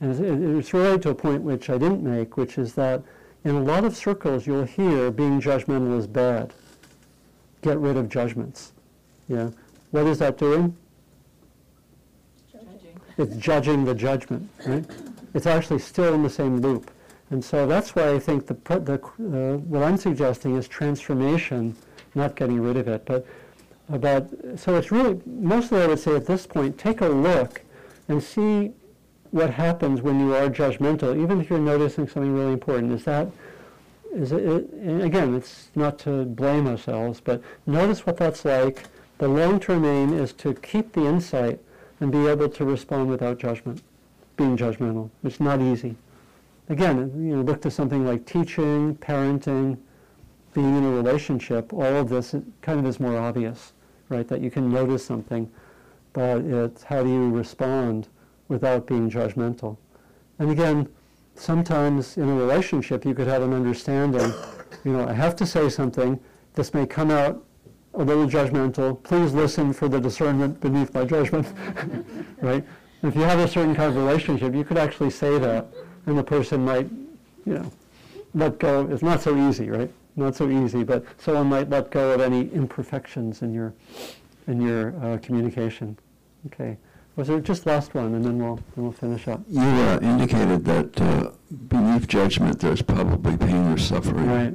And 0.00 0.10
it's, 0.10 0.20
it's 0.20 0.74
related 0.74 1.02
to 1.02 1.10
a 1.10 1.14
point 1.14 1.42
which 1.42 1.70
I 1.70 1.78
didn't 1.78 2.02
make, 2.02 2.36
which 2.36 2.58
is 2.58 2.74
that 2.74 3.02
in 3.44 3.54
a 3.54 3.62
lot 3.62 3.84
of 3.84 3.96
circles 3.96 4.46
you'll 4.46 4.64
hear 4.64 5.10
being 5.10 5.40
judgmental 5.40 5.96
is 5.98 6.06
bad. 6.06 6.52
Get 7.62 7.78
rid 7.78 7.96
of 7.96 8.08
judgments. 8.08 8.72
Yeah. 9.28 9.50
What 9.90 10.06
is 10.06 10.18
that 10.18 10.38
doing? 10.38 10.76
Judging. 12.52 13.00
It's 13.16 13.36
judging 13.36 13.84
the 13.84 13.94
judgment, 13.94 14.50
right? 14.66 14.84
It's 15.34 15.46
actually 15.46 15.78
still 15.78 16.14
in 16.14 16.22
the 16.22 16.30
same 16.30 16.60
loop. 16.60 16.90
And 17.30 17.44
so 17.44 17.66
that's 17.66 17.94
why 17.94 18.12
I 18.12 18.18
think 18.18 18.46
the, 18.46 18.54
the, 18.54 18.94
uh, 18.94 19.56
what 19.58 19.82
I'm 19.82 19.96
suggesting 19.96 20.56
is 20.56 20.68
transformation, 20.68 21.74
not 22.14 22.36
getting 22.36 22.60
rid 22.60 22.76
of 22.76 22.88
it. 22.88 23.04
But, 23.04 23.26
about, 23.90 24.30
so 24.56 24.76
it's 24.76 24.90
really, 24.90 25.20
mostly 25.26 25.82
I 25.82 25.86
would 25.86 25.98
say 25.98 26.14
at 26.16 26.26
this 26.26 26.46
point, 26.46 26.78
take 26.78 27.00
a 27.00 27.08
look 27.08 27.60
and 28.08 28.22
see 28.22 28.72
what 29.30 29.50
happens 29.50 30.00
when 30.00 30.20
you 30.20 30.34
are 30.34 30.48
judgmental, 30.48 31.20
even 31.20 31.40
if 31.40 31.50
you're 31.50 31.58
noticing 31.58 32.08
something 32.08 32.32
really 32.32 32.52
important. 32.52 32.92
Is 32.92 33.04
that, 33.04 33.28
is 34.14 34.32
it, 34.32 34.42
it, 34.42 35.02
again, 35.02 35.34
it's 35.34 35.68
not 35.74 35.98
to 36.00 36.24
blame 36.24 36.66
ourselves, 36.66 37.20
but 37.20 37.42
notice 37.66 38.06
what 38.06 38.16
that's 38.16 38.44
like. 38.44 38.84
The 39.18 39.28
long-term 39.28 39.84
aim 39.84 40.12
is 40.12 40.32
to 40.34 40.54
keep 40.54 40.92
the 40.92 41.04
insight 41.04 41.60
and 42.00 42.10
be 42.10 42.26
able 42.26 42.48
to 42.48 42.64
respond 42.64 43.08
without 43.08 43.38
judgment, 43.38 43.82
being 44.36 44.56
judgmental. 44.56 45.10
It's 45.22 45.40
not 45.40 45.60
easy. 45.60 45.96
Again, 46.68 46.98
you 47.16 47.36
know, 47.36 47.42
look 47.42 47.60
to 47.62 47.70
something 47.70 48.06
like 48.06 48.24
teaching, 48.24 48.96
parenting, 48.96 49.78
being 50.54 50.78
in 50.78 50.84
a 50.84 50.90
relationship. 50.90 51.72
All 51.72 51.82
of 51.82 52.08
this 52.08 52.34
kind 52.62 52.80
of 52.80 52.86
is 52.86 52.98
more 52.98 53.18
obvious, 53.18 53.72
right? 54.08 54.26
That 54.26 54.40
you 54.40 54.50
can 54.50 54.72
notice 54.72 55.04
something, 55.04 55.50
but 56.12 56.38
it's 56.38 56.84
how 56.84 57.02
do 57.02 57.10
you 57.10 57.30
respond 57.30 58.08
without 58.48 58.86
being 58.86 59.10
judgmental. 59.10 59.76
And 60.38 60.50
again, 60.50 60.88
sometimes 61.34 62.16
in 62.16 62.28
a 62.28 62.34
relationship 62.34 63.04
you 63.04 63.14
could 63.14 63.26
have 63.26 63.42
an 63.42 63.52
understanding. 63.52 64.32
You 64.84 64.92
know, 64.92 65.08
I 65.08 65.12
have 65.12 65.36
to 65.36 65.46
say 65.46 65.68
something. 65.68 66.18
This 66.54 66.72
may 66.72 66.86
come 66.86 67.10
out 67.10 67.44
a 67.94 68.04
little 68.04 68.26
judgmental. 68.26 69.02
Please 69.02 69.32
listen 69.32 69.72
for 69.72 69.88
the 69.88 70.00
discernment 70.00 70.60
beneath 70.60 70.94
my 70.94 71.04
judgment, 71.04 71.46
right? 72.40 72.64
If 73.02 73.14
you 73.14 73.22
have 73.22 73.38
a 73.38 73.48
certain 73.48 73.74
kind 73.74 73.90
of 73.90 73.96
relationship, 73.96 74.54
you 74.54 74.64
could 74.64 74.78
actually 74.78 75.10
say 75.10 75.38
that, 75.38 75.66
and 76.06 76.16
the 76.16 76.24
person 76.24 76.64
might, 76.64 76.88
you 77.44 77.54
know, 77.54 77.72
let 78.34 78.58
go. 78.58 78.88
It's 78.90 79.02
not 79.02 79.20
so 79.20 79.36
easy, 79.48 79.70
right? 79.70 79.90
Not 80.16 80.36
so 80.36 80.48
easy, 80.48 80.84
but 80.84 81.04
someone 81.18 81.48
might 81.48 81.68
let 81.68 81.90
go 81.90 82.12
of 82.12 82.20
any 82.20 82.48
imperfections 82.52 83.42
in 83.42 83.52
your 83.52 83.74
in 84.46 84.60
your 84.60 84.94
uh, 85.02 85.18
communication. 85.18 85.98
Okay. 86.46 86.76
Was 87.16 87.28
there 87.28 87.40
just 87.40 87.64
last 87.66 87.94
one, 87.94 88.14
and 88.14 88.24
then 88.24 88.38
we'll 88.38 88.56
then 88.56 88.84
we'll 88.84 88.92
finish 88.92 89.28
up. 89.28 89.40
You 89.48 89.60
uh, 89.60 89.98
indicated 90.02 90.64
that 90.64 91.00
uh, 91.00 91.30
beneath 91.68 92.08
judgment, 92.08 92.60
there's 92.60 92.82
probably 92.82 93.36
pain 93.36 93.72
or 93.72 93.78
suffering. 93.78 94.26
Right. 94.26 94.54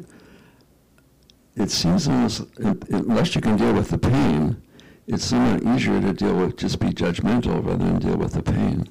It 1.56 1.72
seems 1.72 2.08
almost, 2.08 2.42
un- 2.64 2.82
unless 2.90 3.36
you 3.36 3.42
can 3.42 3.58
deal 3.58 3.74
with 3.74 3.90
the 3.90 3.98
pain, 3.98 4.62
it's 5.08 5.26
somewhat 5.26 5.64
easier 5.64 6.00
to 6.00 6.14
deal 6.14 6.36
with 6.36 6.56
just 6.56 6.80
be 6.80 6.88
judgmental 6.88 7.66
rather 7.66 7.84
than 7.84 8.00
deal 8.00 8.16
with 8.16 8.34
the 8.34 8.44
pain. 8.44 8.88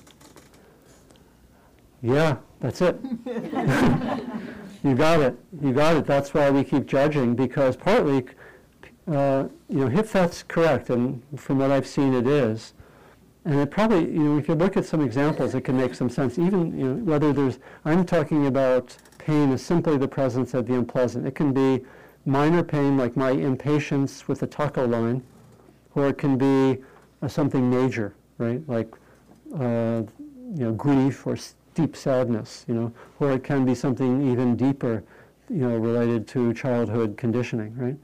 Yeah, 2.03 2.37
that's 2.61 2.81
it. 2.83 2.99
you 4.83 4.95
got 4.95 5.21
it. 5.21 5.39
You 5.61 5.73
got 5.73 5.97
it. 5.97 6.07
That's 6.07 6.35
why 6.35 6.51
we 6.51 6.65
keep 6.65 6.87
judging 6.87 7.35
because 7.35 7.77
partly, 7.77 8.27
uh, 9.07 9.49
you 9.69 9.89
know, 9.89 9.99
if 9.99 10.13
that's 10.13 10.43
correct, 10.43 10.91
and 10.91 11.23
from 11.37 11.59
what 11.59 11.71
I've 11.71 11.87
seen, 11.87 12.15
it 12.15 12.27
is. 12.27 12.75
And 13.45 13.61
it 13.61 13.71
probably, 13.71 14.01
you 14.01 14.23
know, 14.23 14.39
if 14.39 14.47
you 14.47 14.55
look 14.55 14.77
at 14.77 14.85
some 14.85 15.01
examples, 15.01 15.55
it 15.55 15.63
can 15.63 15.77
make 15.77 15.95
some 15.95 16.11
sense. 16.11 16.39
Even, 16.39 16.79
you 16.79 16.85
know, 16.85 17.05
whether 17.05 17.33
there's, 17.33 17.59
I'm 17.85 18.05
talking 18.05 18.47
about 18.47 18.97
pain 19.17 19.53
as 19.53 19.63
simply 19.63 19.97
the 19.97 20.09
presence 20.09 20.55
of 20.55 20.67
the 20.67 20.75
unpleasant. 20.75 21.27
It 21.27 21.35
can 21.35 21.53
be 21.53 21.85
minor 22.27 22.63
pain, 22.63 22.99
like 22.99 23.17
my 23.17 23.31
impatience 23.31 24.29
with 24.29 24.41
the 24.41 24.47
taco 24.47 24.87
line, 24.87 25.23
or 25.95 26.09
it 26.09 26.19
can 26.19 26.37
be 26.37 26.83
uh, 27.23 27.29
something 27.29 27.69
major, 27.71 28.15
right? 28.37 28.61
Like, 28.69 28.95
uh, 29.55 30.03
you 30.55 30.65
know, 30.65 30.73
grief 30.73 31.27
or 31.27 31.37
deep 31.79 31.95
sadness, 31.95 32.65
you 32.67 32.75
know, 32.75 32.93
or 33.21 33.31
it 33.31 33.45
can 33.45 33.65
be 33.65 33.73
something 33.73 34.29
even 34.33 34.57
deeper, 34.57 35.05
you 35.49 35.59
know, 35.59 35.77
related 35.77 36.27
to 36.27 36.53
childhood 36.53 37.17
conditioning, 37.17 37.73
right? 37.77 37.97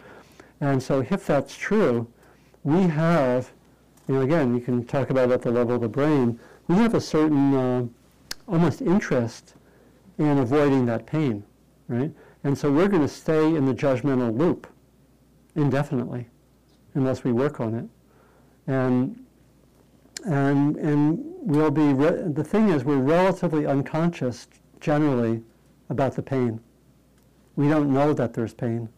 And 0.60 0.80
so 0.80 1.04
if 1.10 1.26
that's 1.26 1.56
true, 1.56 2.06
we 2.62 2.82
have, 2.82 3.50
you 4.06 4.14
know, 4.14 4.20
again, 4.20 4.54
you 4.54 4.60
can 4.60 4.84
talk 4.84 5.10
about 5.10 5.32
at 5.32 5.42
the 5.42 5.50
level 5.50 5.74
of 5.74 5.80
the 5.80 5.88
brain, 5.88 6.38
we 6.68 6.76
have 6.76 6.94
a 6.94 7.00
certain 7.00 7.54
uh, 7.54 7.86
almost 8.46 8.80
interest 8.80 9.54
in 10.18 10.38
avoiding 10.38 10.86
that 10.86 11.04
pain, 11.04 11.42
right? 11.88 12.12
And 12.44 12.56
so 12.56 12.70
we're 12.70 12.88
going 12.88 13.02
to 13.02 13.08
stay 13.08 13.56
in 13.56 13.66
the 13.66 13.74
judgmental 13.74 14.38
loop 14.38 14.68
indefinitely 15.56 16.28
unless 16.94 17.24
we 17.24 17.32
work 17.32 17.58
on 17.58 17.74
it. 17.74 17.88
And 18.68 19.23
and 20.24 20.76
and 20.76 21.20
we'll 21.40 21.70
be 21.70 21.92
re- 21.92 22.22
the 22.26 22.44
thing 22.44 22.70
is 22.70 22.84
we're 22.84 22.96
relatively 22.96 23.66
unconscious 23.66 24.48
generally 24.80 25.42
about 25.90 26.14
the 26.14 26.22
pain. 26.22 26.60
We 27.56 27.68
don't 27.68 27.92
know 27.92 28.12
that 28.14 28.34
there's 28.34 28.54
pain. 28.54 28.88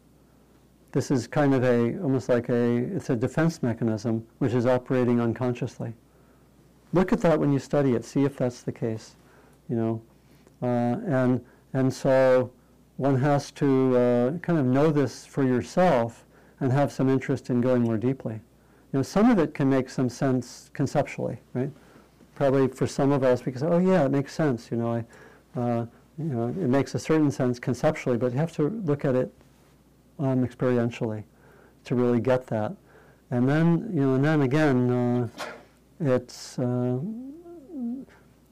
This 0.93 1.11
is 1.11 1.27
kind 1.27 1.53
of 1.53 1.64
a 1.64 1.99
almost 2.01 2.29
like 2.29 2.49
a 2.49 2.77
it's 2.77 3.11
a 3.11 3.16
defense 3.16 3.62
mechanism 3.62 4.27
which 4.39 4.53
is 4.53 4.66
operating 4.66 5.20
unconsciously. 5.20 5.95
Look 6.93 7.12
at 7.12 7.20
that 7.20 7.39
when 7.39 7.53
you 7.53 7.59
study 7.59 7.95
it. 7.95 8.05
See 8.05 8.24
if 8.24 8.37
that's 8.37 8.62
the 8.62 8.72
case. 8.72 9.16
You 9.68 9.77
know, 9.77 10.03
uh, 10.62 11.01
and 11.07 11.45
and 11.72 11.93
so 11.93 12.51
one 12.97 13.20
has 13.20 13.51
to 13.53 13.97
uh, 13.97 14.39
kind 14.39 14.59
of 14.59 14.64
know 14.64 14.91
this 14.91 15.27
for 15.27 15.43
yourself 15.43 16.24
and 16.61 16.72
have 16.72 16.91
some 16.91 17.11
interest 17.11 17.51
in 17.51 17.61
going 17.61 17.83
more 17.83 17.99
deeply. 17.99 18.41
You 18.93 18.99
know, 18.99 19.03
some 19.03 19.30
of 19.30 19.39
it 19.39 19.55
can 19.55 19.68
make 19.68 19.91
some 19.91 20.09
sense 20.09 20.70
conceptually, 20.72 21.39
right? 21.55 21.70
Probably 22.34 22.68
for 22.68 22.87
some 22.87 23.12
of 23.12 23.22
us, 23.22 23.43
because 23.43 23.62
oh 23.62 23.78
yeah, 23.78 24.05
it 24.05 24.11
makes 24.11 24.32
sense. 24.32 24.70
You 24.70 24.76
know, 24.76 24.93
I, 24.95 25.61
uh, 25.61 25.87
you 26.18 26.24
know, 26.24 26.49
it 26.49 26.68
makes 26.68 26.95
a 26.95 26.99
certain 26.99 27.30
sense 27.30 27.59
conceptually, 27.59 28.16
but 28.16 28.32
you 28.32 28.39
have 28.39 28.55
to 28.57 28.68
look 28.84 29.05
at 29.05 29.14
it 29.14 29.32
um, 30.18 30.47
experientially 30.47 31.24
to 31.84 31.95
really 31.95 32.20
get 32.20 32.47
that. 32.47 32.74
And 33.30 33.49
then, 33.49 33.91
you 33.93 34.03
know, 34.03 34.14
and 34.14 34.24
then 34.24 34.43
again, 34.43 34.91
uh, 34.91 35.28
it's 36.01 36.59
uh, 36.59 36.99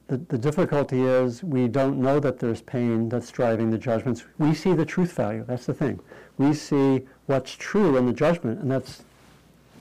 the, 0.07 0.17
the 0.17 0.37
difficulty 0.37 1.01
is 1.01 1.43
we 1.43 1.67
don't 1.67 1.97
know 1.97 2.19
that 2.19 2.39
there's 2.39 2.61
pain 2.61 3.09
that's 3.09 3.31
driving 3.31 3.71
the 3.71 3.77
judgments. 3.77 4.25
We 4.37 4.53
see 4.53 4.73
the 4.73 4.85
truth 4.85 5.13
value. 5.13 5.45
That's 5.47 5.65
the 5.65 5.73
thing. 5.73 5.99
We 6.37 6.53
see 6.53 7.05
what's 7.25 7.55
true 7.55 7.97
in 7.97 8.05
the 8.05 8.13
judgment, 8.13 8.61
and 8.61 8.69
that's 8.69 9.04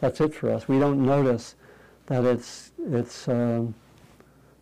that's 0.05 0.20
it 0.20 0.34
for 0.34 0.50
us. 0.50 0.68
We 0.68 0.78
don't 0.78 1.02
notice 1.02 1.55
that 2.07 2.24
it's 2.26 2.72
it's 2.90 3.26
um, 3.26 3.74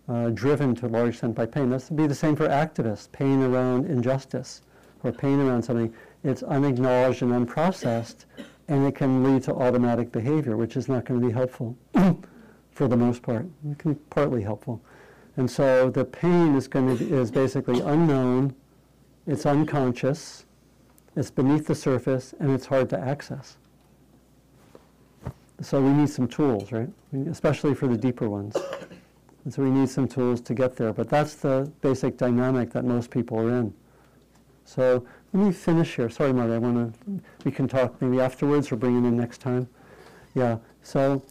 uh, 0.08 0.30
driven 0.30 0.72
to 0.76 0.86
a 0.86 0.88
large 0.88 1.08
extent 1.10 1.34
by 1.34 1.46
pain. 1.46 1.68
That's 1.68 1.88
to 1.88 1.94
be 1.94 2.06
the 2.06 2.14
same 2.14 2.36
for 2.36 2.46
activists. 2.48 3.10
Pain 3.10 3.42
around 3.42 3.86
injustice 3.86 4.62
or 5.02 5.10
pain 5.10 5.40
around 5.40 5.62
something. 5.64 5.92
It's 6.22 6.44
unacknowledged 6.44 7.22
and 7.22 7.32
unprocessed, 7.32 8.26
and 8.68 8.86
it 8.86 8.94
can 8.94 9.24
lead 9.24 9.42
to 9.44 9.54
automatic 9.54 10.12
behavior, 10.12 10.56
which 10.56 10.76
is 10.76 10.88
not 10.88 11.04
going 11.04 11.20
to 11.20 11.26
be 11.26 11.32
helpful 11.32 11.76
for 12.70 12.86
the 12.86 12.96
most 12.96 13.22
part. 13.22 13.44
It 13.68 13.78
can 13.78 13.94
be 13.94 14.00
partly 14.10 14.42
helpful. 14.42 14.80
And 15.36 15.50
so 15.50 15.90
the 15.90 16.04
pain 16.04 16.54
is 16.54 16.68
going 16.68 16.96
to 16.96 17.04
be, 17.04 17.12
is 17.12 17.32
basically 17.32 17.80
unknown, 17.80 18.54
it's 19.26 19.44
unconscious, 19.44 20.44
it's 21.16 21.32
beneath 21.32 21.66
the 21.66 21.74
surface, 21.74 22.32
and 22.38 22.52
it's 22.52 22.66
hard 22.66 22.88
to 22.90 22.98
access. 23.00 23.56
So 25.62 25.80
we 25.80 25.90
need 25.90 26.10
some 26.10 26.26
tools, 26.26 26.72
right? 26.72 26.90
Especially 27.30 27.74
for 27.74 27.86
the 27.86 27.96
deeper 27.96 28.28
ones. 28.28 28.56
And 29.44 29.54
so 29.54 29.62
we 29.62 29.70
need 29.70 29.88
some 29.88 30.08
tools 30.08 30.40
to 30.42 30.54
get 30.54 30.76
there. 30.76 30.92
But 30.92 31.08
that's 31.08 31.34
the 31.34 31.70
basic 31.80 32.16
dynamic 32.16 32.70
that 32.72 32.84
most 32.84 33.10
people 33.10 33.38
are 33.38 33.50
in. 33.50 33.72
So 34.64 35.04
let 35.32 35.46
me 35.46 35.52
finish 35.52 35.96
here. 35.96 36.08
Sorry, 36.08 36.32
Marty, 36.32 36.54
I 36.54 36.58
want 36.58 36.94
to, 36.94 37.20
we 37.44 37.50
can 37.50 37.68
talk 37.68 38.00
maybe 38.00 38.20
afterwards 38.20 38.70
or 38.70 38.76
bring 38.76 39.04
it 39.04 39.06
in 39.06 39.16
next 39.16 39.38
time. 39.40 39.68
Yeah, 40.34 40.58
so 40.82 41.22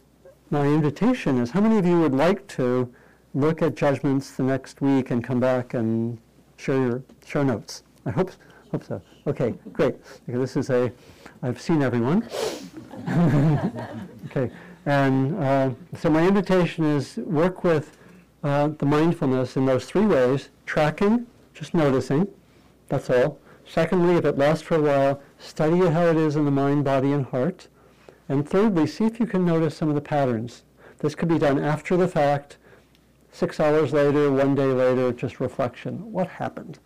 my 0.50 0.66
invitation 0.66 1.38
is, 1.38 1.50
how 1.50 1.60
many 1.60 1.78
of 1.78 1.86
you 1.86 2.00
would 2.00 2.14
like 2.14 2.46
to 2.48 2.92
look 3.34 3.62
at 3.62 3.74
judgments 3.74 4.32
the 4.32 4.42
next 4.42 4.80
week 4.80 5.10
and 5.10 5.24
come 5.24 5.40
back 5.40 5.74
and 5.74 6.18
share 6.56 6.76
your, 6.76 7.02
share 7.26 7.44
notes? 7.44 7.82
I 8.04 8.10
hope, 8.10 8.30
hope 8.70 8.84
so. 8.84 9.00
Okay, 9.26 9.54
great. 9.72 9.96
Okay, 10.28 10.38
this 10.38 10.56
is 10.56 10.70
a, 10.70 10.92
I've 11.42 11.60
seen 11.60 11.82
everyone. 11.82 12.28
Okay, 14.26 14.50
and 14.86 15.36
uh, 15.42 15.70
so 15.96 16.10
my 16.10 16.26
invitation 16.26 16.84
is 16.84 17.16
work 17.16 17.64
with 17.64 17.96
uh, 18.42 18.68
the 18.78 18.86
mindfulness 18.86 19.56
in 19.56 19.66
those 19.66 19.84
three 19.84 20.06
ways, 20.06 20.48
tracking, 20.66 21.26
just 21.54 21.74
noticing, 21.74 22.28
that's 22.88 23.10
all. 23.10 23.38
Secondly, 23.64 24.16
if 24.16 24.24
it 24.24 24.36
lasts 24.36 24.62
for 24.62 24.76
a 24.76 24.82
while, 24.82 25.22
study 25.38 25.78
how 25.78 26.06
it 26.06 26.16
is 26.16 26.36
in 26.36 26.44
the 26.44 26.50
mind, 26.50 26.84
body, 26.84 27.12
and 27.12 27.26
heart. 27.26 27.68
And 28.28 28.48
thirdly, 28.48 28.86
see 28.86 29.04
if 29.04 29.20
you 29.20 29.26
can 29.26 29.44
notice 29.44 29.76
some 29.76 29.88
of 29.88 29.94
the 29.94 30.00
patterns. 30.00 30.62
This 30.98 31.14
could 31.14 31.28
be 31.28 31.38
done 31.38 31.58
after 31.58 31.96
the 31.96 32.08
fact, 32.08 32.58
six 33.32 33.60
hours 33.60 33.92
later, 33.92 34.30
one 34.30 34.54
day 34.54 34.66
later, 34.66 35.12
just 35.12 35.40
reflection. 35.40 36.12
What 36.12 36.28
happened? 36.28 36.78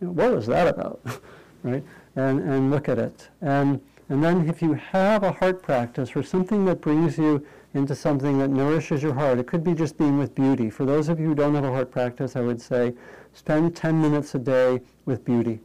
You 0.00 0.08
know, 0.08 0.12
what 0.12 0.34
was 0.34 0.46
that 0.46 0.68
about? 0.68 1.00
right? 1.62 1.84
And, 2.16 2.40
and 2.40 2.70
look 2.70 2.88
at 2.88 2.98
it. 2.98 3.28
And, 3.40 3.80
and 4.10 4.24
then 4.24 4.48
if 4.48 4.60
you 4.60 4.74
have 4.74 5.22
a 5.22 5.30
heart 5.30 5.62
practice 5.62 6.16
or 6.16 6.24
something 6.24 6.64
that 6.64 6.80
brings 6.80 7.16
you 7.16 7.46
into 7.74 7.94
something 7.94 8.40
that 8.40 8.48
nourishes 8.48 9.04
your 9.04 9.14
heart, 9.14 9.38
it 9.38 9.46
could 9.46 9.62
be 9.62 9.72
just 9.72 9.96
being 9.96 10.18
with 10.18 10.34
beauty. 10.34 10.68
For 10.68 10.84
those 10.84 11.08
of 11.08 11.20
you 11.20 11.28
who 11.28 11.34
don't 11.36 11.54
have 11.54 11.62
a 11.62 11.70
heart 11.70 11.92
practice, 11.92 12.34
I 12.34 12.40
would 12.40 12.60
say 12.60 12.92
spend 13.34 13.76
10 13.76 14.02
minutes 14.02 14.34
a 14.34 14.40
day 14.40 14.80
with 15.04 15.24
beauty. 15.24 15.60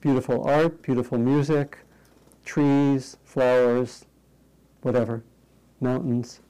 Beautiful 0.00 0.42
art, 0.44 0.80
beautiful 0.80 1.18
music, 1.18 1.76
trees, 2.46 3.18
flowers, 3.22 4.06
whatever, 4.80 5.22
mountains. 5.82 6.40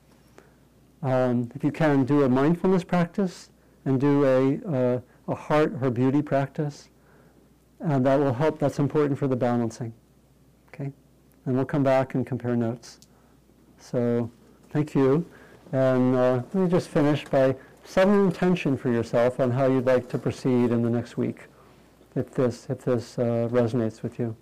Um, 1.03 1.51
if 1.57 1.64
you 1.64 1.73
can, 1.73 2.05
do 2.05 2.23
a 2.23 2.29
mindfulness 2.29 2.85
practice 2.85 3.51
and 3.85 4.01
do 4.01 4.25
a, 4.25 4.70
uh, 4.73 5.01
a 5.27 5.35
heart 5.35 5.75
or 5.83 5.91
beauty 5.91 6.23
practice. 6.23 6.91
And 7.81 8.07
that 8.07 8.20
will 8.20 8.35
help, 8.35 8.61
that's 8.61 8.79
important 8.79 9.18
for 9.18 9.27
the 9.27 9.35
balancing. 9.35 9.93
And 11.47 11.57
we'll 11.57 11.64
come 11.64 11.82
back 11.82 12.14
and 12.14 12.26
compare 12.26 12.57
notes. 12.57 13.01
So, 13.78 14.30
thank 14.70 14.95
you. 14.95 15.26
And 15.72 16.14
uh, 16.14 16.43
let 16.53 16.55
me 16.55 16.68
just 16.68 16.88
finish 16.88 17.24
by 17.24 17.57
setting 17.84 18.14
an 18.14 18.26
intention 18.26 18.76
for 18.76 18.90
yourself 18.90 19.40
on 19.40 19.51
how 19.51 19.66
you'd 19.66 19.86
like 19.86 20.09
to 20.11 20.18
proceed 20.18 20.70
in 20.70 20.82
the 20.82 20.90
next 20.90 21.16
week, 21.16 21.47
if 22.14 22.30
this, 22.32 22.66
if 22.68 22.84
this 22.84 23.18
uh, 23.18 23.49
resonates 23.51 24.03
with 24.03 24.18
you. 24.18 24.36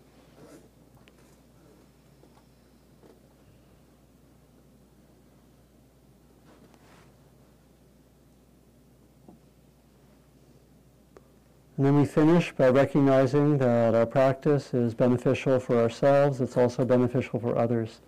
And 11.81 11.87
then 11.87 11.97
we 11.97 12.05
finish 12.05 12.53
by 12.53 12.68
recognizing 12.68 13.57
that 13.57 13.95
our 13.95 14.05
practice 14.05 14.74
is 14.74 14.93
beneficial 14.93 15.59
for 15.59 15.81
ourselves, 15.81 16.43
it's 16.43 16.59
also 16.59 16.85
beneficial 16.85 17.41
for 17.41 17.57
others. 17.57 18.01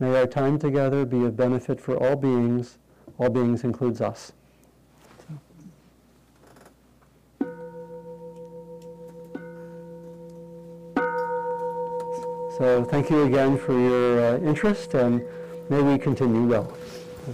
May 0.00 0.16
our 0.16 0.26
time 0.26 0.58
together 0.58 1.04
be 1.04 1.22
of 1.22 1.36
benefit 1.36 1.80
for 1.80 1.96
all 1.96 2.16
beings. 2.16 2.76
All 3.16 3.30
beings 3.30 3.62
includes 3.62 4.00
us. 4.00 4.32
So 12.58 12.84
thank 12.90 13.10
you 13.10 13.22
again 13.22 13.56
for 13.56 13.78
your 13.78 14.20
uh, 14.24 14.38
interest, 14.38 14.94
and 14.94 15.22
may 15.70 15.82
we 15.82 15.98
continue 15.98 16.42
well. 16.42 16.64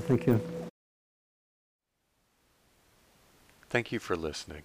Thank 0.06 0.26
you. 0.26 0.42
Thank 3.70 3.92
you 3.92 3.98
for 3.98 4.14
listening. 4.14 4.64